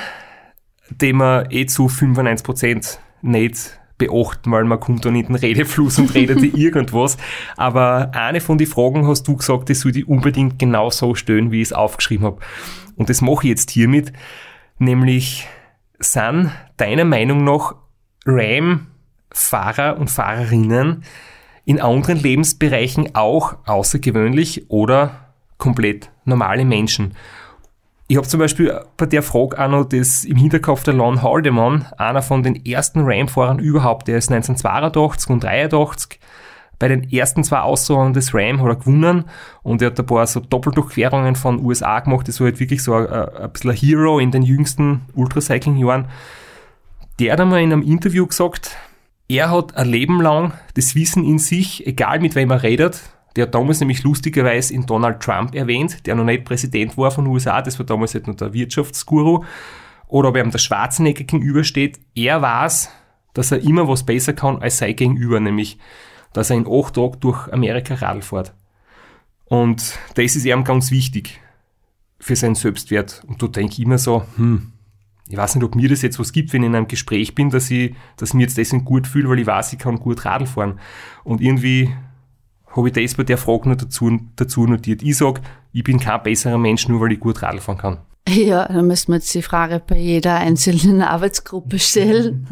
die 0.91 1.13
man 1.13 1.51
eh 1.51 1.67
zu 1.67 1.87
95% 1.87 2.99
nicht 3.23 3.79
beachten, 3.99 4.51
weil 4.51 4.65
man 4.65 4.81
kommt 4.81 5.05
dann 5.05 5.15
in 5.15 5.27
den 5.27 5.37
Redefluss 5.37 5.99
und 5.99 6.15
redet 6.15 6.43
irgendwas. 6.57 7.17
Aber 7.57 8.11
eine 8.15 8.41
von 8.41 8.59
den 8.59 8.67
Fragen 8.67 9.07
hast 9.07 9.29
du 9.29 9.37
gesagt, 9.37 9.69
die 9.69 9.75
soll 9.75 9.97
ich 9.97 10.09
unbedingt 10.09 10.59
genau 10.59 10.91
so 10.91 11.15
stellen, 11.15 11.53
wie 11.53 11.61
ich 11.61 11.69
es 11.69 11.73
aufgeschrieben 11.73 12.27
habe. 12.27 12.41
Und 12.97 13.09
das 13.09 13.21
mache 13.21 13.45
ich 13.45 13.51
jetzt 13.51 13.71
hiermit, 13.71 14.13
nämlich 14.79 15.47
sind 16.01 16.51
deiner 16.77 17.05
Meinung 17.05 17.45
nach 17.45 17.75
RAM-Fahrer 18.27 19.99
und 19.99 20.11
Fahrerinnen 20.11 21.05
in 21.65 21.81
anderen 21.81 22.19
Lebensbereichen 22.19 23.15
auch 23.15 23.57
außergewöhnlich 23.67 24.71
oder 24.71 25.33
komplett 25.59 26.11
normale 26.25 26.65
Menschen? 26.65 27.15
Ich 28.09 28.17
habe 28.17 28.27
zum 28.27 28.41
Beispiel 28.41 28.81
bei 28.97 29.07
der 29.07 29.23
Frage 29.23 29.57
auch 29.63 29.69
noch 29.69 29.85
das 29.85 30.25
im 30.25 30.37
Hinterkopf 30.37 30.83
der 30.83 30.95
Lon 30.95 31.23
Haldeman, 31.23 31.87
einer 31.97 32.23
von 32.23 32.43
den 32.43 32.67
ersten 32.67 33.03
Ram-Fahrern 33.05 33.61
überhaupt, 33.61 34.09
der 34.09 34.19
ist 34.19 34.33
1982 34.33 35.31
und 35.31 35.45
83 35.45 36.19
bei 36.81 36.89
den 36.89 37.13
ersten 37.13 37.45
zwei 37.45 37.61
Aussagen 37.61 38.15
des 38.15 38.35
Ram 38.35 38.61
hat 38.61 38.69
er 38.69 38.77
gewonnen 38.77 39.25
und 39.63 39.83
er 39.83 39.91
hat 39.91 40.01
ein 40.01 40.07
paar 40.07 40.27
so 40.27 40.41
Doppeldurchquerungen 40.41 41.37
von 41.37 41.63
USA 41.65 42.01
gemacht. 42.01 42.27
Das 42.27 42.41
war 42.41 42.47
halt 42.47 42.59
wirklich 42.59 42.83
so 42.83 42.95
ein, 42.95 43.07
ein 43.07 43.53
bisschen 43.53 43.71
ein 43.71 43.77
Hero 43.77 44.19
in 44.19 44.31
den 44.31 44.43
jüngsten 44.43 45.03
Ultracycling-Jahren. 45.15 46.09
Der 47.21 47.35
hat 47.35 47.41
einmal 47.41 47.61
in 47.61 47.73
einem 47.73 47.83
Interview 47.83 48.27
gesagt, 48.27 48.79
er 49.29 49.51
hat 49.51 49.77
ein 49.77 49.89
Leben 49.89 50.23
lang 50.23 50.55
das 50.75 50.95
Wissen 50.95 51.23
in 51.23 51.39
sich, 51.39 51.87
egal 51.87 52.19
mit 52.19 52.35
wem 52.35 52.51
er 52.51 52.63
redet. 52.63 53.03
Der 53.37 53.43
hat 53.43 53.55
damals 53.55 53.81
nämlich 53.81 54.03
lustigerweise 54.03 54.73
in 54.73 54.87
Donald 54.87 55.21
Trump 55.21 55.55
erwähnt, 55.55 56.07
der 56.07 56.15
noch 56.15 56.25
nicht 56.25 56.47
Präsident 56.47 56.97
war 56.97 57.11
von 57.11 57.27
USA, 57.27 57.61
das 57.61 57.79
war 57.79 57.85
damals 57.85 58.15
halt 58.15 58.27
noch 58.27 58.37
der 58.37 58.55
Wirtschaftsguru. 58.55 59.45
Oder 60.09 60.31
ob 60.31 60.37
er 60.37 60.45
ihm 60.45 60.51
der 60.51 60.59
Schwarzenegger 60.59 61.25
gegenübersteht. 61.25 62.01
Er 62.15 62.41
weiß, 62.41 62.91
dass 63.35 63.53
er 63.53 63.63
immer 63.63 63.87
was 63.87 64.03
besser 64.05 64.33
kann 64.33 64.63
als 64.63 64.79
sein 64.79 64.97
Gegenüber, 64.97 65.39
nämlich 65.41 65.79
dass 66.33 66.51
er 66.51 66.57
in 66.57 66.67
acht 66.69 66.95
Tagen 66.95 67.21
durch 67.21 67.53
Amerika 67.53 67.95
Radl 67.95 68.23
fährt. 68.23 68.55
Und 69.47 69.99
das 70.15 70.37
ist 70.37 70.45
ihm 70.45 70.65
ganz 70.65 70.91
wichtig 70.91 71.41
für 72.21 72.37
seinen 72.37 72.55
Selbstwert. 72.55 73.23
Und 73.27 73.43
da 73.43 73.49
denke 73.49 73.73
ich 73.75 73.81
immer 73.81 73.99
so, 73.99 74.25
hm, 74.37 74.73
ich 75.29 75.37
weiß 75.37 75.55
nicht, 75.55 75.65
ob 75.65 75.75
mir 75.75 75.89
das 75.89 76.03
jetzt 76.03 76.19
was 76.19 76.33
gibt, 76.33 76.53
wenn 76.53 76.63
ich 76.63 76.69
in 76.69 76.75
einem 76.75 76.89
Gespräch 76.89 77.35
bin, 77.35 77.51
dass 77.51 77.71
ich, 77.71 77.95
dass 78.17 78.31
ich 78.31 78.35
mir 78.35 78.43
jetzt 78.43 78.59
deswegen 78.59 78.85
gut 78.85 79.07
fühle, 79.07 79.29
weil 79.29 79.39
ich 79.39 79.47
weiß, 79.47 79.73
ich 79.73 79.79
kann 79.79 79.99
gut 79.99 80.25
Radl 80.25 80.47
fahren. 80.47 80.81
Und 81.25 81.41
irgendwie 81.41 81.91
habe 82.75 82.89
ich 82.89 82.95
das 82.95 83.15
bei 83.15 83.25
der 83.25 83.39
Frage 83.39 83.69
noch 83.69 83.77
dazu, 83.77 84.19
dazu 84.37 84.67
notiert. 84.67 85.03
Ich 85.03 85.17
sage, 85.17 85.41
ich 85.73 85.85
bin 85.85 85.99
kein 85.99 86.23
besserer 86.23 86.59
Mensch, 86.59 86.89
nur 86.89 87.01
weil 87.01 87.13
ich 87.13 87.21
gut 87.21 87.43
Radl 87.43 87.61
fahren 87.61 87.79
kann. 87.79 87.99
Ja, 88.29 88.69
da 88.69 88.83
müssen 88.83 89.09
wir 89.09 89.17
jetzt 89.17 89.35
die 89.35 89.43
Frage 89.43 89.83
bei 89.85 89.97
jeder 89.97 90.37
einzelnen 90.37 91.03
Arbeitsgruppe 91.03 91.79
stellen, 91.79 92.47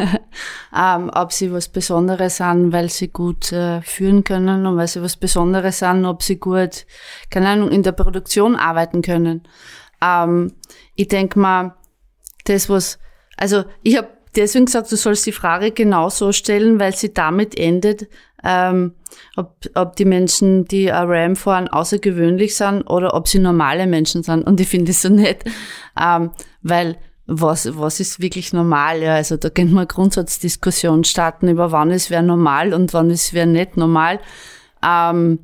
ähm, 0.76 1.10
ob 1.14 1.32
sie 1.32 1.52
was 1.52 1.68
Besonderes 1.68 2.38
sind, 2.38 2.72
weil 2.72 2.90
sie 2.90 3.08
gut 3.08 3.52
äh, 3.52 3.82
führen 3.82 4.24
können 4.24 4.66
und 4.66 4.76
weil 4.76 4.88
sie 4.88 5.02
was 5.02 5.16
Besonderes 5.16 5.78
sind, 5.78 6.04
ob 6.06 6.22
sie 6.22 6.38
gut, 6.38 6.86
keine 7.30 7.48
Ahnung, 7.50 7.70
in 7.70 7.82
der 7.82 7.92
Produktion 7.92 8.56
arbeiten 8.56 9.02
können. 9.02 9.42
Ähm, 10.02 10.52
ich 10.94 11.08
denke 11.08 11.38
mal, 11.38 11.76
das 12.44 12.68
was, 12.68 12.98
also 13.36 13.64
ich 13.82 13.96
habe 13.96 14.15
deswegen 14.36 14.66
gesagt, 14.66 14.92
du 14.92 14.96
sollst 14.96 15.26
die 15.26 15.32
Frage 15.32 15.70
genauso 15.70 16.32
stellen, 16.32 16.78
weil 16.78 16.94
sie 16.94 17.12
damit 17.12 17.58
endet, 17.58 18.08
ähm, 18.44 18.92
ob, 19.36 19.56
ob 19.74 19.96
die 19.96 20.04
Menschen, 20.04 20.64
die 20.66 20.88
RAM 20.88 21.36
fahren, 21.36 21.68
außergewöhnlich 21.68 22.56
sind 22.56 22.82
oder 22.82 23.14
ob 23.14 23.28
sie 23.28 23.38
normale 23.38 23.86
Menschen 23.86 24.22
sind. 24.22 24.46
Und 24.46 24.60
ich 24.60 24.68
finde 24.68 24.92
es 24.92 25.02
so 25.02 25.08
nett, 25.08 25.44
ähm, 26.00 26.30
weil 26.62 26.96
was, 27.26 27.76
was 27.76 27.98
ist 27.98 28.20
wirklich 28.20 28.52
normal? 28.52 29.02
Ja, 29.02 29.14
also 29.16 29.36
da 29.36 29.50
könnte 29.50 29.74
man 29.74 29.88
Grundsatzdiskussion 29.88 31.02
starten 31.02 31.48
über 31.48 31.72
wann 31.72 31.90
ist 31.90 32.10
wer 32.10 32.22
normal 32.22 32.72
und 32.72 32.94
wann 32.94 33.10
ist 33.10 33.34
wer 33.34 33.46
nicht 33.46 33.76
normal. 33.76 34.20
Ähm, 34.84 35.40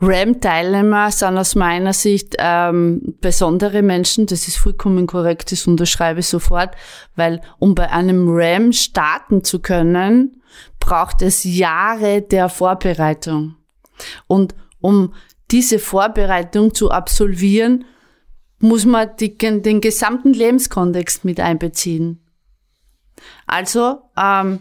RAM-Teilnehmer 0.00 1.10
sind 1.10 1.38
aus 1.38 1.54
meiner 1.54 1.92
Sicht 1.92 2.34
ähm, 2.38 3.14
besondere 3.20 3.82
Menschen. 3.82 4.26
Das 4.26 4.48
ist 4.48 4.56
vollkommen 4.56 5.06
korrekt, 5.06 5.52
das 5.52 5.66
unterschreibe 5.66 6.20
ich 6.20 6.26
sofort, 6.26 6.74
weil 7.16 7.40
um 7.58 7.74
bei 7.74 7.90
einem 7.90 8.26
RAM 8.28 8.72
starten 8.72 9.44
zu 9.44 9.60
können, 9.60 10.42
braucht 10.80 11.22
es 11.22 11.44
Jahre 11.44 12.22
der 12.22 12.48
Vorbereitung. 12.48 13.56
Und 14.26 14.54
um 14.80 15.14
diese 15.50 15.78
Vorbereitung 15.78 16.74
zu 16.74 16.90
absolvieren, 16.90 17.84
muss 18.58 18.84
man 18.84 19.10
die, 19.18 19.36
den 19.36 19.80
gesamten 19.80 20.32
Lebenskontext 20.32 21.24
mit 21.24 21.40
einbeziehen. 21.40 22.20
Also 23.46 24.02
ähm, 24.16 24.60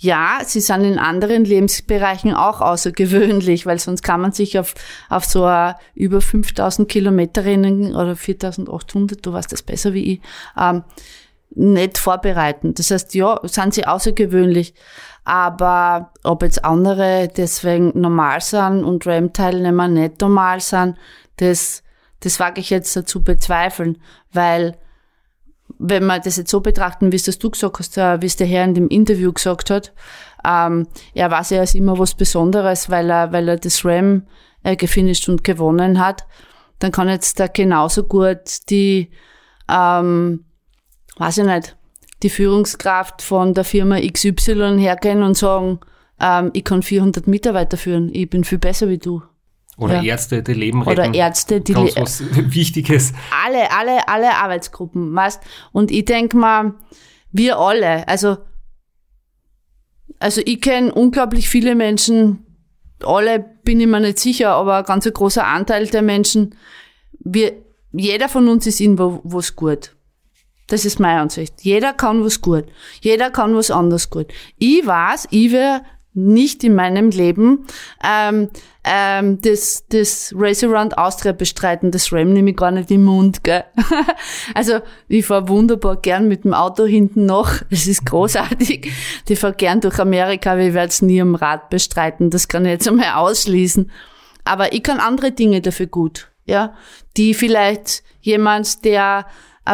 ja, 0.00 0.38
sie 0.44 0.60
sind 0.60 0.84
in 0.84 0.98
anderen 0.98 1.44
Lebensbereichen 1.44 2.32
auch 2.32 2.60
außergewöhnlich, 2.60 3.66
weil 3.66 3.80
sonst 3.80 4.02
kann 4.02 4.20
man 4.20 4.30
sich 4.32 4.58
auf, 4.58 4.74
auf 5.08 5.24
so 5.24 5.44
eine 5.44 5.74
über 5.94 6.20
5000 6.20 6.88
Kilometerinnen 6.88 7.96
oder 7.96 8.14
4800, 8.14 9.26
du 9.26 9.32
weißt 9.32 9.50
das 9.50 9.62
besser 9.62 9.92
wie 9.94 10.14
ich, 10.14 10.20
ähm, 10.56 10.84
nicht 11.50 11.98
vorbereiten. 11.98 12.74
Das 12.74 12.92
heißt, 12.92 13.14
ja, 13.14 13.40
sind 13.42 13.74
sie 13.74 13.86
außergewöhnlich. 13.86 14.74
Aber 15.24 16.12
ob 16.22 16.42
jetzt 16.42 16.64
andere 16.64 17.28
deswegen 17.36 17.92
normal 18.00 18.40
sind 18.40 18.84
und 18.84 19.06
RAM-Teilnehmer 19.06 19.88
nicht 19.88 20.20
normal 20.20 20.60
sind, 20.60 20.96
das, 21.36 21.82
das 22.20 22.38
wage 22.38 22.60
ich 22.60 22.70
jetzt 22.70 22.94
dazu 22.96 23.22
bezweifeln, 23.22 23.98
weil 24.32 24.76
wenn 25.78 26.06
wir 26.06 26.18
das 26.18 26.36
jetzt 26.36 26.50
so 26.50 26.60
betrachten, 26.60 27.12
wie 27.12 27.16
es 27.16 27.38
du 27.38 27.50
gesagt 27.50 27.78
hast, 27.78 27.96
äh, 27.98 28.20
wie 28.20 28.26
es 28.26 28.36
der 28.36 28.46
Herr 28.46 28.64
in 28.64 28.74
dem 28.74 28.88
Interview 28.88 29.32
gesagt 29.32 29.70
hat, 29.70 29.92
ähm, 30.44 30.86
er 31.14 31.30
weiß 31.30 31.50
ja 31.50 31.60
als 31.60 31.74
immer 31.74 31.98
was 31.98 32.14
Besonderes, 32.14 32.90
weil 32.90 33.10
er, 33.10 33.32
weil 33.32 33.48
er 33.48 33.56
das 33.56 33.84
Ram 33.84 34.24
äh, 34.62 34.76
gefinisht 34.76 35.28
und 35.28 35.44
gewonnen 35.44 35.98
hat, 35.98 36.26
dann 36.78 36.92
kann 36.92 37.08
jetzt 37.08 37.40
da 37.40 37.46
genauso 37.46 38.04
gut 38.04 38.70
die, 38.70 39.10
ähm, 39.68 40.44
weiß 41.16 41.38
ich 41.38 41.44
nicht, 41.44 41.76
die 42.22 42.30
Führungskraft 42.30 43.22
von 43.22 43.54
der 43.54 43.64
Firma 43.64 44.00
XY 44.00 44.78
hergehen 44.78 45.22
und 45.22 45.36
sagen, 45.36 45.80
ähm, 46.20 46.50
ich 46.52 46.64
kann 46.64 46.82
400 46.82 47.26
Mitarbeiter 47.26 47.76
führen, 47.76 48.10
ich 48.12 48.28
bin 48.28 48.44
viel 48.44 48.58
besser 48.58 48.88
wie 48.88 48.98
du. 48.98 49.22
Oder 49.78 50.02
ja. 50.02 50.12
Ärzte, 50.12 50.42
die 50.42 50.54
Leben 50.54 50.82
retten. 50.82 51.00
Oder 51.00 51.14
Ärzte, 51.14 51.60
die 51.60 51.72
Ganz 51.72 51.96
was 51.96 52.22
Wichtiges. 52.32 53.12
Alle, 53.44 53.70
alle, 53.70 54.08
alle 54.08 54.34
Arbeitsgruppen, 54.34 55.14
weißt. 55.14 55.40
Und 55.72 55.92
ich 55.92 56.04
denk 56.04 56.34
mal, 56.34 56.74
wir 57.30 57.58
alle, 57.58 58.06
also, 58.08 58.38
also 60.18 60.40
ich 60.44 60.60
kenne 60.60 60.92
unglaublich 60.92 61.48
viele 61.48 61.76
Menschen, 61.76 62.44
alle 63.04 63.38
bin 63.62 63.80
ich 63.80 63.86
mir 63.86 64.00
nicht 64.00 64.18
sicher, 64.18 64.50
aber 64.50 64.78
ein 64.78 64.84
ganz 64.84 65.08
großer 65.10 65.46
Anteil 65.46 65.86
der 65.86 66.02
Menschen, 66.02 66.56
wir, 67.20 67.52
jeder 67.92 68.28
von 68.28 68.48
uns 68.48 68.66
ist 68.66 68.80
in 68.80 68.98
was 68.98 69.54
gut. 69.54 69.94
Das 70.66 70.84
ist 70.84 71.00
meine 71.00 71.20
Ansicht. 71.20 71.54
Jeder 71.62 71.94
kann 71.94 72.22
was 72.24 72.42
gut. 72.42 72.66
Jeder 73.00 73.30
kann 73.30 73.54
was 73.54 73.70
anders 73.70 74.10
gut. 74.10 74.26
Ich 74.58 74.86
weiß, 74.86 75.28
ich 75.30 75.52
wäre 75.52 75.82
nicht 76.18 76.64
in 76.64 76.74
meinem 76.74 77.10
Leben 77.10 77.66
ähm, 78.04 78.48
ähm, 78.84 79.40
das, 79.42 79.84
das 79.90 80.32
Race 80.36 80.64
Around 80.64 80.96
Austria 80.96 81.32
bestreiten. 81.32 81.90
Das 81.90 82.12
Ram 82.12 82.32
nehme 82.32 82.50
ich 82.50 82.56
gar 82.56 82.70
nicht 82.70 82.90
im 82.90 83.04
Mund. 83.04 83.44
Gell? 83.44 83.64
also 84.54 84.80
ich 85.08 85.26
fahre 85.26 85.48
wunderbar 85.48 85.96
gern 85.96 86.28
mit 86.28 86.44
dem 86.44 86.54
Auto 86.54 86.86
hinten 86.86 87.26
noch. 87.26 87.50
Das 87.70 87.86
ist 87.86 88.06
großartig. 88.06 88.90
Ich 89.28 89.38
fahre 89.38 89.54
gern 89.54 89.80
durch 89.80 89.98
Amerika, 89.98 90.52
aber 90.52 90.62
ich 90.62 90.74
werde 90.74 90.88
es 90.88 91.02
nie 91.02 91.20
am 91.20 91.34
Rad 91.34 91.68
bestreiten. 91.68 92.30
Das 92.30 92.48
kann 92.48 92.64
ich 92.64 92.72
jetzt 92.72 92.88
einmal 92.88 93.12
ausschließen. 93.14 93.90
Aber 94.44 94.72
ich 94.72 94.82
kann 94.82 95.00
andere 95.00 95.32
Dinge 95.32 95.60
dafür 95.60 95.86
gut. 95.86 96.30
Ja, 96.46 96.74
die 97.18 97.34
vielleicht 97.34 98.02
jemand, 98.22 98.86
der 98.86 99.26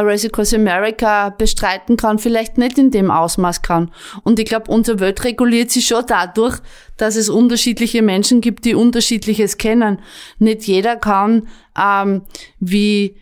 Race 0.03 0.24
Across 0.24 0.55
America 0.55 1.30
bestreiten 1.30 1.97
kann, 1.97 2.18
vielleicht 2.18 2.59
nicht 2.59 2.78
in 2.78 2.90
dem 2.90 3.11
Ausmaß 3.11 3.62
kann. 3.62 3.90
Und 4.22 4.38
ich 4.38 4.47
glaube, 4.47 4.70
unsere 4.70 5.01
Welt 5.01 5.22
reguliert 5.24 5.70
sich 5.70 5.86
schon 5.86 6.05
dadurch, 6.07 6.59
dass 6.97 7.16
es 7.16 7.28
unterschiedliche 7.28 8.03
Menschen 8.03 8.40
gibt, 8.40 8.64
die 8.64 8.74
unterschiedliches 8.74 9.59
kennen. 9.59 10.01
Nicht 10.38 10.64
jeder 10.64 10.97
kann 10.97 11.49
ähm, 11.80 12.22
wie, 12.61 13.16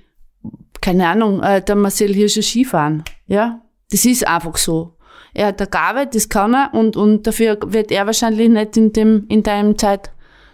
keine 0.81 1.09
Ahnung, 1.09 1.43
äh, 1.43 1.63
der 1.63 1.77
Marcel 1.77 2.15
Hirscher 2.15 2.43
Skifahren. 2.43 3.05
Ja, 3.27 3.63
das 3.91 4.05
ist 4.05 4.27
einfach 4.27 4.57
so. 4.57 4.97
Er 5.35 5.49
hat 5.49 5.61
eine 5.61 5.71
Gabe, 5.71 6.07
das 6.07 6.29
kann 6.29 6.55
er 6.55 6.75
und, 6.75 6.97
und 6.97 7.27
dafür 7.27 7.59
wird 7.67 7.91
er 7.91 8.07
wahrscheinlich 8.07 8.49
nicht 8.49 8.77
in 8.77 8.93
dem, 8.93 9.25
in 9.29 9.43
deinem 9.43 9.79
Zeit 9.79 10.11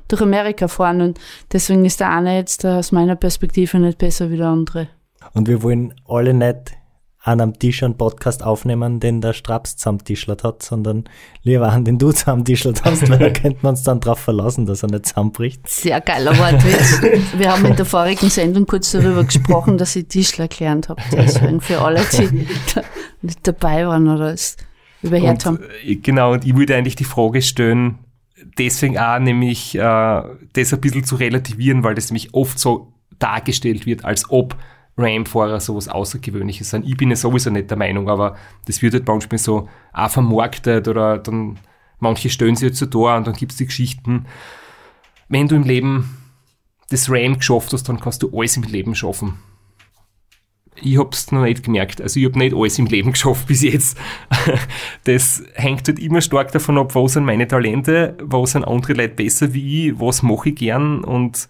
durch 0.08 0.22
Amerika 0.22 0.68
fahren 0.68 1.02
und 1.02 1.18
deswegen 1.52 1.84
ist 1.84 2.00
der 2.00 2.10
eine 2.10 2.36
jetzt 2.36 2.64
aus 2.64 2.92
meiner 2.92 3.16
Perspektive 3.16 3.78
nicht 3.78 3.98
besser 3.98 4.30
wie 4.30 4.36
der 4.36 4.46
andere. 4.46 4.88
Und 5.38 5.46
wir 5.46 5.62
wollen 5.62 5.94
alle 6.08 6.34
nicht 6.34 6.76
an 7.22 7.40
einem 7.40 7.56
Tisch 7.56 7.84
einen 7.84 7.96
Podcast 7.96 8.42
aufnehmen, 8.42 8.98
den 8.98 9.20
der 9.20 9.34
Straps 9.34 9.76
zusammentischlert 9.76 10.42
hat, 10.42 10.64
sondern 10.64 11.04
lieber 11.44 11.68
an 11.68 11.84
den 11.84 11.96
du 11.96 12.10
zusammentischlert 12.10 12.84
hast, 12.84 13.08
weil 13.08 13.18
da 13.18 13.30
könnte 13.40 13.58
man 13.62 13.70
uns 13.70 13.84
dann 13.84 14.00
drauf 14.00 14.18
verlassen, 14.18 14.66
dass 14.66 14.82
er 14.82 14.90
nicht 14.90 15.06
zusammenbricht. 15.06 15.68
Sehr 15.68 16.00
geiler 16.00 16.36
Wortwitz. 16.36 17.02
Wir 17.38 17.52
haben 17.52 17.64
in 17.66 17.76
der 17.76 17.84
vorigen 17.84 18.28
Sendung 18.30 18.66
kurz 18.66 18.90
darüber 18.90 19.22
gesprochen, 19.22 19.78
dass 19.78 19.94
ich 19.94 20.08
Tischler 20.08 20.48
gelernt 20.48 20.88
habe. 20.88 21.00
Deswegen 21.12 21.60
für 21.60 21.82
alle, 21.82 22.00
die 22.12 22.48
da 22.74 22.82
nicht 23.22 23.46
dabei 23.46 23.86
waren 23.86 24.08
oder 24.08 24.32
es 24.32 24.56
überhört 25.02 25.46
haben. 25.46 25.58
Und, 25.58 25.70
äh, 25.84 25.94
genau, 25.96 26.32
und 26.32 26.44
ich 26.44 26.56
würde 26.56 26.74
eigentlich 26.74 26.96
die 26.96 27.04
Frage 27.04 27.42
stellen, 27.42 28.00
deswegen 28.58 28.98
auch 28.98 29.20
nämlich 29.20 29.76
äh, 29.76 30.22
das 30.52 30.74
ein 30.74 30.80
bisschen 30.80 31.04
zu 31.04 31.14
relativieren, 31.14 31.84
weil 31.84 31.94
das 31.94 32.10
nämlich 32.10 32.34
oft 32.34 32.58
so 32.58 32.92
dargestellt 33.20 33.86
wird, 33.86 34.04
als 34.04 34.28
ob 34.30 34.56
Ram-Fahrer 34.98 35.60
sowas 35.60 35.88
Außergewöhnliches 35.88 36.70
sind. 36.70 36.86
Ich 36.86 36.96
bin 36.96 37.10
ja 37.10 37.16
sowieso 37.16 37.50
nicht 37.50 37.70
der 37.70 37.78
Meinung, 37.78 38.10
aber 38.10 38.36
das 38.66 38.82
wird 38.82 38.94
halt 38.94 39.06
manchmal 39.06 39.38
so 39.38 39.68
auch 39.92 40.10
vermarktet 40.10 40.88
oder 40.88 41.18
dann 41.18 41.58
manche 42.00 42.30
stellen 42.30 42.56
sich 42.56 42.68
jetzt 42.68 42.78
so 42.78 42.86
da 42.86 43.16
und 43.16 43.26
dann 43.26 43.34
gibt's 43.34 43.56
die 43.56 43.66
Geschichten. 43.66 44.26
Wenn 45.28 45.48
du 45.48 45.56
im 45.56 45.62
Leben 45.62 46.16
das 46.90 47.10
Ram 47.10 47.36
geschafft 47.36 47.72
hast, 47.72 47.88
dann 47.88 48.00
kannst 48.00 48.22
du 48.22 48.30
alles 48.36 48.56
im 48.56 48.62
Leben 48.64 48.94
schaffen. 48.94 49.34
Ich 50.80 50.98
hab's 50.98 51.32
noch 51.32 51.42
nicht 51.42 51.64
gemerkt. 51.64 52.00
Also 52.00 52.20
ich 52.20 52.26
hab 52.26 52.36
nicht 52.36 52.54
alles 52.54 52.78
im 52.78 52.86
Leben 52.86 53.12
geschafft 53.12 53.46
bis 53.46 53.62
jetzt. 53.62 53.98
Das 55.04 55.42
hängt 55.54 55.88
halt 55.88 55.98
immer 55.98 56.20
stark 56.20 56.52
davon 56.52 56.78
ab, 56.78 56.94
wo 56.94 57.08
sind 57.08 57.24
meine 57.24 57.48
Talente, 57.48 58.16
wo 58.22 58.44
sind 58.46 58.64
andere 58.64 58.92
Leute 58.92 59.14
besser 59.14 59.54
wie 59.54 59.88
ich, 59.88 60.00
was 60.00 60.22
mache 60.22 60.50
ich 60.50 60.56
gern 60.56 61.02
und 61.02 61.48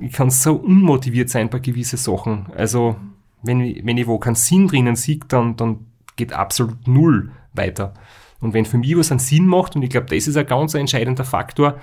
ich 0.00 0.12
kann 0.12 0.30
so 0.30 0.54
unmotiviert 0.54 1.30
sein 1.30 1.50
bei 1.50 1.58
gewissen 1.58 1.96
Sachen. 1.96 2.46
Also, 2.56 2.96
wenn 3.42 3.60
ich, 3.60 3.84
wenn 3.84 3.98
ich 3.98 4.06
wo 4.06 4.18
keinen 4.18 4.34
Sinn 4.34 4.68
drinnen 4.68 4.96
sehe, 4.96 5.20
dann, 5.28 5.56
dann 5.56 5.86
geht 6.16 6.32
absolut 6.32 6.86
null 6.86 7.30
weiter. 7.52 7.94
Und 8.40 8.52
wenn 8.54 8.64
für 8.64 8.78
mich 8.78 8.96
was 8.96 9.10
einen 9.10 9.20
Sinn 9.20 9.46
macht, 9.46 9.76
und 9.76 9.82
ich 9.82 9.90
glaube, 9.90 10.14
das 10.14 10.26
ist 10.26 10.36
ein 10.36 10.46
ganz 10.46 10.74
entscheidender 10.74 11.24
Faktor, 11.24 11.78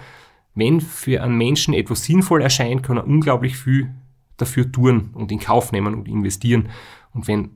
wenn 0.54 0.82
für 0.82 1.24
einen 1.24 1.38
Menschen 1.38 1.74
etwas 1.74 2.04
sinnvoll 2.04 2.42
erscheint, 2.42 2.84
kann 2.84 2.98
er 2.98 3.08
unglaublich 3.08 3.58
viel 3.58 3.90
dafür 4.38 4.72
tun 4.72 5.12
und 5.14 5.32
in 5.32 5.40
Kauf 5.40 5.72
nehmen 5.72 5.94
und 5.94 6.08
investieren. 6.08 6.70
Und 7.14 7.28
wenn 7.28 7.52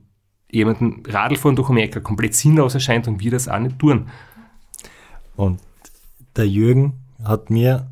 jemanden 0.50 1.02
Radlfahren 1.06 1.56
durch 1.56 1.68
Amerika 1.68 2.00
komplett 2.00 2.34
sinnlos 2.34 2.74
erscheint, 2.74 3.06
dann 3.06 3.20
wird 3.20 3.34
das 3.34 3.48
auch 3.48 3.58
nicht 3.58 3.78
tun. 3.78 4.08
Und 5.36 5.60
der 6.36 6.48
Jürgen 6.48 6.94
hat 7.22 7.50
mir 7.50 7.86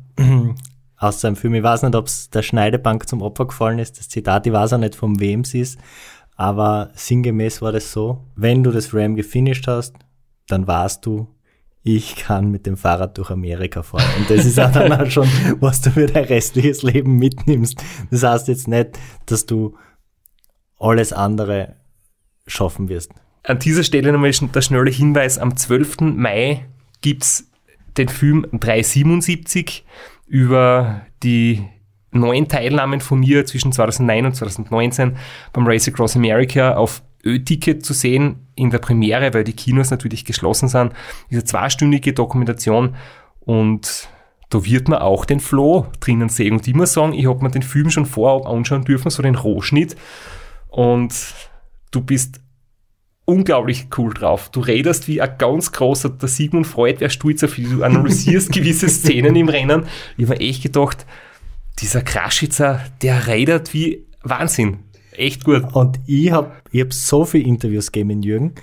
aus 0.97 1.21
seinem 1.21 1.35
Film, 1.35 1.53
ich 1.55 1.63
weiß 1.63 1.83
nicht, 1.83 1.95
ob 1.95 2.07
es 2.07 2.29
der 2.29 2.41
Schneidebank 2.41 3.07
zum 3.07 3.21
Opfer 3.21 3.45
gefallen 3.45 3.79
ist, 3.79 3.99
das 3.99 4.09
Zitat, 4.09 4.47
ich 4.47 4.53
weiß 4.53 4.73
auch 4.73 4.77
nicht, 4.77 4.95
von 4.95 5.19
wem 5.19 5.41
es 5.41 5.53
ist, 5.53 5.79
aber 6.35 6.91
sinngemäß 6.95 7.61
war 7.61 7.71
das 7.71 7.91
so, 7.91 8.23
wenn 8.35 8.63
du 8.63 8.71
das 8.71 8.93
Ram 8.93 9.15
gefinisht 9.15 9.67
hast, 9.67 9.95
dann 10.47 10.67
weißt 10.67 11.05
du, 11.05 11.27
ich 11.87 12.15
kann 12.15 12.49
mit 12.49 12.65
dem 12.65 12.77
Fahrrad 12.77 13.17
durch 13.17 13.29
Amerika 13.29 13.83
fahren. 13.83 14.09
Und 14.17 14.29
das 14.29 14.43
ist 14.43 14.59
auch 14.59 14.71
dann 14.71 14.91
auch 14.91 15.09
schon, 15.09 15.29
was 15.59 15.81
du 15.81 15.91
für 15.91 16.07
dein 16.07 16.23
restliches 16.23 16.81
Leben 16.81 17.17
mitnimmst. 17.17 17.77
Das 18.09 18.23
heißt 18.23 18.47
jetzt 18.47 18.67
nicht, 18.67 18.97
dass 19.27 19.45
du 19.45 19.77
alles 20.79 21.13
andere 21.13 21.75
schaffen 22.47 22.89
wirst. 22.89 23.11
An 23.43 23.59
dieser 23.59 23.83
Stelle 23.83 24.11
nochmal 24.11 24.31
der 24.31 24.61
schnelle 24.61 24.89
Hinweis, 24.89 25.37
am 25.37 25.55
12. 25.55 26.01
Mai 26.01 26.65
gibt's 27.01 27.51
den 27.97 28.09
Film 28.09 28.47
377 28.51 29.85
über 30.27 31.01
die 31.23 31.63
neun 32.11 32.47
Teilnahmen 32.47 33.01
von 33.01 33.19
mir 33.19 33.45
zwischen 33.45 33.71
2009 33.71 34.25
und 34.25 34.35
2019 34.35 35.17
beim 35.53 35.67
Race 35.67 35.87
Across 35.87 36.15
America 36.15 36.75
auf 36.75 37.03
Ö-Ticket 37.23 37.85
zu 37.85 37.93
sehen 37.93 38.47
in 38.55 38.69
der 38.69 38.77
Premiere, 38.77 39.33
weil 39.33 39.43
die 39.43 39.53
Kinos 39.53 39.91
natürlich 39.91 40.25
geschlossen 40.25 40.69
sind. 40.69 40.93
Diese 41.29 41.43
zweistündige 41.43 42.13
Dokumentation 42.13 42.95
und 43.41 44.07
da 44.49 44.63
wird 44.63 44.87
man 44.87 44.99
auch 44.99 45.25
den 45.25 45.39
Flo 45.39 45.87
drinnen 45.99 46.29
sehen. 46.29 46.53
Und 46.53 46.75
muss 46.75 46.93
sagen, 46.93 47.13
ich 47.13 47.27
habe 47.27 47.43
mir 47.43 47.51
den 47.51 47.63
Film 47.63 47.89
schon 47.89 48.05
vorab 48.05 48.47
anschauen 48.47 48.85
dürfen, 48.85 49.09
so 49.09 49.23
den 49.23 49.35
Rohschnitt. 49.35 49.95
Und 50.69 51.13
du 51.91 52.01
bist 52.01 52.41
unglaublich 53.25 53.87
cool 53.97 54.13
drauf. 54.13 54.49
Du 54.49 54.59
redest 54.59 55.07
wie 55.07 55.21
ein 55.21 55.37
ganz 55.37 55.71
großer, 55.71 56.09
der 56.09 56.29
Sigmund 56.29 56.67
Freud 56.67 56.99
wäre 56.99 57.09
stolz 57.09 57.43
auf 57.43 57.55
dich. 57.55 57.69
Du 57.69 57.83
analysierst 57.83 58.51
gewisse 58.53 58.87
Szenen 58.87 59.35
im 59.35 59.49
Rennen. 59.49 59.85
Ich 60.17 60.25
habe 60.25 60.39
echt 60.39 60.63
gedacht, 60.63 61.05
dieser 61.79 62.01
Kraschitzer, 62.01 62.81
der 63.01 63.27
redet 63.27 63.73
wie 63.73 64.05
Wahnsinn. 64.23 64.79
Echt 65.11 65.43
gut. 65.43 65.63
Und 65.73 65.99
ich 66.05 66.31
habe 66.31 66.51
ich 66.71 66.81
hab 66.81 66.93
so 66.93 67.25
viele 67.25 67.45
Interviews 67.45 67.91
gegeben 67.91 68.11
in 68.11 68.23
Jürgen 68.23 68.53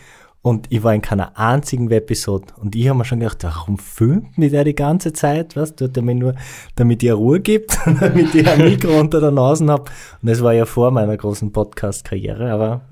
und 0.43 0.67
ich 0.71 0.83
war 0.83 0.93
in 0.93 1.03
keiner 1.03 1.39
einzigen 1.39 1.89
Episode. 1.91 2.47
Und 2.57 2.75
ich 2.75 2.89
habe 2.89 2.99
mir 2.99 3.05
schon 3.05 3.21
gedacht, 3.21 3.45
warum 3.45 3.79
filmt 3.79 4.37
mich 4.37 4.51
der 4.51 4.65
die 4.65 4.75
ganze 4.75 5.13
Zeit? 5.13 5.55
Was 5.55 5.77
tut 5.77 5.97
er 5.97 6.03
mir 6.03 6.17
nur, 6.17 6.35
damit 6.75 7.03
ihr 7.05 7.15
Ruhe 7.15 7.39
gibt, 7.39 7.79
damit 8.01 8.35
ich 8.35 8.47
ein 8.49 8.59
Mikro 8.59 8.91
unter 9.01 9.21
der 9.21 9.31
Nase 9.31 9.67
habe. 9.69 9.85
Und 10.21 10.29
das 10.29 10.43
war 10.43 10.53
ja 10.53 10.67
vor 10.67 10.91
meiner 10.91 11.17
großen 11.17 11.53
Podcast-Karriere, 11.53 12.51
aber 12.51 12.83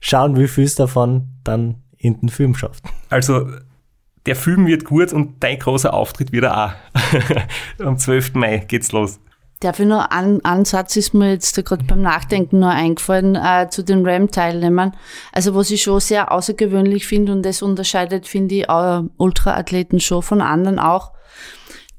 schauen, 0.00 0.36
wie 0.36 0.46
viel 0.46 0.64
es 0.64 0.74
davon 0.74 1.28
dann 1.42 1.76
in 1.96 2.20
den 2.20 2.28
Film 2.28 2.54
schafft. 2.54 2.84
Also, 3.08 3.48
der 4.26 4.36
Film 4.36 4.66
wird 4.66 4.84
gut 4.84 5.12
und 5.14 5.42
dein 5.42 5.58
großer 5.58 5.92
Auftritt 5.92 6.32
wird 6.32 6.44
er 6.44 6.66
auch. 6.66 6.72
Am 7.84 7.96
12. 7.96 8.34
Mai 8.34 8.58
geht's 8.58 8.92
los. 8.92 9.20
Darf 9.64 9.80
ich 9.80 9.86
noch 9.86 10.10
einen 10.10 10.44
Ansatz 10.44 10.94
ist 10.96 11.14
mir 11.14 11.30
jetzt 11.30 11.56
gerade 11.64 11.84
beim 11.84 12.02
Nachdenken 12.02 12.58
noch 12.58 12.68
eingefallen 12.68 13.34
äh, 13.34 13.66
zu 13.70 13.82
den 13.82 14.06
RAM-Teilnehmern. 14.06 14.94
Also 15.32 15.54
was 15.54 15.70
ich 15.70 15.80
schon 15.80 16.00
sehr 16.00 16.30
außergewöhnlich 16.32 17.06
finde 17.06 17.32
und 17.32 17.42
das 17.46 17.62
unterscheidet, 17.62 18.28
finde 18.28 18.56
ich, 18.56 18.68
äh, 18.68 19.02
Ultraathleten 19.16 20.00
schon 20.00 20.20
von 20.20 20.42
anderen 20.42 20.78
auch, 20.78 21.12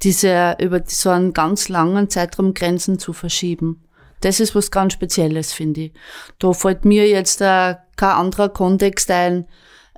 diese 0.04 0.58
über 0.60 0.84
so 0.86 1.10
einen 1.10 1.34
ganz 1.34 1.68
langen 1.68 2.08
Zeitraum 2.08 2.54
Grenzen 2.54 3.00
zu 3.00 3.14
verschieben. 3.14 3.84
Das 4.22 4.40
ist 4.40 4.54
was 4.54 4.70
ganz 4.70 4.94
Spezielles, 4.94 5.52
finde 5.52 5.82
ich. 5.86 5.94
Da 6.38 6.54
fällt 6.54 6.86
mir 6.86 7.08
jetzt 7.10 7.42
äh, 7.42 7.78
kein 7.96 8.10
anderer 8.12 8.50
Kontext 8.50 9.10
ein, 9.10 9.48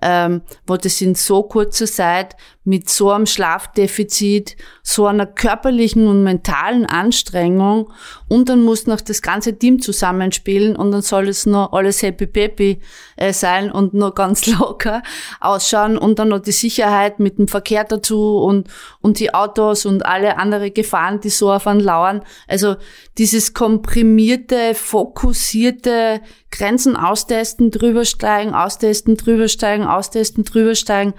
ähm, 0.02 0.42
wo 0.66 0.78
das 0.78 1.02
in 1.02 1.16
so 1.16 1.44
kurzer 1.44 1.86
Zeit 1.86 2.38
mit 2.68 2.90
so 2.90 3.12
einem 3.12 3.26
Schlafdefizit, 3.26 4.58
so 4.84 5.06
einer 5.06 5.26
körperlichen 5.26 6.06
und 6.06 6.26
mentalen 6.26 6.86
Anstrengung 6.86 7.94
und 8.28 8.50
dann 8.50 8.62
muss 8.62 8.88
noch 8.88 9.00
das 9.00 9.22
ganze 9.22 9.58
Team 9.58 9.82
zusammenspielen 9.82 10.76
und 10.76 10.92
dann 10.92 11.02
soll 11.02 11.30
es 11.30 11.46
noch 11.46 11.72
alles 11.72 12.02
happy 12.02 12.28
peppy 12.28 12.82
äh, 13.16 13.32
sein 13.32 13.72
und 13.72 13.94
noch 13.94 14.14
ganz 14.16 14.46
locker 14.60 15.02
ausschauen 15.40 15.98
und 15.98 16.20
dann 16.20 16.28
noch 16.28 16.40
die 16.40 16.52
Sicherheit 16.52 17.20
mit 17.22 17.38
dem 17.38 17.48
Verkehr 17.48 17.86
dazu 17.86 18.38
und, 18.40 18.68
und 19.00 19.22
die 19.22 19.34
Autos 19.34 19.86
und 19.86 20.06
alle 20.06 20.38
andere 20.38 20.70
Gefahren, 20.70 21.22
die 21.22 21.30
so 21.30 21.50
auf 21.54 21.68
einen 21.68 21.80
lauern. 21.80 22.22
Also 22.50 22.76
dieses 23.18 23.54
komprimierte, 23.54 24.76
fokussierte 24.76 26.20
Grenzen 26.52 26.98
austesten, 26.98 27.72
drübersteigen, 27.72 28.54
austesten, 28.54 29.16
drübersteigen, 29.16 29.88
austesten, 29.88 30.44
drübersteigen. 30.44 31.14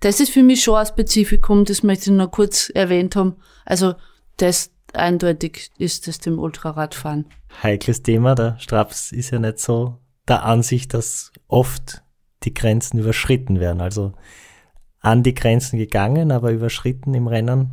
Das 0.00 0.20
ist 0.20 0.30
für 0.30 0.42
mich 0.42 0.62
schon 0.62 0.76
ein 0.76 0.86
Spezifikum, 0.86 1.64
das 1.64 1.82
möchte 1.82 2.10
ich 2.10 2.16
noch 2.16 2.30
kurz 2.30 2.70
erwähnt 2.70 3.16
haben. 3.16 3.36
Also 3.64 3.94
das 4.36 4.70
eindeutig 4.92 5.70
ist 5.78 6.08
es 6.08 6.18
dem 6.18 6.38
Ultraradfahren. 6.38 7.26
Heikles 7.62 8.02
Thema, 8.02 8.34
der 8.34 8.58
Straps 8.58 9.12
ist 9.12 9.30
ja 9.30 9.38
nicht 9.38 9.58
so 9.58 9.98
der 10.28 10.44
Ansicht, 10.44 10.94
dass 10.94 11.32
oft 11.48 12.02
die 12.42 12.54
Grenzen 12.54 12.98
überschritten 12.98 13.60
werden. 13.60 13.80
Also 13.80 14.12
an 15.00 15.22
die 15.22 15.34
Grenzen 15.34 15.78
gegangen, 15.78 16.30
aber 16.30 16.52
überschritten 16.52 17.14
im 17.14 17.26
Rennen. 17.26 17.70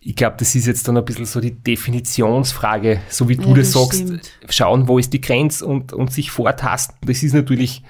Ich 0.00 0.16
glaube, 0.16 0.36
das 0.38 0.54
ist 0.54 0.66
jetzt 0.66 0.86
dann 0.86 0.96
ein 0.96 1.04
bisschen 1.04 1.24
so 1.24 1.40
die 1.40 1.52
Definitionsfrage, 1.52 3.00
so 3.08 3.28
wie 3.28 3.36
du 3.36 3.48
Ja, 3.48 3.54
das, 3.54 3.72
das 3.72 3.82
sagst, 3.82 4.00
stimmt. 4.00 4.30
schauen, 4.48 4.88
wo 4.88 4.98
ist 4.98 5.12
die 5.12 5.20
Grenze 5.20 5.66
und, 5.66 5.92
und 5.92 6.12
sich 6.12 6.30
vortasten. 6.30 6.96
Das 7.02 7.22
ist 7.22 7.34
natürlich 7.34 7.82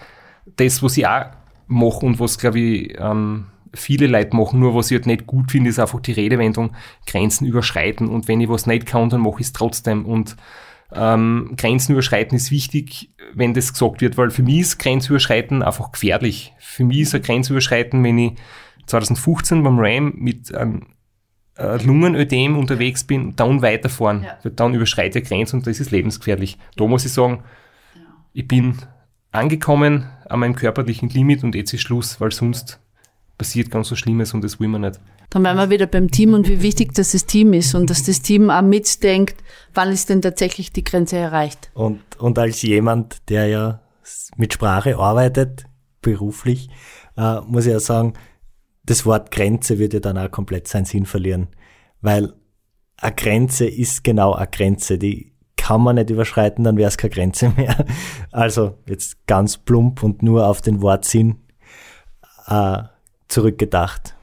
das, 0.57 0.83
was 0.83 0.97
ich 0.97 1.07
auch 1.07 1.27
mache 1.69 2.05
und 2.05 2.19
was, 2.19 2.39
glaube 2.39 2.59
ich, 2.59 2.99
ähm, 2.99 3.47
viele 3.75 4.07
Leute 4.07 4.35
machen. 4.37 4.61
Nur 4.61 4.75
was 4.75 4.91
ich 4.91 4.97
halt 4.97 5.07
nicht 5.07 5.27
gut 5.27 5.51
finde, 5.53 5.71
ist 5.71 5.79
einfach 5.79 6.01
die 6.01 6.13
Redewendung 6.13 6.73
Grenzen 7.07 7.47
überschreiten. 7.47 8.09
Und 8.09 8.29
wenn 8.29 8.41
ich 8.41 8.49
was 8.49 8.67
nicht 8.67 8.87
kann, 8.87 9.11
dann 9.11 9.21
mache 9.21 9.41
ich 9.41 9.47
es 9.47 9.53
trotzdem. 9.53 10.05
Und 10.05 10.37
ähm, 10.93 11.55
Grenzen 11.57 11.93
überschreiten 11.93 12.37
ist 12.37 12.51
wichtig, 12.51 13.11
wenn 13.35 13.55
das 13.55 13.73
gesagt 13.73 14.01
wird, 14.01 14.17
weil 14.17 14.31
für 14.31 14.43
mich 14.43 14.61
ist 14.61 14.79
Grenzüberschreiten 14.79 15.63
einfach 15.63 15.93
gefährlich. 15.93 16.55
Für 16.59 16.85
mich 16.85 17.01
ist 17.01 17.15
ein 17.15 17.23
Grenzüberschreiten, 17.23 18.03
wenn 18.03 18.19
ich 18.19 18.33
2015 18.87 19.63
beim 19.63 19.79
Ram 19.79 20.15
mit 20.17 20.55
einem 20.55 20.87
äh, 21.59 21.83
Lungenödem 21.85 22.57
unterwegs 22.57 23.05
bin, 23.05 23.37
dann 23.37 23.61
weiterfahren. 23.61 24.25
Ja. 24.25 24.51
Dann 24.51 24.75
überschreite 24.75 25.19
ich 25.19 25.29
Grenzen 25.29 25.57
und 25.57 25.67
das 25.67 25.81
ist 25.81 25.91
lebensgefährlich. 25.91 26.57
Da 26.77 26.87
muss 26.87 27.05
ich 27.05 27.13
sagen, 27.13 27.43
ich 28.33 28.49
bin 28.49 28.79
angekommen 29.39 30.07
an 30.29 30.41
meinem 30.41 30.55
körperlichen 30.55 31.09
Limit 31.09 31.45
und 31.45 31.55
jetzt 31.55 31.73
ist 31.73 31.83
Schluss, 31.83 32.21
weil 32.21 32.33
sonst 32.33 32.81
passiert 33.39 33.71
ganz 33.71 33.89
so 33.89 33.97
Schlimmes 33.97 34.35
und 34.35 34.43
das 34.43 34.61
will 34.61 34.69
man 34.69 34.83
nicht. 34.83 35.01
Dann 35.31 35.45
wären 35.45 35.57
wir 35.57 35.71
wieder 35.71 35.87
beim 35.87 36.11
Team 36.11 36.35
und 36.35 36.49
wie 36.49 36.63
wichtig 36.63 36.93
dass 36.95 37.13
das 37.13 37.27
Team 37.27 37.53
ist 37.53 37.75
und 37.75 37.89
dass 37.89 38.03
das 38.03 38.21
Team 38.21 38.51
auch 38.51 38.63
mitdenkt, 38.63 39.43
wann 39.75 39.91
ist 39.93 40.09
denn 40.09 40.23
tatsächlich 40.23 40.73
die 40.73 40.85
Grenze 40.85 41.17
erreicht. 41.17 41.71
Und, 41.75 42.01
und 42.19 42.39
als 42.39 42.63
jemand, 42.63 43.29
der 43.29 43.47
ja 43.47 43.81
mit 44.37 44.55
Sprache 44.55 44.97
arbeitet, 44.97 45.67
beruflich, 46.03 46.69
äh, 47.17 47.41
muss 47.43 47.67
ich 47.67 47.73
ja 47.73 47.81
sagen, 47.81 48.15
das 48.85 49.05
Wort 49.05 49.31
Grenze 49.31 49.79
wird 49.79 49.93
ja 49.93 50.01
dann 50.01 50.19
auch 50.19 50.31
komplett 50.31 50.67
seinen 50.67 50.87
Sinn 50.87 51.07
verlieren. 51.07 51.49
Weil 52.01 52.33
eine 52.97 53.15
Grenze 53.15 53.67
ist 53.67 54.03
genau 54.03 54.33
eine 54.33 54.49
Grenze, 54.49 54.99
die 54.99 55.33
kann 55.69 55.83
man 55.83 55.97
nicht 55.97 56.09
überschreiten, 56.09 56.65
dann 56.65 56.79
wäre 56.79 56.89
es 56.89 56.97
keine 56.97 57.11
Grenze 57.11 57.51
mehr. 57.57 57.85
Also 58.33 58.79
jetzt 58.87 59.27
ganz 59.27 59.59
plump 59.59 60.03
und 60.03 60.23
nur 60.23 60.47
auf 60.47 60.63
den 60.63 60.81
Wortsinn 60.81 61.37
äh, 62.47 62.85
zurückgedacht. 63.29 64.15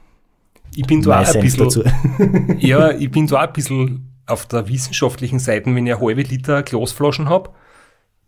Ich 0.74 0.86
bin 0.86 1.02
da 1.02 1.20
auch 1.20 1.34
ein 1.34 1.40
bisschen, 1.40 1.84
ja, 2.58 2.90
ich 2.98 3.12
bin 3.12 3.28
da 3.28 3.42
ein 3.42 3.52
bisschen 3.52 4.12
auf 4.26 4.46
der 4.46 4.68
wissenschaftlichen 4.68 5.38
Seite, 5.38 5.66
wenn 5.66 5.86
ich 5.86 5.94
eine 5.94 6.04
halbe 6.04 6.22
Liter 6.22 6.64
Glasflaschen 6.64 7.28
habe 7.28 7.50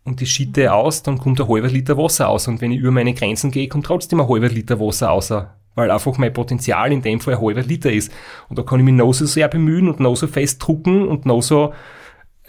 und 0.05 0.21
die 0.21 0.25
schiete 0.25 0.73
aus, 0.73 1.03
dann 1.03 1.17
kommt 1.17 1.41
ein 1.41 1.49
halber 1.49 1.67
Liter 1.67 1.97
Wasser 1.97 2.29
aus. 2.29 2.47
Und 2.47 2.61
wenn 2.61 2.71
ich 2.71 2.79
über 2.79 2.91
meine 2.91 3.13
Grenzen 3.13 3.51
gehe, 3.51 3.67
kommt 3.67 3.85
trotzdem 3.85 4.21
ein 4.21 4.29
halber 4.29 4.47
Liter 4.47 4.79
Wasser 4.79 5.07
raus. 5.07 5.33
Weil 5.75 5.91
einfach 5.91 6.17
mein 6.17 6.31
Potenzial 6.31 6.93
in 6.93 7.01
dem 7.01 7.19
Fall 7.19 7.35
ein 7.35 7.41
halber 7.41 7.63
Liter 7.63 7.91
ist. 7.91 8.13
Und 8.47 8.57
da 8.57 8.63
kann 8.63 8.79
ich 8.79 8.85
mich 8.85 8.95
noch 8.95 9.11
so 9.11 9.25
sehr 9.25 9.49
bemühen 9.49 9.89
und 9.89 9.99
noch 9.99 10.15
so 10.15 10.27
fest 10.27 10.65
drucken 10.65 11.05
und 11.05 11.25
noch 11.25 11.41
so 11.41 11.73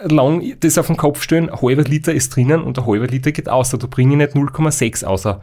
lang 0.03 0.55
das 0.59 0.77
auf 0.77 0.87
den 0.87 0.97
Kopf 0.97 1.21
stellen. 1.21 1.49
Ein 1.49 1.61
halber 1.61 1.83
Liter 1.83 2.13
ist 2.13 2.35
drinnen 2.35 2.63
und 2.63 2.77
ein 2.77 2.85
halber 2.85 3.07
Liter 3.07 3.31
geht 3.31 3.49
außer. 3.49 3.77
Da 3.77 3.87
bringe 3.87 4.13
ich 4.13 4.17
nicht 4.17 4.35
0,6 4.35 5.05
außer. 5.05 5.41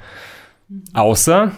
Außer 0.93 1.53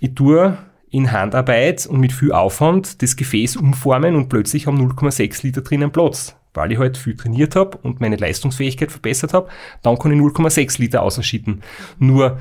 ich 0.00 0.14
tue 0.14 0.58
in 0.90 1.12
Handarbeit 1.12 1.86
und 1.86 2.00
mit 2.00 2.12
viel 2.12 2.32
Aufwand 2.32 3.02
das 3.02 3.16
Gefäß 3.16 3.56
umformen 3.56 4.14
und 4.14 4.28
plötzlich 4.28 4.66
haben 4.66 4.80
0,6 4.80 5.42
Liter 5.42 5.62
drinnen 5.62 5.90
Platz. 5.90 6.36
Weil 6.54 6.72
ich 6.72 6.78
halt 6.78 6.96
viel 6.96 7.16
trainiert 7.16 7.54
habe 7.54 7.76
und 7.82 8.00
meine 8.00 8.16
Leistungsfähigkeit 8.16 8.90
verbessert 8.90 9.34
habe, 9.34 9.48
dann 9.82 9.98
kann 9.98 10.12
ich 10.12 10.18
0,6 10.18 10.80
Liter 10.80 11.02
ausschütten. 11.02 11.62
Nur 11.98 12.38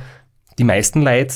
die 0.57 0.63
meisten 0.63 1.01
Leute 1.01 1.35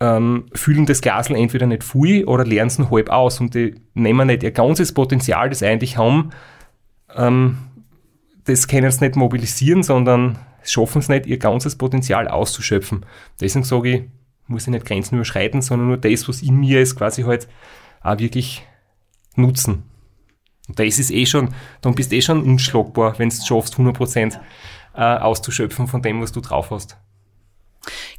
ähm, 0.00 0.46
füllen 0.52 0.84
das 0.84 1.00
Glasl 1.00 1.34
entweder 1.34 1.66
nicht 1.66 1.82
viel 1.82 2.24
oder 2.26 2.44
lernen 2.44 2.68
es 2.68 2.78
nur 2.78 2.90
halb 2.90 3.08
aus 3.08 3.40
und 3.40 3.54
die 3.54 3.76
nehmen 3.94 4.26
nicht 4.26 4.42
ihr 4.42 4.50
ganzes 4.50 4.92
Potenzial, 4.92 5.48
das 5.48 5.60
sie 5.60 5.66
eigentlich 5.66 5.96
haben, 5.96 6.30
ähm, 7.16 7.58
das 8.44 8.68
können 8.68 8.90
sie 8.90 9.04
nicht 9.04 9.16
mobilisieren, 9.16 9.82
sondern 9.82 10.38
schaffen 10.62 10.98
es 10.98 11.08
nicht, 11.08 11.26
ihr 11.26 11.38
ganzes 11.38 11.76
Potenzial 11.76 12.28
auszuschöpfen. 12.28 13.04
Deswegen 13.40 13.64
sage 13.64 13.90
ich, 13.90 14.02
muss 14.46 14.62
ich 14.62 14.68
nicht 14.68 14.86
Grenzen 14.86 15.16
überschreiten, 15.16 15.62
sondern 15.62 15.88
nur 15.88 15.96
das, 15.96 16.28
was 16.28 16.42
in 16.42 16.56
mir 16.56 16.80
ist, 16.80 16.96
quasi 16.96 17.22
halt 17.22 17.48
auch 18.02 18.18
wirklich 18.18 18.64
nutzen. 19.34 19.84
Und 20.68 20.78
das 20.78 20.98
ist 20.98 21.10
eh 21.10 21.26
schon, 21.26 21.54
dann 21.80 21.94
bist 21.94 22.12
du 22.12 22.16
eh 22.16 22.22
schon 22.22 22.42
unschlagbar, 22.42 23.18
wenn 23.18 23.28
du 23.28 23.34
es 23.34 23.46
schaffst, 23.46 23.74
100% 23.74 24.38
äh, 24.94 25.00
auszuschöpfen 25.00 25.86
von 25.86 26.02
dem, 26.02 26.20
was 26.20 26.32
du 26.32 26.40
drauf 26.40 26.70
hast. 26.70 26.96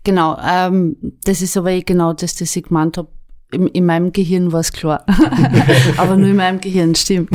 Genau, 0.03 0.37
ähm, 0.39 0.95
das 1.25 1.41
ist 1.41 1.57
aber 1.57 1.71
eh 1.71 1.81
genau 1.81 2.13
das, 2.13 2.35
das 2.35 2.55
ich 2.55 2.63
gemeint 2.63 2.97
habe. 2.97 3.09
In, 3.51 3.67
in 3.67 3.85
meinem 3.85 4.11
Gehirn 4.11 4.51
war 4.51 4.59
es 4.59 4.73
klar. 4.73 5.05
aber 5.97 6.17
nur 6.17 6.27
in 6.29 6.35
meinem 6.35 6.59
Gehirn, 6.59 6.95
stimmt. 6.95 7.29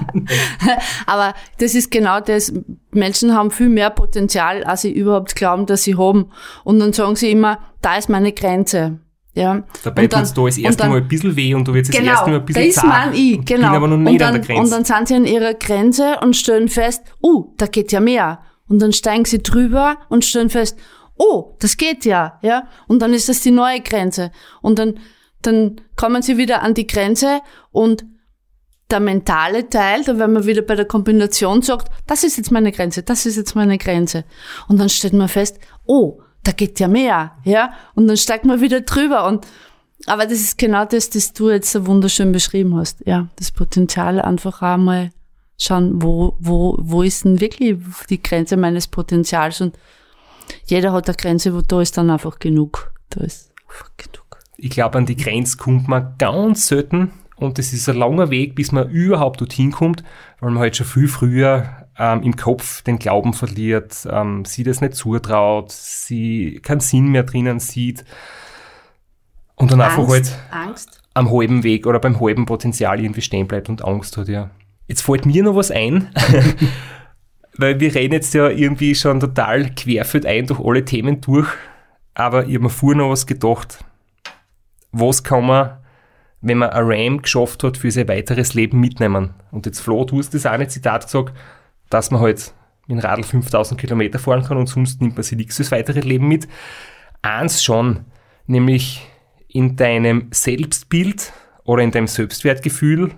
aber 1.06 1.34
das 1.58 1.74
ist 1.74 1.90
genau 1.90 2.20
das. 2.20 2.52
Menschen 2.92 3.34
haben 3.34 3.50
viel 3.50 3.68
mehr 3.68 3.90
Potenzial, 3.90 4.64
als 4.64 4.82
sie 4.82 4.90
überhaupt 4.92 5.36
glauben, 5.36 5.66
dass 5.66 5.84
sie 5.84 5.96
haben. 5.96 6.30
Und 6.64 6.80
dann 6.80 6.92
sagen 6.92 7.16
sie 7.16 7.30
immer, 7.30 7.58
da 7.82 7.96
ist 7.96 8.08
meine 8.08 8.32
Grenze. 8.32 8.98
Ja. 9.34 9.62
Dabei 9.84 10.04
Und 10.04 10.12
dann- 10.12 10.20
tut's 10.22 10.34
da 10.34 10.44
das 10.44 10.56
und 10.56 10.64
erste 10.64 10.82
dann- 10.82 10.90
Mal 10.90 10.96
ein 11.02 11.08
bisschen 11.08 11.36
weh 11.36 11.54
und 11.54 11.68
du 11.68 11.74
wirst 11.74 11.90
das 11.90 11.96
Genau, 12.00 12.10
erste 12.12 12.30
Mal 12.30 12.40
ein 12.40 12.44
bisschen 12.44 12.66
das 12.66 12.74
zart 12.74 12.86
meine 12.88 13.16
ich, 13.16 13.38
und 13.38 13.46
genau. 13.46 13.68
bin 13.68 13.76
aber 13.76 13.86
noch 13.88 13.94
und, 13.96 14.02
nicht 14.04 14.20
dann, 14.20 14.34
an 14.34 14.42
der 14.42 14.56
und 14.56 14.56
Grenze. 14.56 14.70
dann 14.74 14.84
sind 14.84 15.08
sie 15.08 15.14
an 15.14 15.24
ihrer 15.26 15.54
Grenze 15.54 16.16
und 16.20 16.34
stellen 16.34 16.68
fest, 16.68 17.02
uh, 17.22 17.54
da 17.56 17.66
geht 17.66 17.92
ja 17.92 18.00
mehr. 18.00 18.40
Und 18.68 18.80
dann 18.82 18.92
steigen 18.92 19.24
sie 19.24 19.40
drüber 19.40 19.98
und 20.08 20.24
stellen 20.24 20.50
fest, 20.50 20.76
oh, 21.16 21.54
das 21.60 21.76
geht 21.76 22.04
ja, 22.04 22.38
ja. 22.42 22.64
Und 22.88 23.00
dann 23.00 23.12
ist 23.14 23.28
das 23.28 23.40
die 23.40 23.50
neue 23.52 23.80
Grenze. 23.80 24.32
Und 24.60 24.78
dann, 24.80 24.98
dann 25.42 25.80
kommen 25.96 26.22
sie 26.22 26.36
wieder 26.36 26.62
an 26.62 26.74
die 26.74 26.86
Grenze 26.86 27.40
und 27.70 28.04
der 28.90 29.00
mentale 29.00 29.68
Teil, 29.68 30.02
da 30.04 30.18
wenn 30.18 30.32
man 30.32 30.46
wieder 30.46 30.62
bei 30.62 30.74
der 30.74 30.86
Kombination 30.86 31.62
sagt, 31.62 31.90
das 32.06 32.24
ist 32.24 32.38
jetzt 32.38 32.50
meine 32.50 32.72
Grenze, 32.72 33.02
das 33.02 33.26
ist 33.26 33.36
jetzt 33.36 33.54
meine 33.54 33.76
Grenze. 33.76 34.24
Und 34.66 34.80
dann 34.80 34.88
stellt 34.88 35.12
man 35.12 35.28
fest, 35.28 35.58
oh, 35.84 36.20
da 36.42 36.52
geht 36.52 36.80
ja 36.80 36.88
mehr, 36.88 37.32
ja. 37.44 37.72
Und 37.94 38.06
dann 38.06 38.16
steigt 38.16 38.46
man 38.46 38.60
wieder 38.60 38.80
drüber 38.80 39.26
und 39.26 39.46
aber 40.06 40.24
das 40.24 40.40
ist 40.40 40.58
genau 40.58 40.84
das, 40.84 41.10
das 41.10 41.32
du 41.32 41.50
jetzt 41.50 41.72
so 41.72 41.86
wunderschön 41.86 42.32
beschrieben 42.32 42.76
hast. 42.76 43.04
Ja, 43.04 43.28
das 43.36 43.50
Potenzial 43.50 44.20
einfach 44.20 44.62
einmal 44.62 45.10
schauen, 45.58 46.00
wo, 46.00 46.36
wo, 46.38 46.76
wo 46.78 47.02
ist 47.02 47.24
denn 47.24 47.40
wirklich 47.40 47.76
die 48.08 48.22
Grenze 48.22 48.56
meines 48.56 48.86
Potenzials 48.86 49.60
und 49.60 49.76
jeder 50.64 50.92
hat 50.92 51.08
eine 51.08 51.16
Grenze, 51.16 51.54
wo 51.54 51.60
da 51.60 51.82
ist 51.82 51.98
dann 51.98 52.10
einfach 52.10 52.38
genug. 52.38 52.92
Da 53.10 53.24
ist 53.24 53.52
einfach 53.66 53.90
genug. 53.96 54.27
Ich 54.58 54.70
glaube, 54.70 54.98
an 54.98 55.06
die 55.06 55.16
Grenze 55.16 55.56
kommt 55.56 55.88
man 55.88 56.14
ganz 56.18 56.66
selten 56.66 57.12
und 57.36 57.58
es 57.58 57.72
ist 57.72 57.88
ein 57.88 57.96
langer 57.96 58.30
Weg, 58.30 58.56
bis 58.56 58.72
man 58.72 58.90
überhaupt 58.90 59.40
dorthin 59.40 59.70
kommt, 59.70 60.02
weil 60.40 60.50
man 60.50 60.58
halt 60.58 60.76
schon 60.76 60.86
viel 60.86 61.06
früher 61.06 61.86
ähm, 61.96 62.22
im 62.22 62.36
Kopf 62.36 62.82
den 62.82 62.98
Glauben 62.98 63.32
verliert, 63.32 64.06
ähm, 64.10 64.44
sie 64.44 64.64
das 64.64 64.80
nicht 64.80 64.94
zutraut, 64.94 65.70
sie 65.70 66.58
keinen 66.62 66.80
Sinn 66.80 67.08
mehr 67.08 67.22
drinnen 67.22 67.60
sieht 67.60 68.04
und 69.54 69.70
dann 69.70 69.80
einfach 69.80 70.08
halt 70.08 70.36
Angst. 70.50 71.00
am 71.14 71.30
halben 71.30 71.62
Weg 71.62 71.86
oder 71.86 72.00
beim 72.00 72.20
halben 72.20 72.44
Potenzial 72.44 73.00
irgendwie 73.00 73.22
stehen 73.22 73.46
bleibt 73.46 73.68
und 73.68 73.84
Angst 73.84 74.16
hat, 74.16 74.28
ja. 74.28 74.50
Jetzt 74.88 75.02
fällt 75.02 75.24
mir 75.24 75.44
noch 75.44 75.54
was 75.54 75.70
ein, 75.70 76.08
weil 77.56 77.78
wir 77.78 77.94
reden 77.94 78.14
jetzt 78.14 78.34
ja 78.34 78.48
irgendwie 78.48 78.96
schon 78.96 79.20
total 79.20 79.70
querfeld 79.70 80.26
ein 80.26 80.46
durch 80.46 80.60
alle 80.60 80.84
Themen 80.84 81.20
durch, 81.20 81.48
aber 82.14 82.46
ich 82.46 82.54
habe 82.54 82.64
mir 82.64 82.70
vorher 82.70 82.98
noch 82.98 83.10
was 83.10 83.26
gedacht. 83.26 83.84
Was 84.92 85.22
kann 85.22 85.46
man, 85.46 85.78
wenn 86.40 86.58
man 86.58 86.70
ein 86.70 86.84
RAM 86.84 87.22
geschafft 87.22 87.62
hat, 87.64 87.76
für 87.76 87.90
sein 87.90 88.08
weiteres 88.08 88.54
Leben 88.54 88.80
mitnehmen? 88.80 89.34
Und 89.50 89.66
jetzt 89.66 89.80
Flo, 89.80 90.04
du 90.04 90.18
hast 90.18 90.34
das 90.34 90.46
auch 90.46 90.52
ein 90.52 90.68
Zitat 90.68 91.04
gesagt, 91.04 91.34
dass 91.90 92.10
man 92.10 92.20
halt 92.20 92.52
mit 92.86 92.98
dem 92.98 93.04
Radl 93.04 93.22
5000 93.22 93.78
Kilometer 93.78 94.18
fahren 94.18 94.44
kann 94.44 94.56
und 94.56 94.66
sonst 94.66 95.00
nimmt 95.00 95.16
man 95.16 95.22
sich 95.22 95.36
nichts 95.36 95.56
fürs 95.56 95.72
weitere 95.72 96.00
Leben 96.00 96.26
mit. 96.28 96.48
Eins 97.22 97.62
schon, 97.62 98.04
nämlich 98.46 99.06
in 99.48 99.76
deinem 99.76 100.28
Selbstbild 100.30 101.32
oder 101.64 101.82
in 101.82 101.90
deinem 101.90 102.06
Selbstwertgefühl 102.06 103.12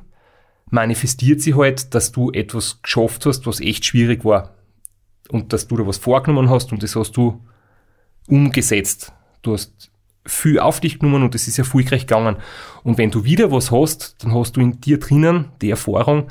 manifestiert 0.70 1.40
sie 1.40 1.54
halt, 1.54 1.94
dass 1.94 2.12
du 2.12 2.30
etwas 2.30 2.80
geschafft 2.82 3.26
hast, 3.26 3.46
was 3.46 3.60
echt 3.60 3.84
schwierig 3.84 4.24
war. 4.24 4.54
Und 5.28 5.52
dass 5.52 5.68
du 5.68 5.76
da 5.76 5.86
was 5.86 5.98
vorgenommen 5.98 6.50
hast 6.50 6.72
und 6.72 6.82
das 6.82 6.96
hast 6.96 7.12
du 7.12 7.44
umgesetzt. 8.28 9.12
Du 9.42 9.52
hast 9.52 9.90
viel 10.26 10.58
auf 10.58 10.80
dich 10.80 10.98
genommen 10.98 11.22
und 11.22 11.34
das 11.34 11.48
ist 11.48 11.58
erfolgreich 11.58 12.02
gegangen. 12.06 12.36
Und 12.82 12.98
wenn 12.98 13.10
du 13.10 13.24
wieder 13.24 13.50
was 13.50 13.70
hast, 13.70 14.22
dann 14.22 14.34
hast 14.34 14.56
du 14.56 14.60
in 14.60 14.80
dir 14.80 14.98
drinnen 14.98 15.46
die 15.60 15.70
Erfahrung, 15.70 16.28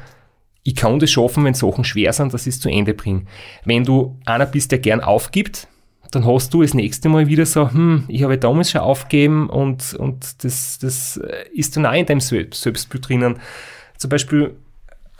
ich 0.64 0.76
kann 0.76 1.00
das 1.00 1.10
schaffen, 1.12 1.46
wenn 1.46 1.54
Sachen 1.54 1.84
schwer 1.84 2.14
sind, 2.14 2.34
dass 2.34 2.46
ich 2.46 2.56
es 2.56 2.60
zu 2.60 2.70
Ende 2.70 2.94
bringe. 2.94 3.24
Wenn 3.66 3.86
du 3.86 4.20
einer 4.26 4.46
bist, 4.46 4.72
der 4.72 4.80
gern 4.80 5.02
aufgibt, 5.02 5.68
dann 6.12 6.26
hast 6.26 6.54
du 6.54 6.62
das 6.62 6.74
nächste 6.74 7.10
Mal 7.10 7.28
wieder 7.28 7.46
so, 7.46 7.72
hm, 7.72 8.06
ich 8.08 8.24
habe 8.24 8.38
damals 8.38 8.72
schon 8.72 8.82
aufgegeben 8.82 9.50
und, 9.50 9.94
und 9.94 10.44
das, 10.44 10.80
das 10.80 11.20
ist 11.54 11.76
dann 11.76 11.86
auch 11.86 11.94
in 11.94 12.06
deinem 12.06 12.20
Sel- 12.20 12.54
Selbstbild 12.54 13.08
drinnen. 13.08 13.40
Zum 13.98 14.10
Beispiel 14.10 14.56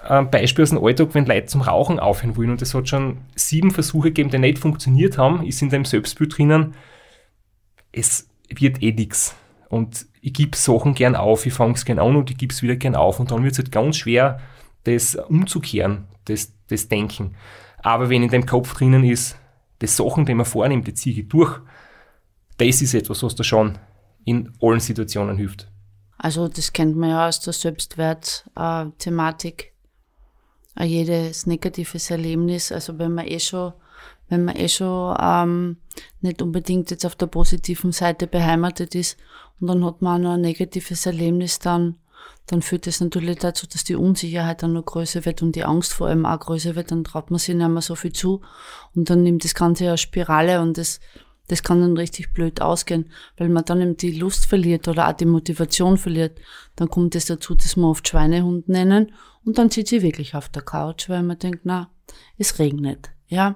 ein 0.02 0.32
Beispiel 0.32 0.64
aus 0.64 0.70
dem 0.70 0.84
Alltag, 0.84 1.10
wenn 1.14 1.26
Leute 1.26 1.48
zum 1.48 1.62
Rauchen 1.62 2.00
aufhören 2.00 2.38
wollen 2.38 2.52
und 2.52 2.62
es 2.62 2.74
hat 2.74 2.88
schon 2.88 3.18
sieben 3.36 3.72
Versuche 3.72 4.10
gegeben, 4.10 4.30
die 4.30 4.40
nicht 4.40 4.58
funktioniert 4.58 5.18
haben, 5.18 5.46
ist 5.46 5.62
in 5.62 5.70
deinem 5.70 5.86
Selbstbild 5.86 6.38
drinnen, 6.38 6.74
es 7.92 8.29
wird 8.50 8.82
eh 8.82 8.92
nix. 8.92 9.36
Und 9.70 10.08
ich 10.22 10.34
gebe 10.34 10.58
Sachen 10.58 10.96
gern 10.96 11.16
auf, 11.16 11.46
ich 11.46 11.54
fange 11.54 11.76
es 11.76 11.86
gern 11.86 12.00
an 12.00 12.16
und 12.16 12.32
ich 12.32 12.38
gebe 12.38 12.54
es 12.54 12.62
wieder 12.62 12.76
gern 12.76 12.96
auf. 12.96 13.20
Und 13.20 13.32
dann 13.32 13.44
wird 13.44 13.54
es 13.54 13.60
halt 13.60 13.72
ganz 13.72 13.98
schwer, 13.98 14.40
das 14.84 15.16
umzukehren, 15.16 16.06
das, 16.26 16.54
das 16.68 16.88
Denken. 16.88 17.36
Aber 17.82 18.10
wenn 18.10 18.24
in 18.24 18.30
deinem 18.30 18.46
Kopf 18.46 18.74
drinnen 18.74 19.04
ist, 19.04 19.38
die 19.82 19.88
Sachen, 19.88 20.26
die 20.26 20.34
man 20.34 20.46
vornimmt, 20.46 20.88
die 20.88 20.94
ziehe 20.94 21.22
ich 21.22 21.30
durch, 21.30 21.60
das 22.58 22.82
ist 22.82 22.94
etwas, 22.94 23.24
was 23.24 23.36
da 23.36 23.44
schon 23.44 23.78
in 24.26 24.52
allen 24.62 24.82
Situationen 24.82 25.38
hilft. 25.38 25.70
Also 26.18 26.50
das 26.50 26.74
kennt 26.74 26.98
man 26.98 27.12
ja 27.12 27.28
aus 27.28 27.40
der 27.40 27.54
Selbstwert-Thematik. 27.54 29.72
Äh, 30.76 30.84
jedes 30.84 31.46
negatives 31.46 32.12
Erlebnis, 32.12 32.70
also 32.72 33.00
wenn 33.00 33.14
man 33.14 33.28
eh 33.28 33.40
schon, 33.40 33.74
wenn 34.30 34.46
man 34.46 34.56
eh 34.56 34.70
schon 34.70 35.18
ähm, 35.20 35.78
nicht 36.22 36.42
unbedingt 36.42 36.92
jetzt 36.92 37.06
auf 37.06 37.16
der 37.16 37.28
positiven 37.28 37.92
Seite 37.92 38.28
beheimatet 38.28 38.96
ist 38.96 39.18
und 39.60 39.68
dann 39.68 39.84
hat 39.84 40.02
man 40.02 40.22
auch 40.22 40.24
noch 40.24 40.34
ein 40.36 40.42
negatives 40.42 41.06
Erlebnis, 41.06 41.60
dann, 41.60 41.96
dann 42.46 42.62
führt 42.62 42.88
das 42.88 43.02
natürlich 43.02 43.40
dazu, 43.40 43.68
dass 43.68 43.84
die 43.84 43.96
Unsicherheit 43.96 44.64
dann 44.64 44.74
noch 44.74 44.86
größer 44.86 45.26
wird 45.26 45.42
und 45.42 45.56
die 45.56 45.66
Angst 45.66 45.94
vor 45.94 46.08
allem 46.08 46.26
auch 46.26 46.40
größer 46.40 46.76
wird, 46.76 46.92
dann 46.92 47.04
traut 47.04 47.32
man 47.32 47.40
sich 47.40 47.56
nicht 47.56 47.68
mehr 47.68 47.82
so 47.82 47.96
viel 47.96 48.14
zu 48.14 48.42
und 48.96 49.10
dann 49.10 49.24
nimmt 49.24 49.44
das 49.44 49.56
Ganze 49.56 49.86
ja 49.86 49.98
Spirale 49.98 50.62
und 50.62 50.78
das, 50.78 51.00
das 51.48 51.64
kann 51.64 51.82
dann 51.82 51.98
richtig 51.98 52.32
blöd 52.32 52.62
ausgehen, 52.62 53.12
weil 53.38 53.50
man 53.50 53.66
dann 53.66 53.82
eben 53.82 53.98
die 53.98 54.12
Lust 54.12 54.46
verliert 54.46 54.88
oder 54.88 55.10
auch 55.10 55.14
die 55.14 55.26
Motivation 55.26 55.98
verliert. 55.98 56.40
Dann 56.76 56.90
kommt 56.90 57.16
es 57.16 57.26
dazu, 57.26 57.56
dass 57.56 57.76
wir 57.76 57.88
oft 57.88 58.08
Schweinehund 58.08 58.70
nennen 58.70 59.12
und 59.44 59.58
dann 59.58 59.72
sitzt 59.72 59.90
sie 59.90 60.04
wirklich 60.04 60.36
auf 60.36 60.50
der 60.50 60.62
Couch, 60.62 61.10
weil 61.10 61.24
man 61.24 61.40
denkt, 61.40 61.62
na, 61.64 61.90
es 62.38 62.60
regnet. 62.60 63.10
Ja, 63.30 63.56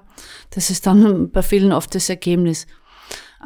das 0.50 0.70
ist 0.70 0.86
dann 0.86 1.30
bei 1.32 1.42
vielen 1.42 1.72
oft 1.72 1.94
das 1.94 2.08
Ergebnis. 2.08 2.66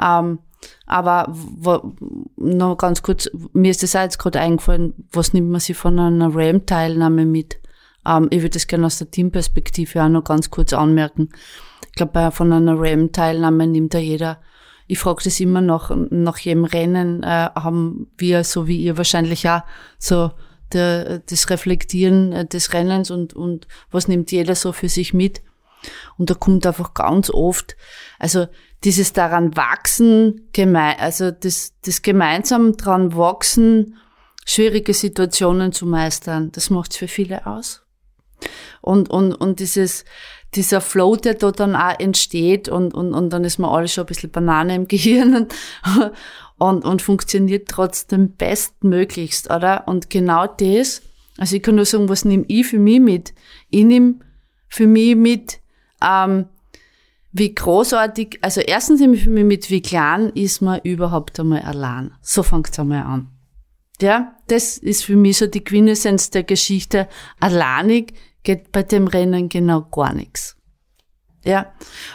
Ähm, 0.01 0.39
aber 0.87 1.27
wo, 1.29 1.95
noch 2.37 2.77
ganz 2.77 3.03
kurz, 3.03 3.29
mir 3.53 3.71
ist 3.71 3.83
das 3.83 3.97
auch 3.97 4.03
jetzt 4.03 4.19
gerade 4.19 4.41
eingefallen, 4.41 4.95
was 5.13 5.33
nimmt 5.33 5.51
man 5.51 5.61
sich 5.61 5.77
von 5.77 5.99
einer 5.99 6.35
RAM-Teilnahme 6.35 7.27
mit? 7.27 7.59
Ähm, 8.07 8.29
ich 8.31 8.39
würde 8.41 8.51
das 8.51 8.67
gerne 8.67 8.87
aus 8.87 8.99
der 8.99 9.11
Teamperspektive 9.11 10.03
auch 10.03 10.09
noch 10.09 10.25
ganz 10.25 10.51
kurz 10.51 10.73
anmerken. 10.73 11.31
Ich 11.87 11.93
glaube, 11.93 12.31
von 12.31 12.53
einer 12.53 12.79
RAM-Teilnahme 12.79 13.67
nimmt 13.67 13.95
da 13.95 13.99
jeder 13.99 14.39
ich 14.89 14.99
frage 14.99 15.23
das 15.25 15.39
immer 15.39 15.61
noch, 15.61 15.95
nach 16.11 16.39
jedem 16.39 16.65
Rennen 16.65 17.23
äh, 17.23 17.27
haben 17.27 18.11
wir, 18.17 18.43
so 18.43 18.67
wie 18.67 18.79
ihr 18.79 18.97
wahrscheinlich 18.97 19.49
auch, 19.49 19.61
so 19.99 20.31
der, 20.73 21.21
das 21.21 21.51
Reflektieren 21.51 22.33
äh, 22.33 22.47
des 22.47 22.73
Rennens 22.73 23.11
und, 23.11 23.35
und 23.35 23.69
was 23.91 24.09
nimmt 24.09 24.33
jeder 24.33 24.55
so 24.55 24.73
für 24.73 24.89
sich 24.89 25.13
mit. 25.13 25.43
Und 26.17 26.31
da 26.31 26.35
kommt 26.35 26.67
einfach 26.67 26.95
ganz 26.95 27.31
oft, 27.31 27.77
also 28.19 28.47
dieses 28.85 29.13
daran 29.13 29.57
wachsen, 29.57 30.49
gemein, 30.53 30.97
also 30.99 31.31
das, 31.31 31.75
das 31.85 32.03
gemeinsam 32.03 32.77
dran 32.77 33.17
wachsen, 33.17 33.97
schwierige 34.45 34.95
Situationen 34.95 35.73
zu 35.73 35.87
meistern, 35.87 36.53
das 36.53 36.71
macht's 36.71 36.97
für 36.97 37.09
viele 37.09 37.47
aus. 37.47 37.83
Und, 38.81 39.11
und, 39.11 39.35
und 39.35 39.61
dieses, 39.61 40.05
dieser 40.55 40.81
Flow, 40.81 41.17
der 41.17 41.35
da 41.35 41.51
dann 41.51 41.77
auch 41.77 41.99
entsteht 41.99 42.69
und, 42.69 42.95
und, 42.95 43.13
und 43.15 43.31
dann 43.31 43.45
ist 43.45 43.59
man 43.59 43.71
alles 43.71 43.93
schon 43.93 44.05
ein 44.05 44.07
bisschen 44.07 44.31
Banane 44.31 44.75
im 44.75 44.89
Gehirn 44.89 45.35
und, 45.35 45.55
und, 46.59 46.85
und 46.85 47.03
funktioniert 47.03 47.69
trotzdem 47.69 48.33
bestmöglichst, 48.33 49.51
oder? 49.51 49.87
Und 49.87 50.09
genau 50.09 50.47
das, 50.47 51.03
also 51.37 51.57
ich 51.57 51.63
kann 51.63 51.75
nur 51.75 51.85
sagen, 51.85 52.09
was 52.09 52.25
nehme 52.25 52.45
ich 52.49 52.67
für 52.67 52.79
mich 52.79 53.01
mit? 53.01 53.35
Ich 53.71 53.85
nehme 53.85 54.17
für 54.69 54.87
mich 54.87 55.17
mit, 55.17 55.61
ähm, 56.03 56.47
wie 57.33 57.55
großartig, 57.55 58.39
also 58.43 58.61
erstens 58.61 59.01
ich 59.01 59.25
für 59.25 59.31
mich 59.31 59.45
mit, 59.45 59.71
wie 59.71 59.83
klein 59.83 60.31
ist 60.31 60.61
man 60.61 60.81
überhaupt 60.83 61.39
einmal 61.39 61.63
allein. 61.63 62.13
So 62.23 62.43
fängt 62.43 62.71
es 62.71 62.79
einmal 62.79 63.03
an. 63.03 63.31
Ja, 64.01 64.37
das 64.47 64.79
ist 64.79 65.05
für 65.05 65.17
mich 65.17 65.39
so 65.39 65.47
die 65.47 65.65
Quintessenz 65.65 66.31
der 66.31 66.45
Geschichte. 66.45 67.09
Alleinig 67.41 68.15
geht 68.45 68.73
bei 68.73 68.83
dem 68.83 69.09
Rennen 69.09 69.49
genau 69.49 69.83
gar 69.83 70.13
nichts. 70.15 70.57
Ja, 71.45 71.73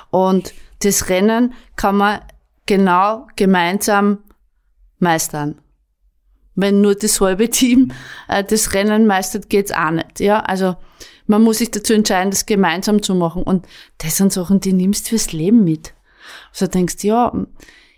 und 0.09 0.53
das 0.79 1.09
Rennen 1.09 1.53
kann 1.75 1.97
man 1.97 2.21
genau 2.65 3.27
gemeinsam 3.35 4.19
meistern. 4.99 5.61
Wenn 6.55 6.81
nur 6.81 6.95
das 6.95 7.19
halbe 7.19 7.49
Team 7.49 7.91
äh, 8.27 8.43
das 8.43 8.73
Rennen 8.73 9.05
meistert, 9.07 9.49
geht's 9.49 9.71
auch 9.71 9.91
nicht. 9.91 10.19
Ja, 10.19 10.39
also 10.39 10.75
man 11.25 11.41
muss 11.41 11.59
sich 11.59 11.71
dazu 11.71 11.93
entscheiden, 11.93 12.31
das 12.31 12.45
gemeinsam 12.45 13.01
zu 13.01 13.15
machen. 13.15 13.43
Und 13.43 13.67
das 13.99 14.17
sind 14.17 14.33
Sachen, 14.33 14.59
die 14.59 14.73
nimmst 14.73 15.05
du 15.05 15.09
fürs 15.09 15.31
Leben 15.33 15.63
mit. 15.63 15.93
Also 16.51 16.67
denkst, 16.67 17.03
ja, 17.03 17.33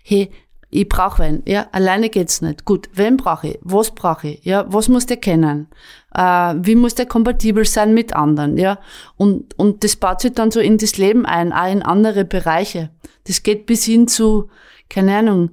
hey, 0.02 0.30
ich 0.70 0.88
brauche 0.88 1.22
wen. 1.22 1.42
Ja, 1.46 1.68
alleine 1.72 2.10
geht's 2.10 2.42
nicht. 2.42 2.64
Gut, 2.64 2.88
wen 2.92 3.16
brauche 3.16 3.48
ich? 3.48 3.58
Was 3.62 3.92
brauche 3.92 4.28
ich? 4.28 4.44
Ja, 4.44 4.66
was 4.68 4.88
muss 4.88 5.06
der 5.06 5.16
kennen? 5.16 5.68
Äh, 6.12 6.54
wie 6.58 6.74
muss 6.74 6.94
der 6.94 7.06
kompatibel 7.06 7.64
sein 7.64 7.94
mit 7.94 8.14
anderen? 8.14 8.56
Ja, 8.56 8.78
und 9.16 9.56
und 9.58 9.84
das 9.84 9.96
baut 9.96 10.20
sich 10.20 10.32
dann 10.32 10.50
so 10.50 10.60
in 10.60 10.78
das 10.78 10.98
Leben 10.98 11.24
ein, 11.24 11.52
auch 11.52 11.70
in 11.70 11.82
andere 11.82 12.24
Bereiche. 12.24 12.90
Das 13.24 13.42
geht 13.42 13.66
bis 13.66 13.84
hin 13.84 14.08
zu, 14.08 14.50
keine 14.88 15.16
Ahnung. 15.16 15.50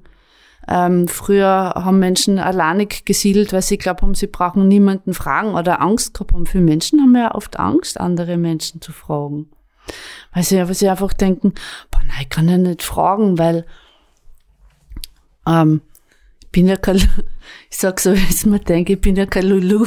Ähm, 0.68 1.08
früher 1.08 1.74
haben 1.76 2.00
Menschen 2.00 2.40
alleinig 2.40 3.06
gesiedelt, 3.06 3.52
weil 3.52 3.62
sie 3.62 3.78
glaubt 3.78 4.02
haben, 4.02 4.16
sie 4.16 4.28
brauchen 4.28 4.68
niemanden 4.68 5.14
fragen 5.14 5.56
oder 5.56 5.82
Angst 5.82 6.14
gehabt 6.14 6.34
haben. 6.34 6.46
Für 6.46 6.62
Menschen 6.62 7.02
haben 7.02 7.16
ja 7.16 7.36
oft 7.36 7.60
Angst, 7.60 8.00
andere 8.00 8.38
Menschen 8.38 8.82
zu 8.82 8.92
fragen. 8.92 9.50
Weil 10.34 10.44
sie, 10.44 10.58
weil 10.58 10.74
sie 10.74 10.90
einfach 10.90 11.14
denken, 11.14 11.54
boah, 11.92 12.02
nein, 12.08 12.22
ich 12.22 12.30
kann 12.30 12.48
ja 12.48 12.58
nicht 12.58 12.84
fragen, 12.84 13.38
weil 13.38 13.66
ähm, 15.46 15.82
bin 16.54 16.68
ja 16.68 16.78
kein, 16.78 16.96
ich 17.70 17.78
sag 17.78 18.00
so, 18.00 18.14
wie 18.14 18.26
ich 18.30 18.46
mir 18.46 18.60
denke, 18.60 18.94
ich 18.94 19.02
bin 19.02 19.18
ja 19.18 19.26
kein 19.26 19.48
Lulu. 19.48 19.86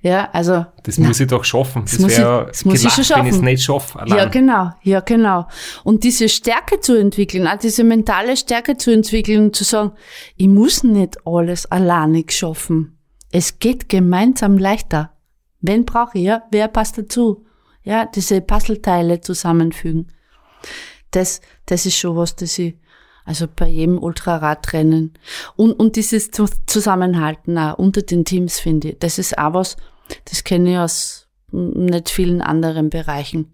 Ja, 0.00 0.30
also. 0.32 0.64
Das 0.84 0.96
na, 0.96 1.08
muss 1.08 1.20
ich 1.20 1.26
doch 1.26 1.44
schaffen. 1.44 1.82
Das, 1.82 1.98
das 1.98 2.18
wäre 2.18 2.46
das 2.46 2.64
muss 2.64 2.82
ich 2.82 2.90
schon 2.90 3.04
schaffen. 3.04 3.24
wenn 3.24 3.28
ich 3.28 3.36
es 3.36 3.42
nicht 3.42 3.62
schaffe. 3.64 3.98
Allein. 3.98 4.16
Ja, 4.16 4.24
genau, 4.26 4.70
ja, 4.82 5.00
genau. 5.00 5.48
Und 5.84 6.04
diese 6.04 6.28
Stärke 6.28 6.80
zu 6.80 6.94
entwickeln, 6.94 7.46
auch 7.46 7.58
diese 7.58 7.84
mentale 7.84 8.36
Stärke 8.36 8.76
zu 8.76 8.92
entwickeln 8.92 9.46
und 9.46 9.56
zu 9.56 9.64
sagen, 9.64 9.92
ich 10.36 10.48
muss 10.48 10.84
nicht 10.84 11.18
alles 11.26 11.66
alleinig 11.66 12.32
schaffen. 12.32 12.96
Es 13.30 13.58
geht 13.58 13.88
gemeinsam 13.88 14.56
leichter. 14.56 15.10
Wen 15.60 15.84
brauche 15.84 16.16
ich, 16.16 16.24
ja? 16.24 16.44
Wer 16.52 16.68
passt 16.68 16.96
dazu? 16.96 17.44
Ja, 17.82 18.06
diese 18.06 18.40
Puzzleteile 18.40 19.20
zusammenfügen. 19.20 20.12
Das, 21.10 21.40
das 21.66 21.86
ist 21.86 21.96
schon 21.96 22.16
was, 22.16 22.36
das 22.36 22.58
ich 22.58 22.76
also 23.28 23.46
bei 23.46 23.68
jedem 23.68 24.02
Ultraradrennen. 24.02 25.12
Und, 25.54 25.72
und 25.74 25.96
dieses 25.96 26.30
Zusammenhalten 26.30 27.58
auch 27.58 27.76
unter 27.76 28.00
den 28.00 28.24
Teams, 28.24 28.58
finde 28.58 28.88
ich, 28.88 28.98
das 29.00 29.18
ist 29.18 29.36
auch 29.36 29.52
was, 29.52 29.76
das 30.24 30.44
kenne 30.44 30.72
ich 30.72 30.78
aus 30.78 31.28
nicht 31.52 32.08
vielen 32.08 32.40
anderen 32.40 32.88
Bereichen. 32.88 33.52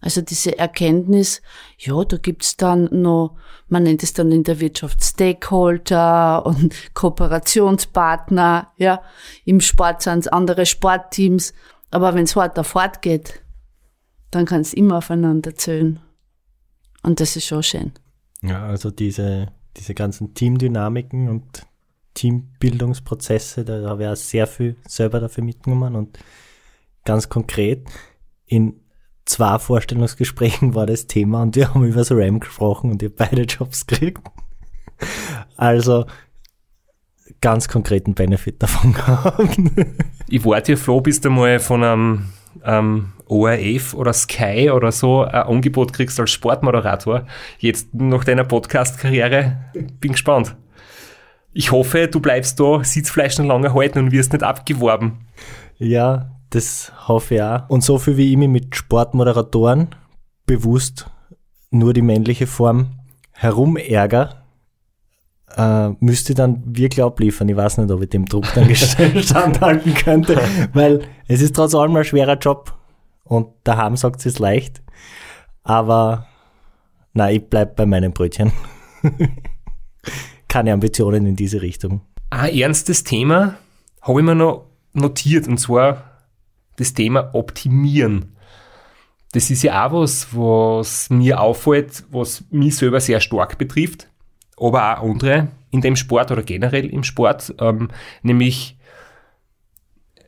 Also 0.00 0.20
diese 0.20 0.58
Erkenntnis, 0.58 1.42
ja, 1.78 2.04
da 2.04 2.16
gibt's 2.16 2.56
dann 2.56 2.88
noch, 2.90 3.36
man 3.68 3.84
nennt 3.84 4.02
es 4.02 4.14
dann 4.14 4.32
in 4.32 4.42
der 4.42 4.58
Wirtschaft 4.58 5.02
Stakeholder 5.02 6.44
und 6.44 6.74
Kooperationspartner, 6.94 8.72
ja. 8.78 9.00
Im 9.44 9.60
Sport 9.60 10.02
sind 10.02 10.32
andere 10.32 10.66
Sportteams. 10.66 11.54
Aber 11.92 12.14
wenn 12.14 12.24
es 12.24 12.34
weiter 12.34 12.64
fortgeht, 12.64 13.42
dann 14.32 14.44
kann 14.44 14.62
es 14.62 14.74
immer 14.74 14.98
aufeinander 14.98 15.54
zählen. 15.54 16.00
Und 17.04 17.20
das 17.20 17.36
ist 17.36 17.46
schon 17.46 17.62
schön. 17.62 17.92
Ja, 18.44 18.66
also 18.66 18.90
diese, 18.90 19.48
diese 19.76 19.94
ganzen 19.94 20.34
Teamdynamiken 20.34 21.28
und 21.28 21.66
Teambildungsprozesse, 22.14 23.64
da 23.64 23.88
habe 23.88 24.04
ich 24.04 24.08
auch 24.08 24.16
sehr 24.16 24.46
viel 24.46 24.76
selber 24.86 25.20
dafür 25.20 25.42
mitgenommen 25.42 25.96
und 25.96 26.18
ganz 27.04 27.28
konkret 27.28 27.88
in 28.46 28.80
zwei 29.24 29.58
Vorstellungsgesprächen 29.58 30.74
war 30.74 30.86
das 30.86 31.06
Thema 31.06 31.42
und 31.42 31.56
wir 31.56 31.74
haben 31.74 31.84
über 31.84 31.98
das 31.98 32.10
RAM 32.12 32.40
gesprochen 32.40 32.90
und 32.90 33.02
ihr 33.02 33.14
beide 33.14 33.42
Jobs 33.42 33.86
gekriegt. 33.86 34.22
Also 35.56 36.06
ganz 37.40 37.68
konkreten 37.68 38.14
Benefit 38.14 38.62
davon 38.62 38.92
gehabt. 38.94 39.58
Ich 40.28 40.44
warte 40.44 40.72
ja 40.72 40.78
froh, 40.78 41.00
bis 41.00 41.20
du 41.20 41.30
mal 41.30 41.58
von 41.58 41.82
einem 41.82 42.28
ähm, 42.64 43.12
ORF 43.26 43.94
oder 43.94 44.12
Sky 44.12 44.70
oder 44.70 44.92
so 44.92 45.22
ein 45.22 45.34
Angebot 45.34 45.92
kriegst 45.92 46.20
als 46.20 46.30
Sportmoderator. 46.30 47.26
Jetzt 47.58 47.94
nach 47.94 48.24
deiner 48.24 48.44
Podcast-Karriere 48.44 49.56
bin 50.00 50.12
gespannt. 50.12 50.56
Ich 51.52 51.70
hoffe, 51.72 52.08
du 52.08 52.20
bleibst 52.20 52.58
da, 52.58 52.82
Sitzfleisch 52.82 53.38
noch 53.38 53.46
lange 53.46 53.72
halten 53.72 53.98
und 54.00 54.12
wirst 54.12 54.32
nicht 54.32 54.42
abgeworben. 54.42 55.26
Ja, 55.78 56.32
das 56.50 56.92
hoffe 57.08 57.36
ich 57.36 57.42
auch. 57.42 57.68
Und 57.68 57.82
so 57.82 57.98
viel 57.98 58.16
wie 58.16 58.30
ich 58.32 58.36
mich 58.36 58.48
mit 58.48 58.76
Sportmoderatoren 58.76 59.94
bewusst 60.46 61.10
nur 61.70 61.92
die 61.92 62.02
männliche 62.02 62.46
Form 62.46 63.00
herumärger, 63.32 64.43
äh, 65.56 65.90
müsste 66.00 66.34
dann 66.34 66.62
wirklich 66.66 67.02
abliefern. 67.02 67.48
Ich 67.48 67.56
weiß 67.56 67.78
nicht, 67.78 67.90
ob 67.90 68.02
ich 68.02 68.10
dem 68.10 68.26
Druck 68.26 68.46
dann 68.54 68.74
standhalten 68.74 69.94
könnte, 69.94 70.40
weil 70.72 71.02
es 71.28 71.40
ist 71.42 71.54
trotz 71.54 71.74
allem 71.74 71.96
ein 71.96 72.04
schwerer 72.04 72.38
Job 72.38 72.74
und 73.24 73.48
daheim 73.64 73.96
sagt 73.96 74.24
es 74.26 74.38
leicht. 74.38 74.82
Aber 75.62 76.26
nein, 77.12 77.36
ich 77.36 77.48
bleib 77.48 77.76
bei 77.76 77.86
meinen 77.86 78.12
Brötchen. 78.12 78.52
Keine 80.48 80.72
Ambitionen 80.72 81.26
in 81.26 81.36
diese 81.36 81.62
Richtung. 81.62 82.02
Ein 82.30 82.54
ernstes 82.54 83.04
Thema 83.04 83.56
habe 84.02 84.20
ich 84.20 84.26
mir 84.26 84.34
noch 84.34 84.66
notiert 84.92 85.48
und 85.48 85.58
zwar 85.58 86.20
das 86.76 86.94
Thema 86.94 87.34
Optimieren. 87.34 88.36
Das 89.32 89.50
ist 89.50 89.62
ja 89.62 89.86
auch 89.86 89.92
was, 89.92 90.28
was 90.32 91.10
mir 91.10 91.40
auffällt, 91.40 92.04
was 92.10 92.44
mich 92.50 92.76
selber 92.76 93.00
sehr 93.00 93.20
stark 93.20 93.58
betrifft 93.58 94.08
aber 94.56 94.98
auch 94.98 95.10
andere 95.10 95.48
in 95.70 95.80
dem 95.80 95.96
Sport 95.96 96.30
oder 96.30 96.42
generell 96.42 96.86
im 96.86 97.02
Sport, 97.02 97.54
ähm, 97.58 97.88
nämlich 98.22 98.76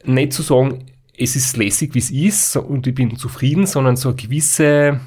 nicht 0.05 0.33
zu 0.33 0.43
sagen, 0.43 0.87
es 1.16 1.37
ist 1.37 1.57
lässig, 1.57 1.95
wie 1.95 1.99
es 1.99 2.11
ist 2.11 2.57
und 2.57 2.87
ich 2.87 2.95
bin 2.95 3.16
zufrieden, 3.16 3.66
sondern 3.66 3.97
so 3.97 4.11
eine 4.11 4.16
gewisse 4.16 5.01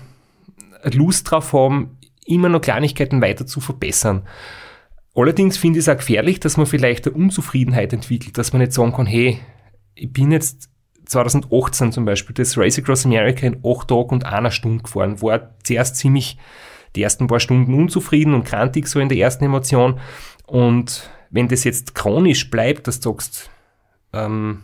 Lust 0.83 1.29
drauf 1.29 1.53
haben, 1.53 1.97
immer 2.25 2.49
noch 2.49 2.61
Kleinigkeiten 2.61 3.21
weiter 3.21 3.45
zu 3.45 3.59
verbessern. 3.59 4.27
Allerdings 5.15 5.57
finde 5.57 5.79
ich 5.79 5.85
es 5.85 5.89
auch 5.89 5.97
gefährlich, 5.97 6.39
dass 6.39 6.57
man 6.57 6.65
vielleicht 6.65 7.07
eine 7.07 7.15
Unzufriedenheit 7.15 7.91
entwickelt, 7.93 8.37
dass 8.37 8.53
man 8.53 8.61
nicht 8.61 8.73
sagen 8.73 8.93
kann, 8.93 9.05
hey, 9.05 9.39
ich 9.95 10.11
bin 10.11 10.31
jetzt 10.31 10.69
2018 11.05 11.91
zum 11.91 12.05
Beispiel 12.05 12.35
das 12.35 12.57
Race 12.57 12.77
Across 12.77 13.05
America 13.05 13.45
in 13.45 13.61
8 13.65 13.87
Tagen 13.87 14.09
und 14.09 14.25
einer 14.25 14.51
Stunde 14.51 14.83
gefahren, 14.83 15.21
war 15.21 15.55
zuerst 15.63 15.95
ziemlich 15.95 16.37
die 16.95 17.03
ersten 17.03 17.27
paar 17.27 17.39
Stunden 17.39 17.73
unzufrieden 17.73 18.33
und 18.33 18.45
krantig 18.45 18.87
so 18.87 18.99
in 18.99 19.09
der 19.09 19.17
ersten 19.17 19.45
Emotion. 19.45 19.99
Und 20.45 21.09
wenn 21.29 21.47
das 21.47 21.63
jetzt 21.63 21.95
chronisch 21.95 22.49
bleibt, 22.49 22.87
dass 22.87 22.99
du 22.99 23.11
sagst, 23.11 23.49
ähm, 24.13 24.63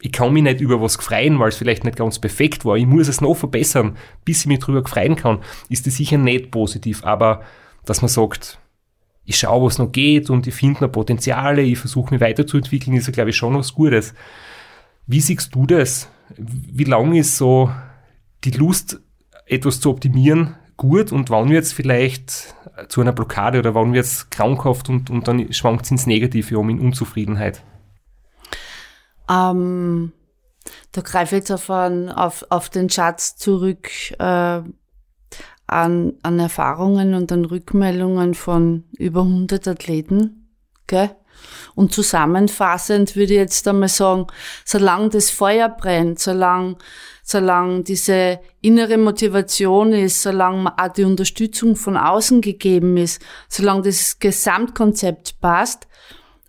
ich 0.00 0.12
kann 0.12 0.32
mich 0.32 0.42
nicht 0.42 0.60
über 0.60 0.80
was 0.82 0.96
freuen, 0.96 1.38
weil 1.38 1.48
es 1.48 1.56
vielleicht 1.56 1.84
nicht 1.84 1.96
ganz 1.96 2.18
perfekt 2.18 2.64
war. 2.64 2.76
Ich 2.76 2.86
muss 2.86 3.08
es 3.08 3.20
noch 3.20 3.34
verbessern, 3.34 3.96
bis 4.24 4.40
ich 4.40 4.46
mich 4.46 4.58
drüber 4.58 4.86
freuen 4.86 5.16
kann. 5.16 5.40
Ist 5.68 5.86
das 5.86 5.96
sicher 5.96 6.18
nicht 6.18 6.50
positiv, 6.50 7.04
aber 7.04 7.42
dass 7.86 8.02
man 8.02 8.10
sagt, 8.10 8.58
ich 9.24 9.38
schaue, 9.38 9.64
was 9.64 9.78
noch 9.78 9.92
geht 9.92 10.28
und 10.28 10.46
ich 10.46 10.54
finde 10.54 10.84
noch 10.84 10.92
Potenziale, 10.92 11.62
ich 11.62 11.78
versuche 11.78 12.12
mich 12.12 12.20
weiterzuentwickeln, 12.20 12.96
ist 12.96 13.06
ja, 13.06 13.12
glaube 13.12 13.30
ich, 13.30 13.36
schon 13.36 13.56
was 13.56 13.72
Gutes. 13.72 14.14
Wie 15.06 15.20
siehst 15.20 15.54
du 15.54 15.66
das? 15.66 16.10
Wie 16.36 16.84
lang 16.84 17.14
ist 17.14 17.38
so 17.38 17.70
die 18.44 18.50
Lust, 18.50 19.00
etwas 19.46 19.80
zu 19.80 19.90
optimieren, 19.90 20.56
gut 20.76 21.12
und 21.12 21.30
wann 21.30 21.50
wird 21.50 21.64
es 21.64 21.72
vielleicht 21.72 22.54
zu 22.88 23.00
einer 23.00 23.12
Blockade 23.12 23.58
oder 23.58 23.74
wann 23.74 23.92
wird 23.92 24.04
es 24.04 24.30
krankhaft 24.30 24.88
und, 24.88 25.10
und 25.10 25.28
dann 25.28 25.52
schwankt 25.52 25.84
es 25.84 25.90
ins 25.90 26.06
Negative 26.06 26.58
um 26.58 26.70
in 26.70 26.80
Unzufriedenheit? 26.80 27.62
Ähm, 29.28 30.12
da 30.92 31.00
greife 31.00 31.36
ich 31.36 31.40
jetzt 31.40 31.52
auf, 31.52 31.70
einen, 31.70 32.10
auf, 32.10 32.44
auf 32.50 32.68
den 32.68 32.90
Schatz 32.90 33.36
zurück 33.36 33.88
äh, 34.18 34.62
an, 35.66 36.12
an 36.22 36.38
Erfahrungen 36.38 37.14
und 37.14 37.32
an 37.32 37.44
Rückmeldungen 37.44 38.34
von 38.34 38.84
über 38.98 39.22
100 39.22 39.66
Athleten. 39.68 40.50
Gell? 40.86 41.10
Und 41.74 41.92
zusammenfassend 41.92 43.16
würde 43.16 43.32
ich 43.32 43.38
jetzt 43.38 43.66
einmal 43.66 43.88
sagen, 43.88 44.26
solange 44.64 45.08
das 45.08 45.30
Feuer 45.30 45.68
brennt, 45.68 46.18
solange, 46.20 46.76
solange 47.24 47.82
diese 47.82 48.38
innere 48.60 48.98
Motivation 48.98 49.94
ist, 49.94 50.22
solange 50.22 50.70
auch 50.78 50.88
die 50.88 51.04
Unterstützung 51.04 51.74
von 51.74 51.96
außen 51.96 52.42
gegeben 52.42 52.98
ist, 52.98 53.20
solange 53.48 53.82
das 53.82 54.18
Gesamtkonzept 54.18 55.40
passt, 55.40 55.88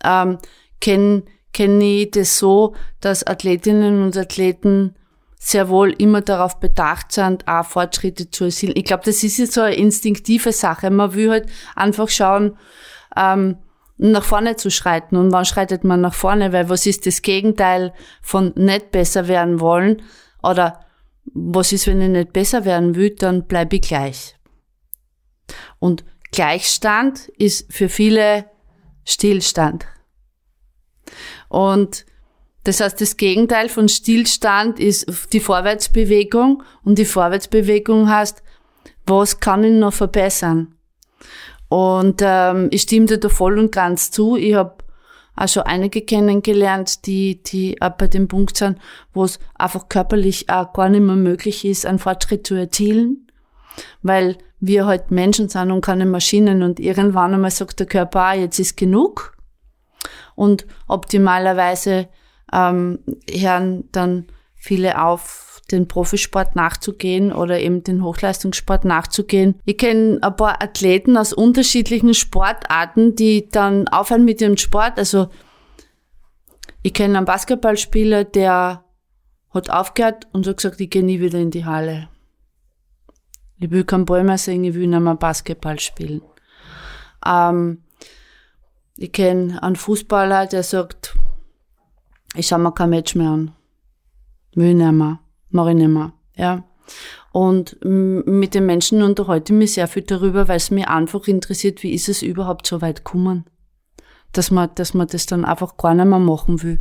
ähm, 0.04 0.38
kenne 0.82 1.24
kenn 1.54 1.80
ich 1.80 2.12
das 2.12 2.38
so, 2.38 2.76
dass 3.00 3.26
Athletinnen 3.26 4.04
und 4.04 4.18
Athleten 4.18 4.96
sehr 5.40 5.70
wohl 5.70 5.92
immer 5.92 6.20
darauf 6.20 6.60
bedacht 6.60 7.14
sind, 7.14 7.48
auch 7.48 7.66
Fortschritte 7.66 8.30
zu 8.30 8.46
erzielen. 8.46 8.74
Ich 8.76 8.84
glaube, 8.84 9.04
das 9.06 9.24
ist 9.24 9.38
jetzt 9.38 9.54
so 9.54 9.62
eine 9.62 9.76
instinktive 9.76 10.52
Sache. 10.52 10.90
Man 10.90 11.14
will 11.14 11.30
halt 11.30 11.46
einfach 11.76 12.10
schauen, 12.10 12.58
ähm, 13.16 13.58
nach 13.98 14.24
vorne 14.24 14.58
zu 14.58 14.70
schreiten. 14.70 15.16
Und 15.16 15.32
wann 15.32 15.46
schreitet 15.46 15.86
man 15.86 16.02
nach 16.02 16.14
vorne? 16.14 16.52
Weil 16.52 16.68
was 16.68 16.86
ist 16.86 17.06
das 17.06 17.22
Gegenteil 17.22 17.94
von 18.22 18.52
nicht 18.56 18.92
besser 18.92 19.30
werden 19.30 19.62
wollen? 19.62 20.02
Oder 20.46 20.86
was 21.34 21.72
ist, 21.72 21.88
wenn 21.88 22.02
ich 22.02 22.10
nicht 22.10 22.34
besser 22.34 22.66
werden 22.66 22.96
will, 22.96 23.16
dann 23.16 23.48
bleibe 23.48 23.78
ich 23.78 23.82
gleich. 23.82 24.36
Und 25.80 26.06
Gleichstand 26.32 27.30
ist 27.38 27.72
für 27.72 27.90
viele 27.90 28.46
Stillstand. 29.06 29.86
Und 31.50 32.06
das 32.64 32.82
heißt, 32.82 33.00
das 33.00 33.18
Gegenteil 33.18 33.70
von 33.70 33.88
Stillstand 33.88 34.80
ist 34.80 35.08
die 35.32 35.40
Vorwärtsbewegung 35.40 36.64
und 36.84 36.98
die 36.98 37.06
Vorwärtsbewegung 37.06 38.10
heißt, 38.10 38.42
was 39.06 39.40
kann 39.40 39.64
ich 39.64 39.72
noch 39.72 39.94
verbessern? 39.94 40.76
Und 41.70 42.22
ähm, 42.24 42.70
ich 42.72 42.84
stimme 42.84 43.06
dir 43.06 43.20
da 43.20 43.30
voll 43.30 43.60
und 43.60 43.72
ganz 43.72 44.12
zu. 44.12 44.36
Ich 44.36 44.56
habe 44.56 44.78
schon 45.48 45.64
einige 45.64 46.02
kennengelernt, 46.02 47.06
die, 47.06 47.42
die 47.44 47.82
auch 47.82 47.92
bei 47.92 48.08
dem 48.08 48.28
Punkt 48.28 48.58
sind, 48.58 48.80
wo 49.14 49.24
es 49.24 49.40
einfach 49.56 49.90
körperlich 49.90 50.50
auch 50.50 50.74
gar 50.74 50.90
nicht 50.90 51.02
mehr 51.02 51.16
möglich 51.16 51.66
ist, 51.66 51.86
einen 51.86 52.00
Fortschritt 52.00 52.48
zu 52.48 52.56
erzielen, 52.56 53.28
weil 54.02 54.38
wir 54.60 54.86
halt 54.86 55.12
Menschen 55.12 55.50
sind 55.50 55.72
und 55.72 55.82
keine 55.82 56.06
Maschinen 56.06 56.64
und 56.64 56.80
irgendwann 56.80 57.34
einmal 57.34 57.52
sagt 57.52 57.80
der 57.80 57.88
Körper, 57.88 58.22
ah, 58.22 58.34
jetzt 58.34 58.60
ist 58.60 58.78
genug. 58.78 59.36
Und 60.36 60.66
optimalerweise 60.88 62.08
ähm, 62.52 63.00
hören 63.30 63.90
dann 63.92 64.28
viele 64.56 65.02
auf, 65.02 65.55
den 65.72 65.88
Profisport 65.88 66.56
nachzugehen 66.56 67.34
oder 67.34 67.60
eben 67.60 67.84
den 67.84 68.04
Hochleistungssport 68.04 68.86
nachzugehen. 68.86 69.60
Ich 69.66 69.78
kenne 69.78 70.20
ein 70.22 70.36
paar 70.36 70.62
Athleten 70.62 71.18
aus 71.18 71.34
unterschiedlichen 71.34 72.14
Sportarten, 72.14 73.16
die 73.16 73.50
dann 73.50 73.88
aufhören 73.88 74.26
mit 74.26 74.42
ihrem 74.42 74.58
Sport. 74.58 74.98
Also 74.98 75.30
ich 76.84 76.94
kenne 76.94 77.18
einen 77.18 77.26
Basketballspieler, 77.26 78.26
der 78.26 78.84
hat 79.50 79.70
aufgehört 79.70 80.28
und 80.34 80.46
hat 80.46 80.58
gesagt, 80.58 80.80
ich 80.82 80.90
gehe 80.90 81.04
nie 81.04 81.20
wieder 81.20 81.40
in 81.40 81.50
die 81.50 81.66
Halle. 81.66 82.10
Ich 83.58 83.72
will 83.72 83.86
keinen 83.86 84.06
Ball 84.06 84.24
mehr 84.24 84.38
sehen, 84.38 84.64
ich 84.66 84.76
will 84.76 84.88
nicht 84.88 85.00
mehr 85.00 85.16
Basketball 85.16 85.80
spielen. 85.80 86.22
Ähm, 87.26 87.84
ich 88.98 89.12
kenne 89.12 89.62
einen 89.64 89.76
Fußballer, 89.76 90.46
der 90.46 90.62
sagt, 90.62 91.16
ich 92.36 92.48
schaue 92.48 92.60
mir 92.60 92.74
kein 92.74 92.90
Match 92.92 93.16
mehr 93.16 93.30
an. 93.30 93.56
Will 94.54 94.70
ich 94.70 94.76
nicht 94.76 94.92
mehr. 94.92 95.20
Mach 95.50 95.68
ich 95.68 95.76
nicht 95.76 95.88
mehr. 95.88 96.14
Ja. 96.36 96.64
Und 97.32 97.78
mit 97.82 98.54
den 98.54 98.66
Menschen 98.66 99.02
unterhalte 99.02 99.54
ich 99.54 99.60
mich 99.60 99.74
sehr 99.74 99.88
viel 99.88 100.04
darüber, 100.04 100.48
weil 100.48 100.58
es 100.58 100.72
mir 100.72 100.90
einfach 100.90 101.28
interessiert, 101.28 101.84
wie 101.84 101.94
ist 101.94 102.08
es 102.08 102.22
überhaupt 102.22 102.68
so 102.68 102.82
weit 102.82 103.04
gekommen? 103.04 103.46
Dass 104.32 104.52
man, 104.52 104.70
dass 104.76 104.94
man 104.94 105.08
das 105.08 105.26
dann 105.26 105.46
einfach 105.46 105.78
gar 105.78 105.94
nicht 105.94 106.06
mehr 106.06 106.20
machen 106.20 106.62
will. 106.64 106.80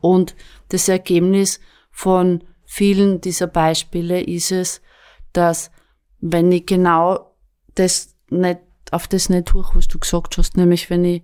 Und 0.00 0.36
das 0.68 0.88
Ergebnis 0.88 1.60
von 1.90 2.44
vielen 2.64 3.20
dieser 3.20 3.46
Beispiele 3.46 4.20
ist 4.22 4.52
es, 4.52 4.82
dass 5.32 5.70
wenn 6.20 6.52
ich 6.52 6.66
genau 6.66 7.34
das 7.74 8.16
nicht, 8.28 8.60
auf 8.90 9.08
das 9.08 9.28
nicht 9.28 9.46
tue, 9.46 9.64
was 9.74 9.88
du 9.88 9.98
gesagt 9.98 10.38
hast, 10.38 10.56
nämlich 10.56 10.90
wenn 10.90 11.04
ich 11.04 11.22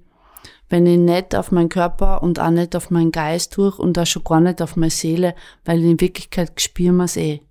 wenn 0.74 0.86
ich 0.86 0.98
nicht 0.98 1.36
auf 1.36 1.52
meinen 1.52 1.68
Körper 1.68 2.20
und 2.20 2.40
auch 2.40 2.50
nicht 2.50 2.74
auf 2.74 2.90
meinen 2.90 3.12
Geist 3.12 3.56
durch 3.56 3.78
und 3.78 3.96
auch 3.96 4.06
schon 4.06 4.24
gar 4.24 4.40
nicht 4.40 4.60
auf 4.60 4.74
meine 4.74 4.90
Seele, 4.90 5.36
weil 5.64 5.80
in 5.84 6.00
Wirklichkeit 6.00 6.60
spüren 6.60 6.96
wir 6.96 7.04
es 7.04 7.16
eh. 7.16 7.42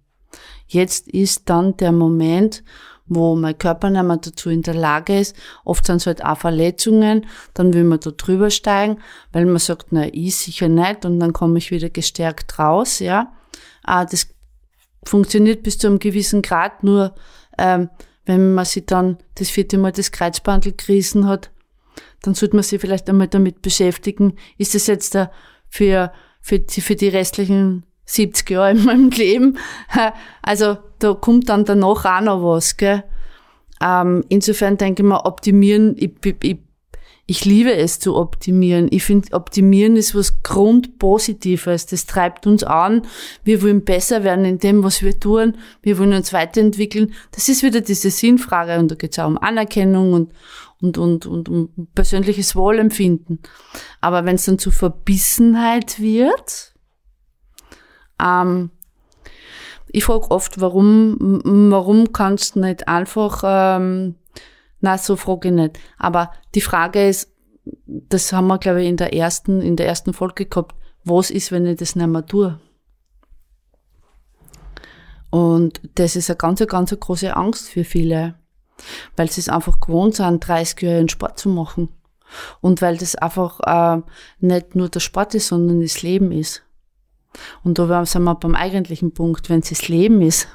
Jetzt 0.67 1.07
ist 1.07 1.43
dann 1.45 1.77
der 1.77 1.93
Moment, 1.93 2.65
wo 3.05 3.37
mein 3.37 3.57
Körper 3.57 3.89
nicht 3.89 4.03
mehr 4.03 4.17
dazu 4.17 4.49
in 4.49 4.61
der 4.61 4.73
Lage 4.73 5.17
ist. 5.17 5.37
Oft 5.63 5.85
sind 5.85 6.01
es 6.01 6.05
halt 6.05 6.21
auch 6.21 6.37
Verletzungen, 6.37 7.25
dann 7.53 7.73
will 7.73 7.85
man 7.85 8.01
da 8.01 8.11
drüber 8.11 8.49
steigen, 8.49 8.97
weil 9.31 9.45
man 9.45 9.59
sagt, 9.59 9.87
na, 9.91 10.13
ich 10.13 10.35
sicher 10.35 10.67
nicht 10.67 11.05
und 11.05 11.21
dann 11.21 11.31
komme 11.31 11.59
ich 11.59 11.71
wieder 11.71 11.89
gestärkt 11.89 12.59
raus, 12.59 12.99
ja. 12.99 13.31
Ah, 13.83 14.03
das 14.03 14.27
funktioniert 15.05 15.63
bis 15.63 15.77
zu 15.77 15.87
einem 15.87 15.99
gewissen 15.99 16.41
Grad, 16.41 16.83
nur 16.83 17.15
ähm, 17.57 17.89
wenn 18.25 18.53
man 18.53 18.65
sich 18.65 18.85
dann 18.85 19.17
das 19.35 19.49
vierte 19.49 19.77
Mal 19.77 19.93
das 19.93 20.11
Kreuzbandel 20.11 20.73
gerissen 20.73 21.25
hat, 21.25 21.52
dann 22.23 22.33
sollte 22.33 22.55
man 22.55 22.63
sich 22.63 22.81
vielleicht 22.81 23.09
einmal 23.09 23.27
damit 23.27 23.61
beschäftigen, 23.61 24.37
ist 24.57 24.73
es 24.73 24.87
jetzt 24.87 25.17
für, 25.69 26.11
für, 26.41 26.59
die, 26.59 26.81
für 26.81 26.95
die 26.95 27.09
restlichen 27.09 27.83
70 28.05 28.49
Jahre 28.49 28.71
in 28.71 28.83
meinem 28.83 29.09
Leben. 29.11 29.59
Also 30.41 30.77
da 30.99 31.13
kommt 31.13 31.49
dann 31.49 31.65
danach 31.65 32.05
auch 32.05 32.21
noch 32.21 32.43
was. 32.43 32.77
Gell? 32.77 33.03
Ähm, 33.81 34.23
insofern 34.29 34.77
denke 34.77 35.03
ich 35.03 35.07
mal, 35.07 35.25
optimieren, 35.25 35.95
ich, 35.97 36.11
ich, 36.41 36.57
ich 37.25 37.45
liebe 37.45 37.73
es 37.73 37.99
zu 37.99 38.15
optimieren. 38.15 38.87
Ich 38.91 39.03
finde, 39.03 39.33
optimieren 39.33 39.95
ist 39.95 40.13
was 40.13 40.43
Grundpositives. 40.43 41.85
Das 41.85 42.05
treibt 42.05 42.45
uns 42.45 42.63
an. 42.63 43.03
Wir 43.45 43.61
wollen 43.61 43.85
besser 43.85 44.25
werden 44.25 44.43
in 44.43 44.59
dem, 44.59 44.83
was 44.83 45.01
wir 45.01 45.17
tun. 45.17 45.57
Wir 45.81 45.97
wollen 45.97 46.13
uns 46.13 46.33
weiterentwickeln. 46.33 47.13
Das 47.31 47.47
ist 47.47 47.63
wieder 47.63 47.79
diese 47.79 48.11
Sinnfrage 48.11 48.77
und 48.77 48.91
da 48.91 48.95
geht 48.95 49.13
es 49.13 49.19
auch 49.19 49.27
um 49.27 49.37
Anerkennung 49.37 50.11
und, 50.11 50.33
und, 50.81 50.97
und, 50.97 51.25
und 51.25 51.49
um 51.49 51.87
persönliches 51.95 52.57
Wohlempfinden. 52.57 53.39
Aber 54.01 54.25
wenn 54.25 54.35
es 54.35 54.43
dann 54.43 54.59
zu 54.59 54.71
Verbissenheit 54.71 56.01
wird, 56.01 56.73
ähm, 58.21 58.69
ich 59.87 60.03
frage 60.03 60.29
oft, 60.29 60.59
warum, 60.59 61.41
warum 61.71 62.11
kannst 62.11 62.55
du 62.55 62.61
nicht 62.61 62.87
einfach, 62.87 63.43
ähm, 63.45 64.15
na, 64.83 64.97
so 64.97 65.15
frage 65.15 65.49
ich 65.49 65.53
nicht. 65.53 65.79
Aber 65.97 66.31
die 66.55 66.61
Frage 66.61 67.07
ist, 67.07 67.31
das 67.85 68.33
haben 68.33 68.47
wir, 68.47 68.57
glaube 68.57 68.81
ich, 68.81 68.89
in 68.89 68.97
der 68.97 69.13
ersten, 69.13 69.61
in 69.61 69.75
der 69.75 69.87
ersten 69.87 70.13
Folge 70.13 70.45
gehabt, 70.45 70.75
was 71.03 71.31
ist, 71.31 71.51
wenn 71.51 71.65
ich 71.65 71.77
das 71.77 71.95
nicht 71.95 72.07
mehr 72.07 72.25
tue? 72.25 72.59
Und 75.29 75.81
das 75.95 76.15
ist 76.15 76.29
eine 76.29 76.37
ganz, 76.37 76.65
ganz 76.67 76.97
große 76.97 77.35
Angst 77.35 77.69
für 77.69 77.83
viele 77.83 78.35
weil 79.15 79.29
sie 79.29 79.41
es 79.41 79.49
einfach 79.49 79.79
gewohnt 79.79 80.15
sind, 80.15 80.47
30 80.47 80.81
Jahre 80.81 80.99
einen 80.99 81.09
Sport 81.09 81.39
zu 81.39 81.49
machen. 81.49 81.89
Und 82.61 82.81
weil 82.81 82.97
das 82.97 83.15
einfach 83.15 83.59
äh, 83.61 84.01
nicht 84.39 84.75
nur 84.75 84.89
der 84.89 84.99
Sport 84.99 85.35
ist, 85.35 85.47
sondern 85.47 85.81
das 85.81 86.01
Leben 86.01 86.31
ist. 86.31 86.63
Und 87.63 87.79
da 87.79 88.05
sind 88.05 88.23
wir 88.23 88.35
beim 88.35 88.55
eigentlichen 88.55 89.13
Punkt, 89.13 89.49
wenn 89.49 89.59
es 89.59 89.69
das 89.69 89.87
Leben 89.87 90.21
ist. 90.21 90.47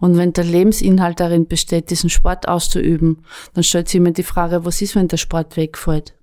Und 0.00 0.16
wenn 0.16 0.32
der 0.32 0.44
Lebensinhalt 0.44 1.20
darin 1.20 1.46
besteht, 1.46 1.90
diesen 1.90 2.10
Sport 2.10 2.48
auszuüben, 2.48 3.24
dann 3.54 3.64
stellt 3.64 3.88
sich 3.88 3.98
immer 3.98 4.10
die 4.10 4.22
Frage, 4.22 4.64
was 4.64 4.82
ist, 4.82 4.96
wenn 4.96 5.08
der 5.08 5.16
Sport 5.16 5.56
wegfällt? 5.56 6.14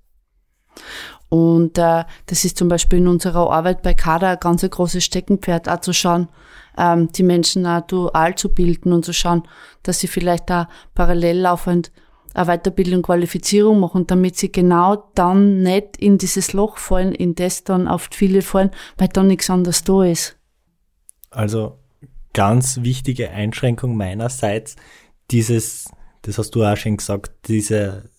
Und 1.28 1.78
äh, 1.78 2.04
das 2.26 2.44
ist 2.44 2.58
zum 2.58 2.68
Beispiel 2.68 2.98
in 2.98 3.08
unserer 3.08 3.50
Arbeit 3.50 3.82
bei 3.82 3.94
Kader 3.94 4.28
ein 4.28 4.40
ganz 4.40 4.68
großes 4.68 5.02
Steckenpferd, 5.02 5.68
auch 5.68 5.80
zu 5.80 5.94
schauen, 5.94 6.28
ähm, 6.76 7.10
die 7.12 7.22
Menschen 7.22 7.66
auch 7.66 7.80
dual 7.82 8.34
zu 8.34 8.52
bilden 8.52 8.92
und 8.92 9.04
zu 9.04 9.14
schauen, 9.14 9.42
dass 9.82 10.00
sie 10.00 10.08
vielleicht 10.08 10.50
da 10.50 10.68
parallel 10.94 11.40
laufend 11.40 11.90
eine 12.34 12.46
Weiterbildung, 12.46 13.02
Qualifizierung 13.02 13.80
machen, 13.80 14.06
damit 14.06 14.36
sie 14.36 14.52
genau 14.52 15.10
dann 15.14 15.62
nicht 15.62 15.96
in 15.96 16.18
dieses 16.18 16.52
Loch 16.52 16.78
fallen, 16.78 17.12
in 17.12 17.34
das 17.34 17.64
dann 17.64 17.88
oft 17.88 18.14
viele 18.14 18.42
fallen, 18.42 18.70
weil 18.96 19.08
dann 19.08 19.26
nichts 19.26 19.50
anderes 19.50 19.84
da 19.84 20.04
ist. 20.04 20.36
Also 21.30 21.78
ganz 22.32 22.78
wichtige 22.82 23.30
Einschränkung 23.30 23.96
meinerseits, 23.96 24.76
dieses, 25.30 25.90
das 26.22 26.38
hast 26.38 26.54
du 26.54 26.64
auch 26.64 26.76
schon 26.76 26.96
gesagt, 26.96 27.32
diese, 27.48 28.10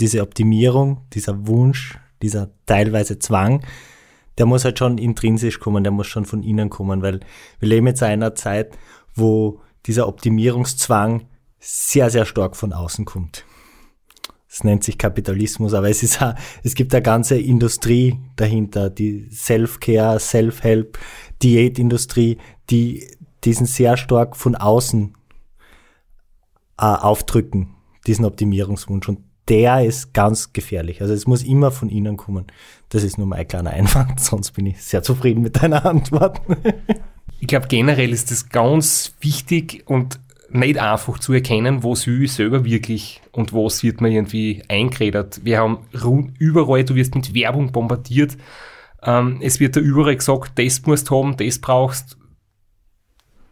diese 0.00 0.22
Optimierung, 0.22 1.06
dieser 1.12 1.46
Wunsch, 1.46 1.98
dieser 2.22 2.50
teilweise 2.66 3.18
Zwang, 3.18 3.64
der 4.38 4.46
muss 4.46 4.64
halt 4.64 4.78
schon 4.78 4.98
intrinsisch 4.98 5.60
kommen, 5.60 5.84
der 5.84 5.92
muss 5.92 6.06
schon 6.06 6.24
von 6.24 6.42
innen 6.42 6.70
kommen, 6.70 7.02
weil 7.02 7.20
wir 7.58 7.68
leben 7.68 7.86
jetzt 7.86 8.02
in 8.02 8.08
einer 8.08 8.34
Zeit, 8.34 8.76
wo 9.14 9.60
dieser 9.86 10.08
Optimierungszwang 10.08 11.26
sehr, 11.58 12.10
sehr 12.10 12.26
stark 12.26 12.56
von 12.56 12.72
außen 12.72 13.04
kommt. 13.04 13.44
Es 14.48 14.64
nennt 14.64 14.84
sich 14.84 14.96
Kapitalismus, 14.96 15.74
aber 15.74 15.90
es 15.90 16.02
ist 16.02 16.22
auch, 16.22 16.34
es 16.62 16.74
gibt 16.74 16.94
eine 16.94 17.02
ganze 17.02 17.38
Industrie 17.38 18.18
dahinter, 18.36 18.88
die 18.88 19.28
Self-Care, 19.30 20.18
Self-Help, 20.18 20.98
Diätindustrie, 21.42 22.38
die 22.70 23.06
diesen 23.46 23.66
sehr 23.66 23.96
stark 23.96 24.36
von 24.36 24.54
außen 24.54 25.14
äh, 26.78 26.84
aufdrücken, 26.84 27.74
diesen 28.06 28.24
Optimierungswunsch. 28.24 29.08
Und 29.08 29.20
der 29.48 29.84
ist 29.84 30.12
ganz 30.12 30.52
gefährlich. 30.52 31.00
Also 31.00 31.14
es 31.14 31.26
muss 31.26 31.42
immer 31.42 31.70
von 31.70 31.88
innen 31.88 32.16
kommen. 32.16 32.46
Das 32.88 33.02
ist 33.02 33.16
nur 33.18 33.26
mein 33.26 33.46
kleiner 33.46 33.70
Einwand, 33.70 34.20
sonst 34.20 34.52
bin 34.52 34.66
ich 34.66 34.82
sehr 34.82 35.02
zufrieden 35.02 35.42
mit 35.42 35.62
deiner 35.62 35.86
Antwort. 35.86 36.40
Ich 37.38 37.48
glaube, 37.48 37.68
generell 37.68 38.14
ist 38.14 38.30
es 38.30 38.48
ganz 38.48 39.14
wichtig 39.20 39.82
und 39.84 40.18
nicht 40.48 40.78
einfach 40.78 41.18
zu 41.18 41.34
erkennen, 41.34 41.84
was 41.84 42.06
will 42.06 42.22
ich 42.22 42.32
selber 42.32 42.64
wirklich 42.64 43.20
und 43.32 43.52
was 43.52 43.82
wird 43.82 44.00
mir 44.00 44.08
irgendwie 44.08 44.62
eingeredet. 44.68 45.42
Wir 45.44 45.58
haben 45.58 45.80
rund 46.02 46.32
überall, 46.38 46.84
du 46.84 46.94
wirst 46.94 47.14
mit 47.14 47.34
Werbung 47.34 47.72
bombardiert. 47.72 48.38
Ähm, 49.02 49.38
es 49.42 49.60
wird 49.60 49.76
da 49.76 49.80
überall 49.80 50.16
gesagt, 50.16 50.58
das 50.58 50.86
musst 50.86 51.10
du 51.10 51.16
haben, 51.16 51.36
das 51.36 51.58
brauchst. 51.58 52.16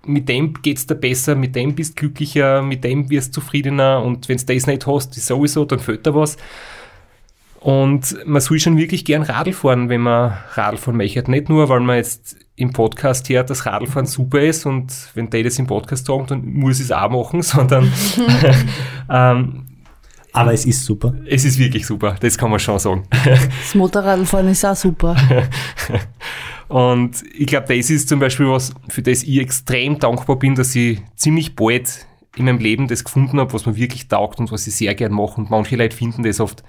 Mit 0.07 0.29
dem 0.29 0.55
geht's 0.63 0.87
dir 0.87 0.95
besser, 0.95 1.35
mit 1.35 1.57
dem 1.57 1.75
bist 1.75 1.93
du 1.93 2.01
glücklicher, 2.01 2.63
mit 2.63 2.85
dem 2.85 3.11
wirst 3.11 3.37
du 3.37 3.41
zufriedener 3.41 4.03
und 4.03 4.29
wenn 4.29 4.39
du 4.39 4.45
das 4.45 4.67
nicht 4.67 4.87
hast, 4.87 5.17
ist 5.17 5.27
sowieso, 5.27 5.65
dann 5.65 5.79
fehlt 5.79 6.07
dir 6.07 6.15
was. 6.15 6.37
Und 7.61 8.15
man 8.27 8.43
soll 8.43 8.59
schon 8.59 8.77
wirklich 8.77 9.07
gern 9.07 9.23
Radl 9.23 9.55
fahren, 9.55 9.89
wenn 9.89 10.03
man 10.03 10.37
Radl 10.53 10.77
fahren 10.77 10.99
möchte. 10.99 11.31
Nicht 11.31 11.49
nur, 11.49 11.71
weil 11.71 11.81
man 11.81 11.97
jetzt 11.97 12.37
im 12.57 12.73
Podcast 12.73 13.29
hört, 13.31 13.51
dass 13.51 13.67
Radlfahren 13.67 14.07
super 14.07 14.41
ist 14.41 14.67
und 14.67 14.93
wenn 15.15 15.31
die 15.31 15.43
das 15.43 15.59
im 15.59 15.67
Podcast 15.67 16.07
sagen, 16.07 16.27
dann 16.29 16.45
muss 16.45 16.79
ich 16.79 16.85
es 16.85 16.93
auch 16.93 17.11
machen, 17.11 17.43
sondern 17.43 17.91
ähm, 19.11 19.67
Aber 20.35 20.53
es 20.53 20.67
ist 20.67 20.85
super. 20.85 21.15
es 21.27 21.45
ist 21.45 21.59
wirklich 21.59 21.87
super, 21.87 22.17
das 22.21 22.37
kann 22.37 22.51
man 22.51 22.59
schon 22.59 22.79
sagen. 22.79 23.05
Das 23.25 23.75
Motorradfahren 23.75 24.49
ist 24.49 24.65
auch 24.65 24.75
super. 24.75 25.17
Und 26.69 27.23
ich 27.39 27.47
glaube, 27.47 27.77
das 27.77 27.89
ist 27.89 28.09
zum 28.09 28.19
Beispiel 28.19 28.49
was, 28.49 28.75
für 28.89 29.03
das 29.03 29.23
ich 29.23 29.39
extrem 29.39 29.99
dankbar 30.01 30.37
bin, 30.39 30.57
dass 30.57 30.75
ich 30.75 31.01
ziemlich 31.15 31.55
bald 31.55 32.07
in 32.37 32.47
meinem 32.47 32.59
Leben 32.59 32.89
das 32.89 33.05
gefunden 33.05 33.39
habe, 33.39 33.53
was 33.53 33.65
mir 33.65 33.77
wirklich 33.77 34.09
taugt 34.09 34.41
und 34.41 34.51
was 34.51 34.67
ich 34.67 34.75
sehr 34.75 34.95
gern 34.97 35.13
mache. 35.13 35.41
Und 35.41 35.51
manche 35.51 35.77
Leute 35.77 35.97
finden 35.97 36.25
das 36.25 36.41
oft 36.41 36.65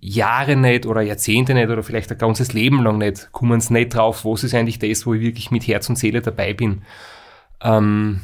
Jahre 0.00 0.56
nicht 0.56 0.86
oder 0.86 1.02
Jahrzehnte 1.02 1.52
nicht 1.52 1.68
oder 1.68 1.82
vielleicht 1.82 2.10
ein 2.10 2.18
ganzes 2.18 2.52
Leben 2.54 2.82
lang 2.82 2.98
nicht, 2.98 3.32
kommen 3.32 3.60
sie 3.60 3.74
nicht 3.74 3.94
drauf, 3.94 4.24
was 4.24 4.44
ist 4.44 4.54
eigentlich 4.54 4.78
das, 4.78 5.04
wo 5.04 5.12
ich 5.12 5.20
wirklich 5.20 5.50
mit 5.50 5.66
Herz 5.66 5.88
und 5.88 5.96
Seele 5.96 6.22
dabei 6.22 6.54
bin. 6.54 6.82
Ähm, 7.60 8.20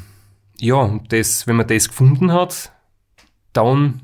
ja, 0.59 0.75
und 0.75 1.11
das, 1.11 1.45
wenn 1.47 1.57
man 1.57 1.67
das 1.67 1.89
gefunden 1.89 2.31
hat, 2.31 2.71
dann 3.53 4.01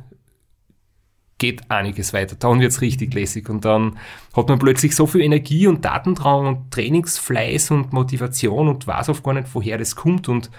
geht 1.41 1.71
einiges 1.71 2.13
weiter. 2.13 2.35
Dann 2.37 2.59
wird's 2.59 2.81
richtig 2.81 3.15
lässig 3.15 3.49
und 3.49 3.65
dann 3.65 3.97
hat 4.33 4.47
man 4.47 4.59
plötzlich 4.59 4.95
so 4.95 5.07
viel 5.07 5.21
Energie 5.21 5.65
und 5.65 5.83
Datendrang 5.83 6.45
und 6.45 6.71
Trainingsfleiß 6.71 7.71
und 7.71 7.93
Motivation 7.93 8.67
und 8.67 8.85
weiß 8.85 9.09
oft 9.09 9.23
gar 9.23 9.33
nicht, 9.33 9.47
woher 9.53 9.79
das 9.79 9.95
kommt 9.95 10.29
und 10.29 10.51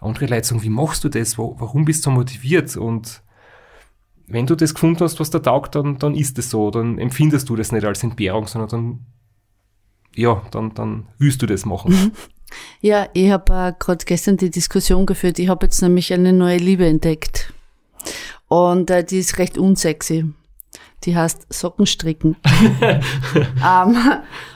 andere 0.00 0.26
Leute 0.26 0.48
sagen, 0.48 0.64
wie 0.64 0.70
machst 0.70 1.04
du 1.04 1.08
das? 1.08 1.38
Warum 1.38 1.84
bist 1.84 2.04
du 2.04 2.10
so 2.10 2.16
motiviert? 2.16 2.76
Und 2.76 3.22
wenn 4.26 4.46
du 4.46 4.56
das 4.56 4.74
gefunden 4.74 5.00
hast, 5.00 5.20
was 5.20 5.30
da 5.30 5.38
taugt, 5.38 5.76
dann, 5.76 5.98
dann 5.98 6.16
ist 6.16 6.36
es 6.36 6.50
so. 6.50 6.72
Dann 6.72 6.98
empfindest 6.98 7.48
du 7.48 7.54
das 7.54 7.70
nicht 7.70 7.84
als 7.84 8.02
Entbehrung, 8.02 8.48
sondern 8.48 8.68
dann, 8.68 9.06
ja, 10.16 10.42
dann, 10.50 10.74
dann 10.74 11.06
willst 11.16 11.42
du 11.42 11.46
das 11.46 11.64
machen. 11.64 12.10
Ja, 12.80 13.08
ich 13.14 13.30
habe 13.30 13.52
äh, 13.52 13.72
gerade 13.78 14.04
gestern 14.04 14.36
die 14.36 14.50
Diskussion 14.50 15.06
geführt. 15.06 15.38
Ich 15.38 15.48
habe 15.48 15.66
jetzt 15.66 15.80
nämlich 15.80 16.12
eine 16.12 16.32
neue 16.32 16.58
Liebe 16.58 16.86
entdeckt. 16.86 17.52
Und 18.48 18.90
äh, 18.90 19.04
die 19.04 19.18
ist 19.18 19.38
recht 19.38 19.58
unsexy. 19.58 20.26
Die 21.04 21.16
heißt 21.16 21.52
Sockenstricken. 21.52 22.36
ähm, 22.44 23.96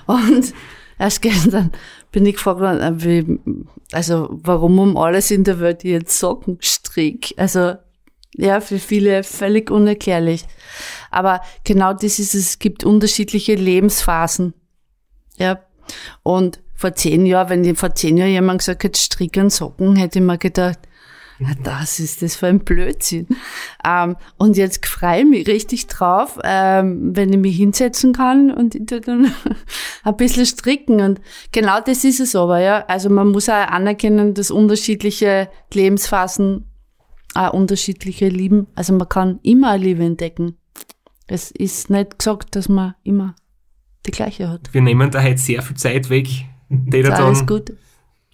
und 0.07 0.55
erst 0.99 1.23
gestern 1.23 1.73
bin 2.13 2.27
ich 2.27 2.37
gefragt 2.37 2.61
worden, 2.61 2.81
äh, 2.81 3.05
wie, 3.05 3.41
also 3.93 4.29
warum 4.31 4.79
um 4.79 4.97
alles 4.97 5.31
in 5.31 5.45
der 5.45 5.61
Welt 5.61 5.85
jetzt 5.85 6.19
Socken 6.19 6.59
strick. 6.61 7.35
Also 7.37 7.75
ja, 8.35 8.61
für 8.61 8.79
viele 8.79 9.25
völlig 9.25 9.71
unerklärlich. 9.71 10.45
Aber 11.11 11.41
genau 11.65 11.93
das 11.93 12.19
ist 12.19 12.35
es, 12.35 12.51
es 12.51 12.59
gibt 12.59 12.85
unterschiedliche 12.85 13.55
Lebensphasen. 13.55 14.55
Ja. 15.39 15.61
Und 16.23 16.61
vor 16.75 16.95
zehn 16.95 17.27
Jahren, 17.27 17.65
wenn 17.65 17.77
vor 17.77 17.95
zehn 17.95 18.17
Jahren 18.17 18.31
jemand 18.31 18.61
gesagt 18.61 18.85
hätte, 18.85 19.01
stricken 19.01 19.51
Socken, 19.51 19.97
hätte 19.97 20.21
ich 20.21 20.25
mir 20.25 20.39
gedacht, 20.39 20.79
na, 21.39 21.51
das 21.63 22.01
ist 22.01 22.23
das 22.23 22.37
für 22.37 22.49
ein 22.49 22.61
Blödsinn. 22.61 23.29
Ähm, 23.85 24.17
und 24.37 24.57
jetzt 24.57 24.85
freue 24.87 25.21
ich 25.21 25.27
mich 25.27 25.47
richtig 25.47 25.87
drauf, 25.87 26.39
ähm, 26.43 27.17
wenn 27.17 27.33
ich 27.33 27.39
mich 27.39 27.57
hinsetzen 27.57 28.13
kann 28.13 28.51
und 28.51 28.75
ich 28.75 28.87
dann 28.87 29.33
ein 30.05 30.17
bisschen 30.17 30.47
stricken. 30.47 31.01
Und 31.01 31.21
genau 31.53 31.81
das 31.81 32.05
ist 32.05 32.21
es 32.21 32.35
aber, 32.35 32.61
ja. 32.61 32.85
Also 32.87 33.09
man 33.09 33.29
muss 33.29 33.49
auch 33.49 33.55
anerkennen, 33.55 34.35
dass 34.35 34.51
unterschiedliche 34.51 35.49
Lebensphasen 35.73 36.65
auch 37.35 37.53
unterschiedliche 37.53 38.29
Lieben. 38.29 38.67
Also 38.75 38.93
man 38.95 39.09
kann 39.09 39.39
immer 39.43 39.71
eine 39.71 39.85
Liebe 39.85 40.05
entdecken. 40.05 40.57
Es 41.27 41.51
ist 41.51 41.91
nicht 41.91 42.19
gesagt, 42.19 42.57
dass 42.57 42.69
man 42.69 42.95
immer 43.05 43.37
die 44.07 44.11
gleiche 44.11 44.49
hat. 44.49 44.73
Wir 44.73 44.81
nehmen 44.81 45.11
da 45.11 45.23
heute 45.23 45.39
sehr 45.39 45.63
viel 45.63 45.77
Zeit 45.77 46.11
weg, 46.11 46.29
die 46.69 47.03
da 47.03 47.13
Ist 47.13 47.21
alles 47.21 47.47
gut. 47.47 47.73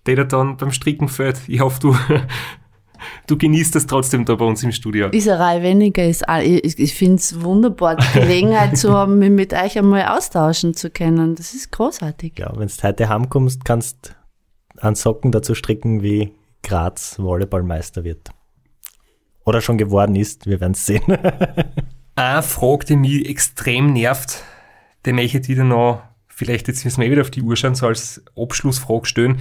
die 0.06 0.14
da 0.14 0.24
dann 0.24 0.56
beim 0.56 0.70
Stricken 0.70 1.08
fällt. 1.08 1.40
Ich 1.48 1.60
hoffe, 1.60 1.80
du, 1.80 1.96
du 3.26 3.36
genießt 3.36 3.74
das 3.74 3.86
trotzdem 3.86 4.24
da 4.24 4.34
bei 4.34 4.44
uns 4.44 4.62
im 4.62 4.72
Studio. 4.72 5.08
Ist 5.08 5.28
eine 5.28 5.38
Reihe 5.38 5.62
weniger. 5.62 6.06
Ist, 6.06 6.24
ich 6.42 6.78
ich 6.78 6.94
finde 6.94 7.16
es 7.16 7.42
wunderbar, 7.42 7.96
die 7.96 8.20
Gelegenheit 8.20 8.76
zu 8.76 8.92
haben, 8.92 9.18
mich 9.18 9.30
mit 9.30 9.52
euch 9.52 9.78
einmal 9.78 10.06
austauschen 10.06 10.74
zu 10.74 10.90
können. 10.90 11.34
Das 11.34 11.54
ist 11.54 11.72
großartig. 11.72 12.38
Ja, 12.38 12.52
wenn 12.56 12.68
du 12.68 12.74
heute 12.82 13.08
heimkommst, 13.08 13.64
kannst 13.64 14.16
an 14.78 14.94
Socken 14.94 15.32
dazu 15.32 15.54
stricken, 15.54 16.02
wie 16.02 16.32
Graz 16.62 17.18
Volleyballmeister 17.18 18.04
wird. 18.04 18.30
Oder 19.44 19.60
schon 19.60 19.78
geworden 19.78 20.16
ist, 20.16 20.46
wir 20.46 20.60
werden 20.60 20.72
es 20.72 20.86
sehen. 20.86 21.04
Eine 22.16 22.42
Frage, 22.42 22.86
die 22.86 22.96
mich 22.96 23.28
extrem 23.28 23.92
nervt, 23.92 24.42
die 25.04 25.12
möchte 25.12 25.38
ich 25.38 25.46
dir 25.46 25.64
noch, 25.64 26.02
vielleicht 26.28 26.68
jetzt 26.68 26.84
müssen 26.84 27.00
wir 27.00 27.08
eh 27.08 27.10
wieder 27.10 27.22
auf 27.22 27.30
die 27.30 27.42
Uhr 27.42 27.56
schauen, 27.56 27.74
so 27.74 27.86
als 27.86 28.22
Abschlussfrage 28.36 29.06
stellen. 29.06 29.40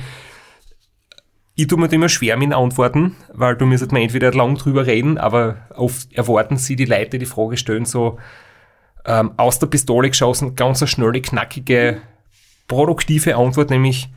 Ich 1.56 1.68
tue 1.68 1.80
mir 1.80 1.91
immer 1.91 2.10
schwer 2.10 2.36
mit 2.36 2.47
den 2.47 2.54
Antworten, 2.54 3.16
weil 3.32 3.56
du 3.56 3.66
müsstest 3.66 3.91
mir 3.91 4.01
entweder 4.01 4.32
lang 4.32 4.56
drüber 4.56 4.88
reden, 4.88 5.20
aber 5.20 5.58
oft 5.76 6.12
erwarten 6.14 6.58
sie 6.58 6.76
die 6.76 6.86
Leute, 6.86 7.12
die 7.12 7.20
die 7.20 7.26
Frage 7.26 7.58
stellen, 7.58 7.86
so 7.86 8.18
ähm, 9.06 9.34
aus 9.38 9.60
der 9.60 9.68
Pistole 9.68 10.10
geschossen, 10.10 10.56
ganz 10.56 10.82
eine 10.82 10.88
schnelle, 10.88 11.22
knackige, 11.22 12.01
produktive 12.68 13.36
Antwort, 13.36 13.70
nämlich 13.70 14.10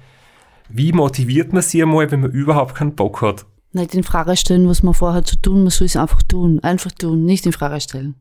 wie 0.69 0.93
motiviert 0.93 1.53
man 1.53 1.63
sie 1.63 1.83
einmal, 1.83 2.11
wenn 2.11 2.23
man 2.23 2.31
überhaupt 2.31 2.75
keinen 2.75 2.95
Bock 2.95 3.21
hat? 3.21 3.45
Nicht 3.73 3.95
in 3.95 4.03
Frage 4.03 4.37
stellen, 4.37 4.67
was 4.69 4.83
man 4.83 4.95
vorhat 4.95 5.27
zu 5.27 5.37
tun, 5.37 5.63
man 5.63 5.71
soll 5.71 5.87
es 5.87 5.97
einfach 5.97 6.23
tun. 6.23 6.61
Einfach 6.61 6.93
tun, 6.93 7.25
nicht 7.25 7.45
in 7.45 7.53
Frage 7.53 7.81
stellen. 7.81 8.15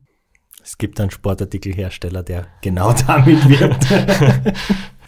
Es 0.62 0.76
gibt 0.76 1.00
einen 1.00 1.10
Sportartikelhersteller, 1.10 2.22
der 2.22 2.48
genau 2.60 2.92
damit 3.06 3.48
wirbt. 3.48 3.86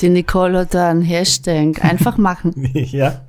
Die 0.01 0.09
Nicole 0.09 0.61
hat 0.61 0.75
da 0.75 0.89
einen 0.89 1.03
Hashtag. 1.03 1.85
Einfach 1.85 2.17
machen. 2.17 2.55
ja. 2.73 3.28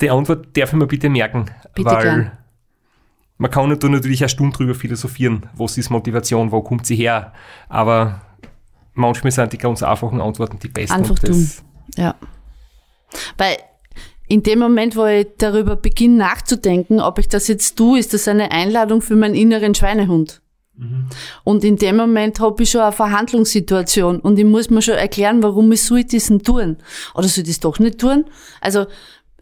Die 0.00 0.10
Antwort 0.10 0.56
darf 0.56 0.72
ich 0.72 0.78
mir 0.78 0.86
bitte 0.86 1.08
merken, 1.08 1.46
Bitte 1.74 1.90
weil 1.90 2.02
gern. 2.02 2.32
man 3.38 3.50
kann 3.50 3.78
da 3.78 3.88
natürlich 3.88 4.22
eine 4.22 4.28
Stunde 4.28 4.56
drüber 4.56 4.74
philosophieren, 4.74 5.46
was 5.54 5.76
ist 5.78 5.90
Motivation, 5.90 6.50
wo 6.52 6.62
kommt 6.62 6.86
sie 6.86 6.96
her, 6.96 7.32
aber 7.68 8.20
manchmal 8.94 9.30
sind 9.30 9.52
die 9.52 9.58
ganz 9.58 9.82
einfachen 9.82 10.20
Antworten 10.20 10.58
die 10.58 10.68
besten. 10.68 10.94
Einfach 10.94 11.18
das, 11.18 11.62
Ja. 11.96 12.14
Weil 13.36 13.56
in 14.28 14.42
dem 14.44 14.60
Moment, 14.60 14.94
wo 14.94 15.04
ich 15.06 15.26
darüber 15.38 15.74
beginne 15.74 16.16
nachzudenken, 16.18 17.00
ob 17.00 17.18
ich 17.18 17.28
das 17.28 17.48
jetzt 17.48 17.76
tue, 17.76 17.98
ist 17.98 18.14
das 18.14 18.28
eine 18.28 18.52
Einladung 18.52 19.02
für 19.02 19.16
meinen 19.16 19.34
inneren 19.34 19.74
Schweinehund. 19.74 20.40
Und 21.44 21.62
in 21.62 21.76
dem 21.76 21.96
Moment 21.96 22.40
habe 22.40 22.62
ich 22.62 22.70
schon 22.70 22.80
eine 22.80 22.92
Verhandlungssituation 22.92 24.18
und 24.20 24.38
ich 24.38 24.46
muss 24.46 24.70
mir 24.70 24.80
schon 24.80 24.94
erklären, 24.94 25.42
warum 25.42 25.70
ich 25.72 25.82
soll 25.82 26.04
diesen 26.04 26.42
tun. 26.42 26.78
Oder 27.14 27.28
soll 27.28 27.42
ich 27.42 27.50
das 27.50 27.60
doch 27.60 27.78
nicht 27.80 27.98
tun? 27.98 28.24
Also 28.62 28.86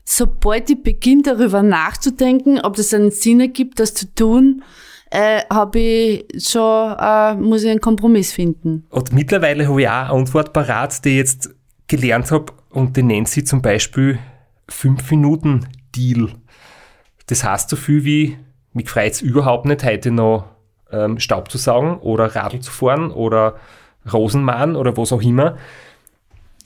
sobald 0.08 0.70
ich 0.70 0.82
beginne, 0.82 1.22
darüber 1.22 1.62
nachzudenken, 1.62 2.60
ob 2.60 2.76
das 2.76 2.94
einen 2.94 3.10
Sinn 3.10 3.40
ergibt, 3.40 3.78
das 3.78 3.92
zu 3.92 4.12
tun, 4.14 4.62
äh, 5.10 5.42
habe 5.50 5.78
ich 5.78 6.48
schon, 6.48 6.96
äh, 6.98 7.34
muss 7.34 7.62
ich 7.62 7.70
einen 7.70 7.82
Kompromiss 7.82 8.32
finden. 8.32 8.86
Und 8.88 9.12
mittlerweile 9.12 9.68
habe 9.68 9.82
ich 9.82 9.88
auch 9.88 9.92
eine 9.92 10.10
Antwort 10.10 10.54
parat, 10.54 11.04
die 11.04 11.10
ich 11.10 11.16
jetzt 11.16 11.54
gelernt 11.88 12.30
habe 12.30 12.52
und 12.70 12.96
die 12.96 13.02
nennt 13.02 13.28
sie 13.28 13.44
zum 13.44 13.60
Beispiel 13.60 14.18
5-Minuten-Deal. 14.70 16.30
Das 17.26 17.44
heißt 17.44 17.68
so 17.68 17.76
viel 17.76 18.04
wie, 18.04 18.38
mich 18.72 18.88
freut 18.88 19.12
es 19.12 19.20
überhaupt 19.20 19.66
nicht, 19.66 19.84
heute 19.84 20.10
noch 20.10 20.46
ähm, 20.90 21.18
Staub 21.18 21.50
zu 21.50 21.58
saugen 21.58 21.98
oder 21.98 22.34
Radl 22.34 22.60
zu 22.60 22.70
fahren 22.70 23.10
oder 23.10 23.56
Rosenmahn 24.10 24.74
oder 24.74 24.96
was 24.96 25.12
auch 25.12 25.22
immer. 25.22 25.58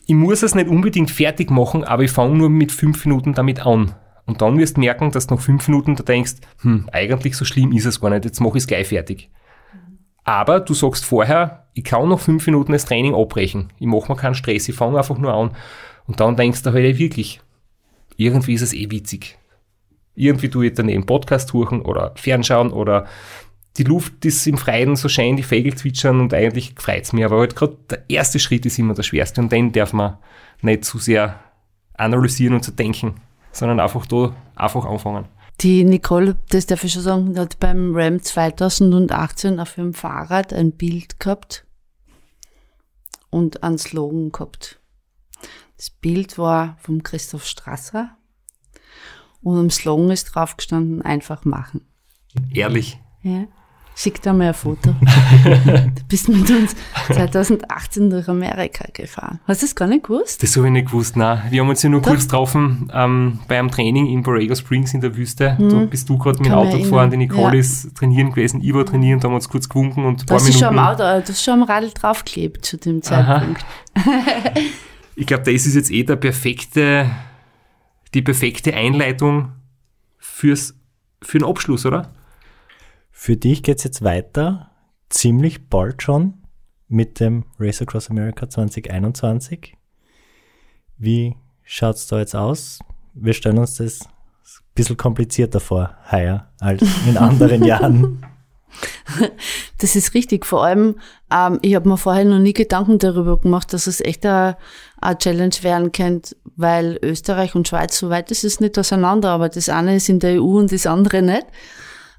Ich 0.07 0.15
muss 0.15 0.43
es 0.43 0.55
nicht 0.55 0.69
unbedingt 0.69 1.11
fertig 1.11 1.51
machen, 1.51 1.85
aber 1.85 2.03
ich 2.03 2.11
fange 2.11 2.37
nur 2.37 2.51
mit 2.51 2.73
fünf 2.73 3.05
Minuten 3.05 3.35
damit 3.35 3.65
an. 3.65 3.95
Und 4.27 4.41
dann 4.41 4.59
wirst 4.59 4.77
du 4.77 4.81
merken, 4.81 5.11
dass 5.11 5.27
du 5.27 5.35
nach 5.35 5.43
fünf 5.43 5.67
Minuten 5.69 5.97
da 5.97 6.03
denkst, 6.03 6.35
hm, 6.63 6.89
eigentlich 6.93 7.37
so 7.37 7.45
schlimm 7.45 7.73
ist 7.73 7.87
es 7.87 8.01
gar 8.01 8.11
nicht, 8.11 8.25
jetzt 8.25 8.41
mache 8.41 8.59
ich 8.59 8.65
es 8.65 8.67
gleich 8.67 8.89
fertig. 8.89 9.31
Aber 10.25 10.61
du 10.61 10.75
sagst 10.75 11.05
vorher, 11.05 11.67
ich 11.75 11.85
kann 11.85 12.09
noch 12.09 12.21
fünf 12.21 12.47
Minuten 12.47 12.73
das 12.73 12.85
Training 12.85 13.15
abbrechen. 13.15 13.73
Ich 13.79 13.87
mache 13.87 14.11
mir 14.13 14.17
keinen 14.17 14.35
Stress, 14.35 14.69
ich 14.69 14.75
fange 14.75 14.99
einfach 14.99 15.19
nur 15.19 15.33
an. 15.33 15.51
Und 16.07 16.21
dann 16.21 16.37
denkst 16.37 16.63
du 16.63 16.73
halt 16.73 16.99
wirklich, 16.99 17.41
irgendwie 18.17 18.55
ist 18.55 18.63
es 18.63 18.75
eh 18.75 18.91
witzig. 18.91 19.39
Irgendwie 20.15 20.49
tue 20.49 20.67
ich 20.67 20.75
daneben 20.75 21.07
Podcast 21.07 21.49
suchen 21.49 21.83
oder 21.83 22.13
Fernschauen 22.17 22.71
oder 22.71 23.07
die 23.79 23.85
Luft 23.85 24.25
ist 24.25 24.47
im 24.47 24.59
Freien 24.59 24.97
so 24.97 25.09
schein, 25.09 25.37
die 25.37 25.43
Vögel 25.43 25.75
zwitschern 25.75 26.21
und 26.21 26.35
eigentlich 26.35 26.75
freut 26.77 27.05
es 27.05 27.13
mich. 27.13 27.25
Aber 27.25 27.39
halt 27.39 27.57
gerade 27.57 27.77
der 27.91 28.05
erste 28.09 28.39
Schritt 28.39 28.67
ist 28.67 28.79
immer 28.79 28.95
der 28.95 29.03
schwerste 29.03 29.41
und 29.41 29.51
den 29.51 29.73
darf 29.73 29.93
man 29.93 30.19
nicht 30.61 30.85
zu 30.85 30.99
sehr 30.99 31.41
analysieren 31.95 32.55
und 32.55 32.65
zu 32.65 32.73
denken, 32.73 33.15
sondern 33.51 33.81
einfach 33.81 34.07
da 34.07 34.35
einfach 34.57 34.85
anfangen. 34.85 35.27
Die 35.61 35.85
Nicole, 35.85 36.37
das 36.49 36.67
darf 36.67 36.85
ich 36.85 36.93
schon 36.93 37.03
sagen, 37.03 37.39
hat 37.39 37.61
beim 37.61 37.95
RAM 37.95 38.21
2018 38.21 39.61
auf 39.61 39.79
ihrem 39.79 39.95
Fahrrad 39.95 40.53
ein 40.53 40.73
Bild 40.73 41.21
gehabt 41.21 41.65
und 43.31 43.63
einen 43.63 43.79
Slogan 43.79 44.33
gehabt. 44.33 44.81
Das 45.77 45.91
Bild 45.91 46.37
war 46.39 46.77
vom 46.81 47.03
Christoph 47.03 47.47
Strasser 47.47 48.17
und 49.43 49.59
am 49.59 49.71
Slogan 49.71 50.11
ist 50.11 50.27
drauf 50.27 50.57
gestanden, 50.57 51.03
einfach 51.03 51.45
machen. 51.45 51.87
Ehrlich. 52.53 52.99
Ja. 53.23 53.47
Schick 53.95 54.23
da 54.23 54.33
mal 54.33 54.49
ein 54.49 54.55
Foto. 54.55 54.95
du 54.95 55.91
bist 56.09 56.29
mit 56.29 56.51
uns 56.51 56.75
2018 57.09 58.09
durch 58.11 58.27
Amerika 58.29 58.87
gefahren. 58.93 59.39
Hast 59.47 59.63
du 59.63 59.67
das 59.67 59.75
gar 59.75 59.87
nicht 59.87 60.05
gewusst? 60.05 60.43
Das 60.43 60.57
habe 60.57 60.67
ich 60.67 60.73
nicht 60.73 60.87
gewusst, 60.87 61.17
nein. 61.17 61.43
Wir 61.51 61.61
haben 61.61 61.69
uns 61.69 61.83
ja 61.83 61.91
nur 61.91 62.01
kurz 62.01 62.23
getroffen 62.23 62.91
ähm, 62.93 63.41
bei 63.49 63.59
einem 63.59 63.71
Training 63.71 64.07
in 64.07 64.23
Borrego 64.23 64.55
Springs 64.55 64.95
in 64.95 65.03
der 65.03 65.15
Wüste. 65.17 65.57
Da 65.61 65.79
bist 65.85 66.09
du 66.09 66.17
gerade 66.17 66.39
mit 66.39 66.47
dem 66.47 66.55
Auto 66.55 66.79
gefahren, 66.79 67.11
die. 67.11 67.19
Nicole 67.19 67.55
Ja. 67.55 67.61
ist 67.61 67.95
trainieren 67.95 68.31
gewesen, 68.31 68.63
ich 68.63 68.73
war 68.73 68.87
trainieren, 68.87 69.21
da 69.21 69.27
haben 69.27 69.33
wir 69.33 69.37
uns 69.37 69.49
kurz 69.49 69.69
gewunken 69.69 70.05
und 70.07 70.15
ein 70.23 70.27
Du 70.27 70.35
paar 70.35 70.41
schon 70.41 70.65
am. 70.65 70.79
Auto, 70.79 71.03
du 71.03 71.29
hast 71.29 71.43
schon 71.45 71.55
am 71.55 71.63
Radl 71.65 71.91
draufgeklebt 71.91 72.65
zu 72.65 72.77
dem 72.79 73.03
Zeitpunkt. 73.03 73.65
Ich 75.15 75.27
glaube, 75.27 75.43
das 75.43 75.67
ist 75.67 75.75
jetzt 75.75 75.91
eh 75.91 76.05
der 76.05 76.17
perfekte, 76.17 77.05
die 78.15 78.23
perfekte 78.23 78.73
Einleitung 78.73 79.53
fürs, 80.19 80.75
für 81.21 81.39
den 81.39 81.47
Abschluss, 81.47 81.85
oder? 81.85 82.11
Für 83.25 83.37
dich 83.37 83.63
geht's 83.63 83.85
jetzt 83.85 84.03
weiter, 84.03 84.73
ziemlich 85.09 85.69
bald 85.69 86.03
schon, 86.03 86.43
mit 86.89 87.21
dem 87.21 87.45
Race 87.57 87.81
Across 87.81 88.11
America 88.11 88.51
2021. 88.51 89.77
Wie 90.99 91.37
schaut's 91.63 92.09
da 92.09 92.19
jetzt 92.19 92.35
aus? 92.35 92.81
Wir 93.15 93.33
stellen 93.33 93.59
uns 93.59 93.77
das 93.77 94.01
ein 94.01 94.11
bisschen 94.75 94.97
komplizierter 94.97 95.61
vor, 95.61 95.97
heuer, 96.11 96.49
als 96.59 96.83
in 97.07 97.17
anderen 97.17 97.63
Jahren. 97.65 98.27
Das 99.79 99.97
ist 99.97 100.15
richtig. 100.15 100.47
Vor 100.47 100.65
allem, 100.65 100.97
ähm, 101.31 101.59
ich 101.61 101.75
habe 101.75 101.89
mir 101.89 101.99
vorher 101.99 102.25
noch 102.25 102.39
nie 102.39 102.55
Gedanken 102.55 102.99
darüber 102.99 103.39
gemacht, 103.39 103.73
dass 103.75 103.87
es 103.87 104.01
echt 104.01 104.25
eine, 104.25 104.57
eine 105.01 105.19
Challenge 105.19 105.55
werden 105.61 105.93
könnte, 105.93 106.35
weil 106.57 106.99
Österreich 107.03 107.55
und 107.55 107.69
Schweiz, 107.69 107.99
so 107.99 108.09
weit 108.09 108.31
ist 108.31 108.45
es 108.45 108.61
nicht 108.61 108.79
auseinander, 108.79 109.29
aber 109.29 109.51
das 109.51 109.69
eine 109.69 109.97
ist 109.97 110.09
in 110.09 110.21
der 110.21 110.41
EU 110.41 110.59
und 110.59 110.73
das 110.73 110.87
andere 110.87 111.21
nicht. 111.21 111.47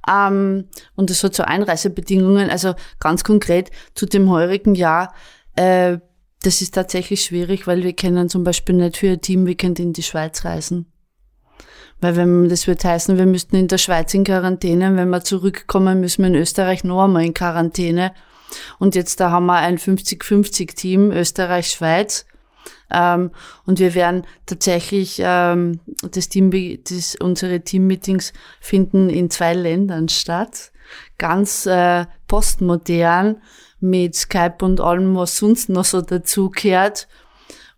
Ähm, 0.10 0.66
und 0.96 1.10
das 1.10 1.24
hat 1.24 1.36
so 1.36 1.44
Einreisebedingungen. 1.44 2.50
Also 2.50 2.76
ganz 3.00 3.24
konkret 3.24 3.72
zu 3.96 4.06
dem 4.06 4.30
heurigen 4.30 4.76
Jahr, 4.76 5.14
äh, 5.56 5.98
das 6.44 6.62
ist 6.62 6.74
tatsächlich 6.76 7.24
schwierig, 7.24 7.68
weil 7.68 7.84
wir 7.84 7.94
können 7.94 8.30
zum 8.30 8.44
Beispiel 8.44 8.76
nicht 8.76 8.98
für 8.98 9.12
ein 9.12 9.22
Teamweekend 9.22 9.80
in 9.80 9.94
die 9.94 10.04
Schweiz 10.04 10.44
reisen. 10.44 10.88
Weil 12.02 12.18
wenn 12.18 12.50
das 12.50 12.68
wird 12.68 12.84
heißen, 12.84 13.18
wir 13.18 13.26
müssten 13.26 13.56
in 13.56 13.70
der 13.70 13.78
Schweiz 13.78 14.14
in 14.14 14.26
Quarantäne, 14.26 14.96
wenn 14.98 15.10
wir 15.10 15.24
zurückkommen, 15.24 16.02
müssen 16.02 16.24
wir 16.24 16.28
in 16.28 16.36
Österreich 16.36 16.84
noch 16.84 17.06
einmal 17.06 17.24
in 17.24 17.34
Quarantäne. 17.34 18.14
Und 18.78 18.96
jetzt 18.96 19.22
da 19.22 19.32
haben 19.32 19.46
wir 19.46 19.56
ein 19.56 19.78
50-50-Team, 19.78 21.12
Österreich-Schweiz. 21.12 22.26
Ähm, 22.94 23.32
und 23.66 23.80
wir 23.80 23.96
werden 23.96 24.26
tatsächlich 24.46 25.20
ähm, 25.20 25.80
das 26.12 26.30
Team, 26.30 26.52
das, 26.84 27.16
unsere 27.16 27.62
Teammeetings 27.62 28.34
finden 28.62 29.10
in 29.10 29.30
zwei 29.30 29.54
Ländern 29.54 30.10
statt. 30.10 30.72
Ganz 31.18 31.66
äh, 31.66 32.06
postmodern 32.28 33.42
mit 33.80 34.16
Skype 34.16 34.58
und 34.62 34.80
allem, 34.80 35.16
was 35.16 35.38
sonst 35.38 35.70
noch 35.70 35.86
so 35.86 36.02
dazugehört. 36.02 37.08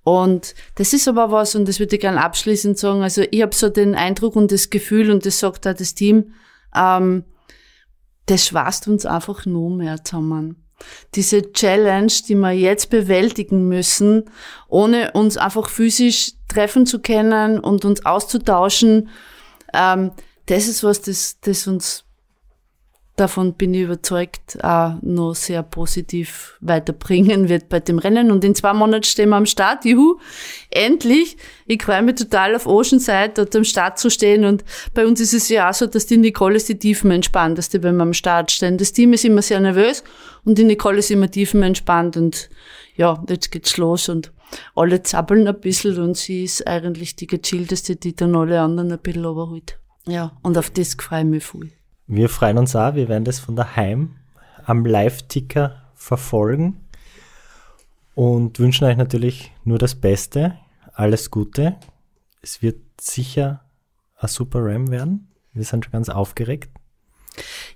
Und 0.04 0.54
das 0.76 0.94
ist 0.94 1.08
aber 1.08 1.32
was, 1.32 1.56
und 1.56 1.68
das 1.68 1.80
würde 1.80 1.96
ich 1.96 2.02
gerne 2.02 2.24
abschließend 2.24 2.78
sagen, 2.78 3.02
also 3.02 3.24
ich 3.32 3.42
habe 3.42 3.56
so 3.56 3.70
den 3.70 3.96
Eindruck 3.96 4.36
und 4.36 4.52
das 4.52 4.70
Gefühl, 4.70 5.10
und 5.10 5.26
das 5.26 5.40
sagt 5.40 5.66
auch 5.66 5.74
das 5.74 5.96
Team, 5.96 6.34
ähm, 6.76 7.24
das 8.28 8.46
schweißt 8.46 8.88
uns 8.88 9.06
einfach 9.06 9.46
nur 9.48 9.72
mehr 9.72 10.04
zusammen. 10.04 10.65
Diese 11.16 11.52
Challenge, 11.52 12.12
die 12.28 12.36
wir 12.36 12.52
jetzt 12.52 12.90
bewältigen 12.90 13.68
müssen, 13.68 14.24
ohne 14.68 15.12
uns 15.12 15.38
einfach 15.38 15.70
physisch 15.70 16.34
treffen 16.48 16.86
zu 16.86 17.00
können 17.00 17.60
und 17.60 17.86
uns 17.86 18.06
auszutauschen, 18.06 19.10
ähm, 19.74 20.12
das 20.48 20.68
ist 20.68 20.84
was, 20.84 21.02
das, 21.02 21.40
das 21.42 21.68
uns 21.68 22.06
davon 23.16 23.54
bin 23.54 23.74
ich 23.74 23.84
überzeugt, 23.84 24.62
auch 24.64 24.96
noch 25.02 25.36
sehr 25.36 25.64
positiv 25.64 26.58
weiterbringen 26.60 27.48
wird 27.50 27.70
bei 27.70 27.80
dem 27.80 27.98
Rennen. 27.98 28.30
Und 28.30 28.44
in 28.44 28.56
zwei 28.56 28.74
Monaten 28.74 29.04
stehen 29.04 29.30
wir 29.30 29.38
am 29.38 29.46
Start. 29.46 29.86
Juhu, 29.86 30.18
endlich. 30.70 31.38
Ich 31.66 31.82
freue 31.82 32.02
mich 32.02 32.16
total 32.16 32.56
auf 32.56 32.68
Oceanside, 32.68 33.32
dort 33.36 33.56
am 33.56 33.64
Start 33.64 34.00
zu 34.00 34.10
stehen. 34.10 34.44
Und 34.44 34.66
bei 34.94 35.06
uns 35.06 35.22
ist 35.22 35.34
es 35.34 35.50
ja 35.50 35.70
auch 35.70 35.74
so, 35.74 35.88
dass 35.88 36.06
die 36.06 36.18
Nicole 36.18 36.58
ist 36.58 36.68
die 36.68 36.78
tiefenentspannteste, 36.78 37.84
wenn 37.84 37.96
wir 37.96 38.04
am 38.04 38.14
Start 38.14 38.52
stehen. 38.52 38.78
Das 38.78 38.92
Team 38.92 39.14
ist 39.14 39.24
immer 39.24 39.42
sehr 39.42 39.60
nervös 39.60 40.04
und 40.46 40.58
die 40.58 40.64
Nicole 40.64 41.00
ist 41.00 41.12
immer 41.12 41.30
tiefenentspannt. 41.30 42.16
Und 42.18 42.50
ja, 42.96 43.22
jetzt 43.28 43.52
geht's 43.52 43.78
los 43.78 44.10
und 44.10 44.32
alle 44.76 45.04
zappeln 45.04 45.48
ein 45.48 45.60
bisschen 45.60 46.00
und 46.00 46.16
sie 46.16 46.44
ist 46.44 46.66
eigentlich 46.68 47.16
die 47.16 47.28
gechillteste, 47.28 47.96
die 47.96 48.16
dann 48.16 48.36
alle 48.36 48.62
anderen 48.62 48.92
ein 48.92 49.00
bisschen 49.00 49.26
überholt. 49.26 49.80
Ja, 50.08 50.32
und 50.44 50.58
auf 50.58 50.70
das 50.70 50.94
freue 50.94 51.22
ich 51.22 51.26
mich 51.26 51.46
viel. 51.46 51.72
Wir 52.08 52.30
freuen 52.30 52.60
uns 52.60 52.76
auch, 52.76 52.94
wir 52.94 53.10
werden 53.10 53.26
das 53.26 53.40
von 53.40 53.56
daheim 53.56 54.16
am 54.66 54.86
Live-Ticker 54.86 55.82
verfolgen 55.96 56.86
und 58.14 58.60
wünschen 58.60 58.86
euch 58.86 58.98
natürlich 58.98 59.52
nur 59.64 59.80
das 59.80 59.96
Beste, 59.96 60.58
alles 60.94 61.32
Gute. 61.32 61.78
Es 62.42 62.62
wird 62.62 62.80
sicher 63.02 63.62
ein 64.18 64.28
super 64.28 64.60
Ram 64.64 64.92
werden. 64.92 65.32
Wir 65.54 65.64
sind 65.64 65.86
schon 65.86 65.92
ganz 65.92 66.10
aufgeregt. 66.10 66.70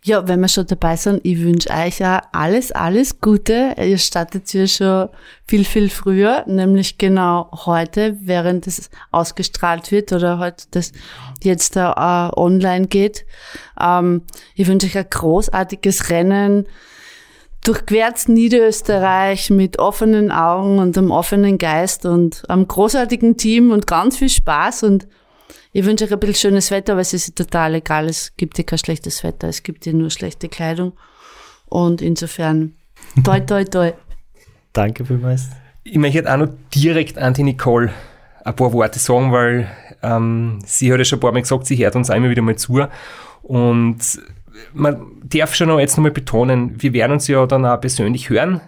Ja, 0.03 0.27
wenn 0.27 0.39
wir 0.39 0.47
schon 0.47 0.65
dabei 0.67 0.95
sind, 0.95 1.21
ich 1.23 1.39
wünsche 1.39 1.69
euch 1.69 1.99
ja 1.99 2.21
alles, 2.31 2.71
alles 2.71 3.19
Gute. 3.19 3.75
Ihr 3.77 3.97
startet 3.97 4.51
ja 4.53 4.65
schon 4.67 5.09
viel, 5.47 5.65
viel 5.65 5.89
früher, 5.89 6.43
nämlich 6.47 6.97
genau 6.97 7.49
heute, 7.65 8.17
während 8.21 8.67
es 8.67 8.89
ausgestrahlt 9.11 9.91
wird 9.91 10.13
oder 10.13 10.39
heute 10.39 10.65
das 10.71 10.91
jetzt 11.43 11.75
da 11.75 12.31
äh, 12.33 12.39
online 12.39 12.87
geht. 12.87 13.25
Ähm, 13.79 14.23
ich 14.55 14.67
wünsche 14.67 14.87
euch 14.87 14.97
ein 14.97 15.09
großartiges 15.09 16.09
Rennen 16.09 16.65
durchquert 17.63 18.29
Niederösterreich 18.29 19.49
mit 19.49 19.79
offenen 19.79 20.31
Augen 20.31 20.79
und 20.79 20.97
einem 20.97 21.11
offenen 21.11 21.57
Geist 21.57 22.05
und 22.05 22.49
einem 22.49 22.67
großartigen 22.67 23.37
Team 23.37 23.71
und 23.71 23.85
ganz 23.85 24.17
viel 24.17 24.29
Spaß 24.29 24.83
und 24.83 25.07
ich 25.71 25.85
wünsche 25.85 26.05
euch 26.05 26.11
ein 26.11 26.19
bisschen 26.19 26.35
schönes 26.35 26.71
Wetter, 26.71 26.93
aber 26.93 27.01
es 27.01 27.13
ist 27.13 27.35
total 27.35 27.75
egal. 27.75 28.07
Es 28.07 28.35
gibt 28.37 28.57
ja 28.57 28.63
kein 28.63 28.79
schlechtes 28.79 29.23
Wetter, 29.23 29.47
es 29.47 29.63
gibt 29.63 29.85
ja 29.85 29.93
nur 29.93 30.09
schlechte 30.09 30.49
Kleidung. 30.49 30.93
Und 31.67 32.01
insofern, 32.01 32.73
toi, 33.23 33.39
toi, 33.39 33.63
toi. 33.63 33.93
Danke 34.73 35.05
vielmals. 35.05 35.49
Ich 35.83 35.97
möchte 35.97 36.31
auch 36.31 36.37
noch 36.37 36.49
direkt 36.73 37.17
an 37.17 37.33
die 37.33 37.43
Nicole 37.43 37.91
ein 38.43 38.55
paar 38.55 38.73
Worte 38.73 38.99
sagen, 38.99 39.31
weil 39.31 39.69
ähm, 40.01 40.59
sie 40.65 40.91
hat 40.91 40.99
ja 40.99 41.05
schon 41.05 41.17
ein 41.17 41.21
paar 41.21 41.31
Mal 41.31 41.41
gesagt, 41.41 41.65
sie 41.65 41.77
hört 41.83 41.95
uns 41.95 42.09
einmal 42.09 42.29
wieder 42.29 42.41
mal 42.41 42.55
zu. 42.55 42.85
Und 43.43 43.97
man 44.73 45.05
darf 45.23 45.55
schon 45.55 45.69
noch 45.69 45.79
jetzt 45.79 45.97
nochmal 45.97 46.11
betonen, 46.11 46.81
wir 46.81 46.93
werden 46.93 47.13
uns 47.13 47.27
ja 47.27 47.45
dann 47.45 47.65
auch 47.65 47.79
persönlich 47.79 48.29
hören, 48.29 48.61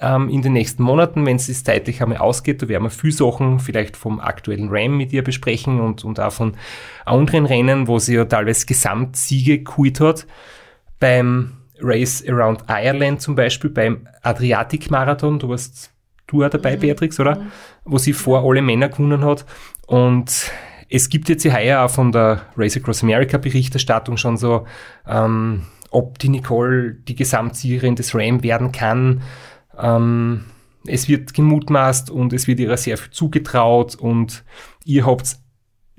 ähm, 0.00 0.28
in 0.28 0.42
den 0.42 0.52
nächsten 0.52 0.82
Monaten, 0.82 1.24
wenn 1.24 1.36
es 1.36 1.46
sich 1.46 1.64
zeitlich 1.64 2.02
einmal 2.02 2.18
ausgeht. 2.18 2.62
Da 2.62 2.68
werden 2.68 2.84
wir 2.84 2.90
viel 2.90 3.12
Sachen 3.12 3.60
vielleicht 3.60 3.96
vom 3.96 4.20
aktuellen 4.20 4.68
Ram 4.70 4.96
mit 4.96 5.12
ihr 5.12 5.24
besprechen 5.24 5.80
und, 5.80 6.04
und 6.04 6.20
auch 6.20 6.32
von 6.32 6.56
anderen 7.04 7.46
Rennen, 7.46 7.88
wo 7.88 7.98
sie 7.98 8.14
ja 8.14 8.24
teilweise 8.24 8.66
Gesamtsiege 8.66 9.62
geholt 9.62 10.00
hat. 10.00 10.26
Beim 11.00 11.52
Race 11.80 12.24
Around 12.26 12.64
Ireland 12.68 13.20
zum 13.20 13.34
Beispiel, 13.34 13.70
beim 13.70 14.08
Adriatic 14.22 14.90
Marathon, 14.90 15.38
du 15.38 15.48
warst 15.48 15.92
du 16.26 16.44
auch 16.44 16.50
dabei, 16.50 16.76
Beatrix, 16.76 17.20
oder? 17.20 17.46
Wo 17.84 17.98
sie 17.98 18.12
vor 18.12 18.42
alle 18.44 18.62
Männer 18.62 18.88
gewonnen 18.88 19.24
hat. 19.24 19.44
Und 19.86 20.50
es 20.88 21.08
gibt 21.08 21.28
jetzt 21.28 21.42
hier 21.42 21.54
heuer 21.54 21.82
auch 21.82 21.90
von 21.90 22.12
der 22.12 22.42
Race 22.56 22.76
Across 22.76 23.02
America 23.02 23.38
Berichterstattung 23.38 24.16
schon 24.16 24.36
so, 24.36 24.66
ähm, 25.06 25.62
ob 25.90 26.18
die 26.18 26.28
Nicole 26.28 26.94
die 26.94 27.14
Gesamtsiegerin 27.14 27.96
des 27.96 28.14
Ram 28.14 28.42
werden 28.42 28.72
kann. 28.72 29.22
Ähm, 29.78 30.44
es 30.86 31.08
wird 31.08 31.34
gemutmaßt 31.34 32.10
und 32.10 32.32
es 32.32 32.46
wird 32.46 32.60
ihr 32.60 32.76
sehr 32.76 32.96
viel 32.96 33.10
zugetraut 33.10 33.96
und 33.96 34.44
ihr 34.84 35.06
habt 35.06 35.36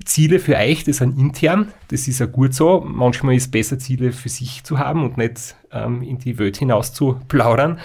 Ziele 0.04 0.38
für 0.38 0.56
euch, 0.56 0.84
das 0.84 0.98
sind 0.98 1.18
intern, 1.18 1.72
das 1.88 2.08
ist 2.08 2.20
ja 2.20 2.26
gut 2.26 2.54
so. 2.54 2.82
Manchmal 2.86 3.34
ist 3.34 3.44
es 3.44 3.50
besser, 3.50 3.78
Ziele 3.78 4.12
für 4.12 4.28
sich 4.28 4.64
zu 4.64 4.78
haben 4.78 5.02
und 5.02 5.18
nicht 5.18 5.56
ähm, 5.72 6.02
in 6.02 6.18
die 6.18 6.38
Welt 6.38 6.56
hinaus 6.56 6.94
zu 6.94 7.20
plaudern. 7.28 7.78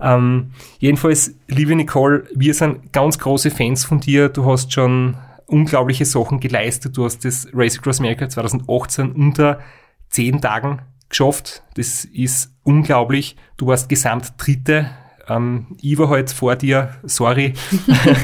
Ähm, 0.00 0.52
jedenfalls, 0.78 1.34
liebe 1.48 1.74
Nicole, 1.74 2.24
wir 2.34 2.54
sind 2.54 2.92
ganz 2.92 3.18
große 3.18 3.50
Fans 3.50 3.84
von 3.84 4.00
dir. 4.00 4.28
Du 4.28 4.46
hast 4.46 4.72
schon 4.72 5.16
unglaubliche 5.46 6.04
Sachen 6.04 6.40
geleistet. 6.40 6.96
Du 6.96 7.04
hast 7.04 7.24
das 7.24 7.48
Race 7.52 7.78
Across 7.78 8.00
America 8.00 8.28
2018 8.28 9.12
unter 9.12 9.60
zehn 10.08 10.40
Tagen 10.40 10.80
geschafft. 11.08 11.64
Das 11.74 12.04
ist 12.04 12.54
unglaublich. 12.62 13.36
Du 13.56 13.66
warst 13.66 13.88
gesamt 13.88 14.34
Dritte. 14.38 14.90
Ähm, 15.28 15.66
ich 15.80 15.98
war 15.98 16.08
halt 16.08 16.30
vor 16.30 16.56
dir, 16.56 16.90
sorry. 17.02 17.54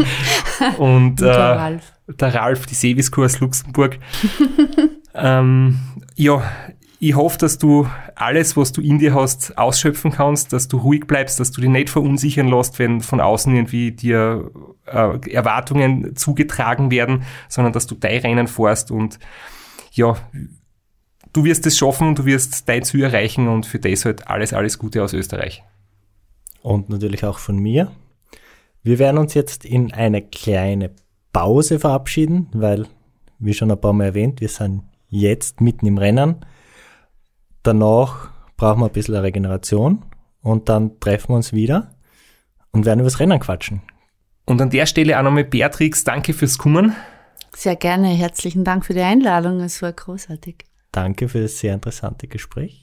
und 0.78 1.20
äh, 1.20 1.24
der 1.24 1.56
Ralf. 1.56 1.92
der 2.08 2.34
Ralf, 2.34 2.66
die 2.66 2.74
Seviskur 2.74 3.26
aus 3.26 3.40
Luxemburg. 3.40 3.98
ähm, 5.14 5.78
ja, 6.16 6.42
ich 7.06 7.14
hoffe, 7.16 7.36
dass 7.38 7.58
du 7.58 7.86
alles, 8.14 8.56
was 8.56 8.72
du 8.72 8.80
in 8.80 8.98
dir 8.98 9.14
hast, 9.14 9.58
ausschöpfen 9.58 10.12
kannst, 10.12 10.52
dass 10.54 10.68
du 10.68 10.78
ruhig 10.78 11.06
bleibst, 11.06 11.38
dass 11.38 11.50
du 11.50 11.60
dich 11.60 11.68
nicht 11.68 11.90
verunsichern 11.90 12.48
lässt, 12.48 12.78
wenn 12.78 13.02
von 13.02 13.20
außen 13.20 13.54
irgendwie 13.54 13.92
dir 13.92 14.50
äh, 14.86 15.30
Erwartungen 15.30 16.16
zugetragen 16.16 16.90
werden, 16.90 17.24
sondern 17.48 17.74
dass 17.74 17.86
du 17.86 17.94
dein 17.94 18.20
Rennen 18.20 18.46
fährst 18.46 18.90
und 18.90 19.18
ja, 19.92 20.16
du 21.34 21.44
wirst 21.44 21.66
es 21.66 21.76
schaffen, 21.76 22.14
du 22.14 22.24
wirst 22.24 22.68
dein 22.68 22.84
Ziel 22.84 23.02
erreichen 23.02 23.48
und 23.48 23.66
für 23.66 23.78
das 23.78 24.04
halt 24.06 24.28
alles, 24.28 24.54
alles 24.54 24.78
Gute 24.78 25.02
aus 25.02 25.12
Österreich. 25.12 25.62
Und 26.64 26.88
natürlich 26.88 27.26
auch 27.26 27.38
von 27.38 27.58
mir. 27.58 27.92
Wir 28.82 28.98
werden 28.98 29.18
uns 29.18 29.34
jetzt 29.34 29.66
in 29.66 29.92
eine 29.92 30.22
kleine 30.22 30.92
Pause 31.30 31.78
verabschieden, 31.78 32.48
weil, 32.54 32.86
wie 33.38 33.52
schon 33.52 33.70
ein 33.70 33.78
paar 33.78 33.92
Mal 33.92 34.06
erwähnt, 34.06 34.40
wir 34.40 34.48
sind 34.48 34.82
jetzt 35.10 35.60
mitten 35.60 35.86
im 35.86 35.98
Rennen. 35.98 36.36
Danach 37.62 38.30
brauchen 38.56 38.80
wir 38.80 38.86
ein 38.86 38.92
bisschen 38.92 39.14
Regeneration 39.14 40.06
und 40.40 40.70
dann 40.70 40.98
treffen 41.00 41.32
wir 41.32 41.36
uns 41.36 41.52
wieder 41.52 41.94
und 42.72 42.86
werden 42.86 43.00
über 43.00 43.10
das 43.10 43.20
Rennen 43.20 43.40
quatschen. 43.40 43.82
Und 44.46 44.62
an 44.62 44.70
der 44.70 44.86
Stelle 44.86 45.18
auch 45.18 45.22
nochmal 45.22 45.44
Beatrix, 45.44 46.02
danke 46.02 46.32
fürs 46.32 46.56
Kommen. 46.56 46.96
Sehr 47.54 47.76
gerne. 47.76 48.08
Herzlichen 48.08 48.64
Dank 48.64 48.86
für 48.86 48.94
die 48.94 49.02
Einladung. 49.02 49.60
Es 49.60 49.82
war 49.82 49.92
großartig. 49.92 50.64
Danke 50.92 51.28
für 51.28 51.42
das 51.42 51.58
sehr 51.58 51.74
interessante 51.74 52.26
Gespräch. 52.26 52.82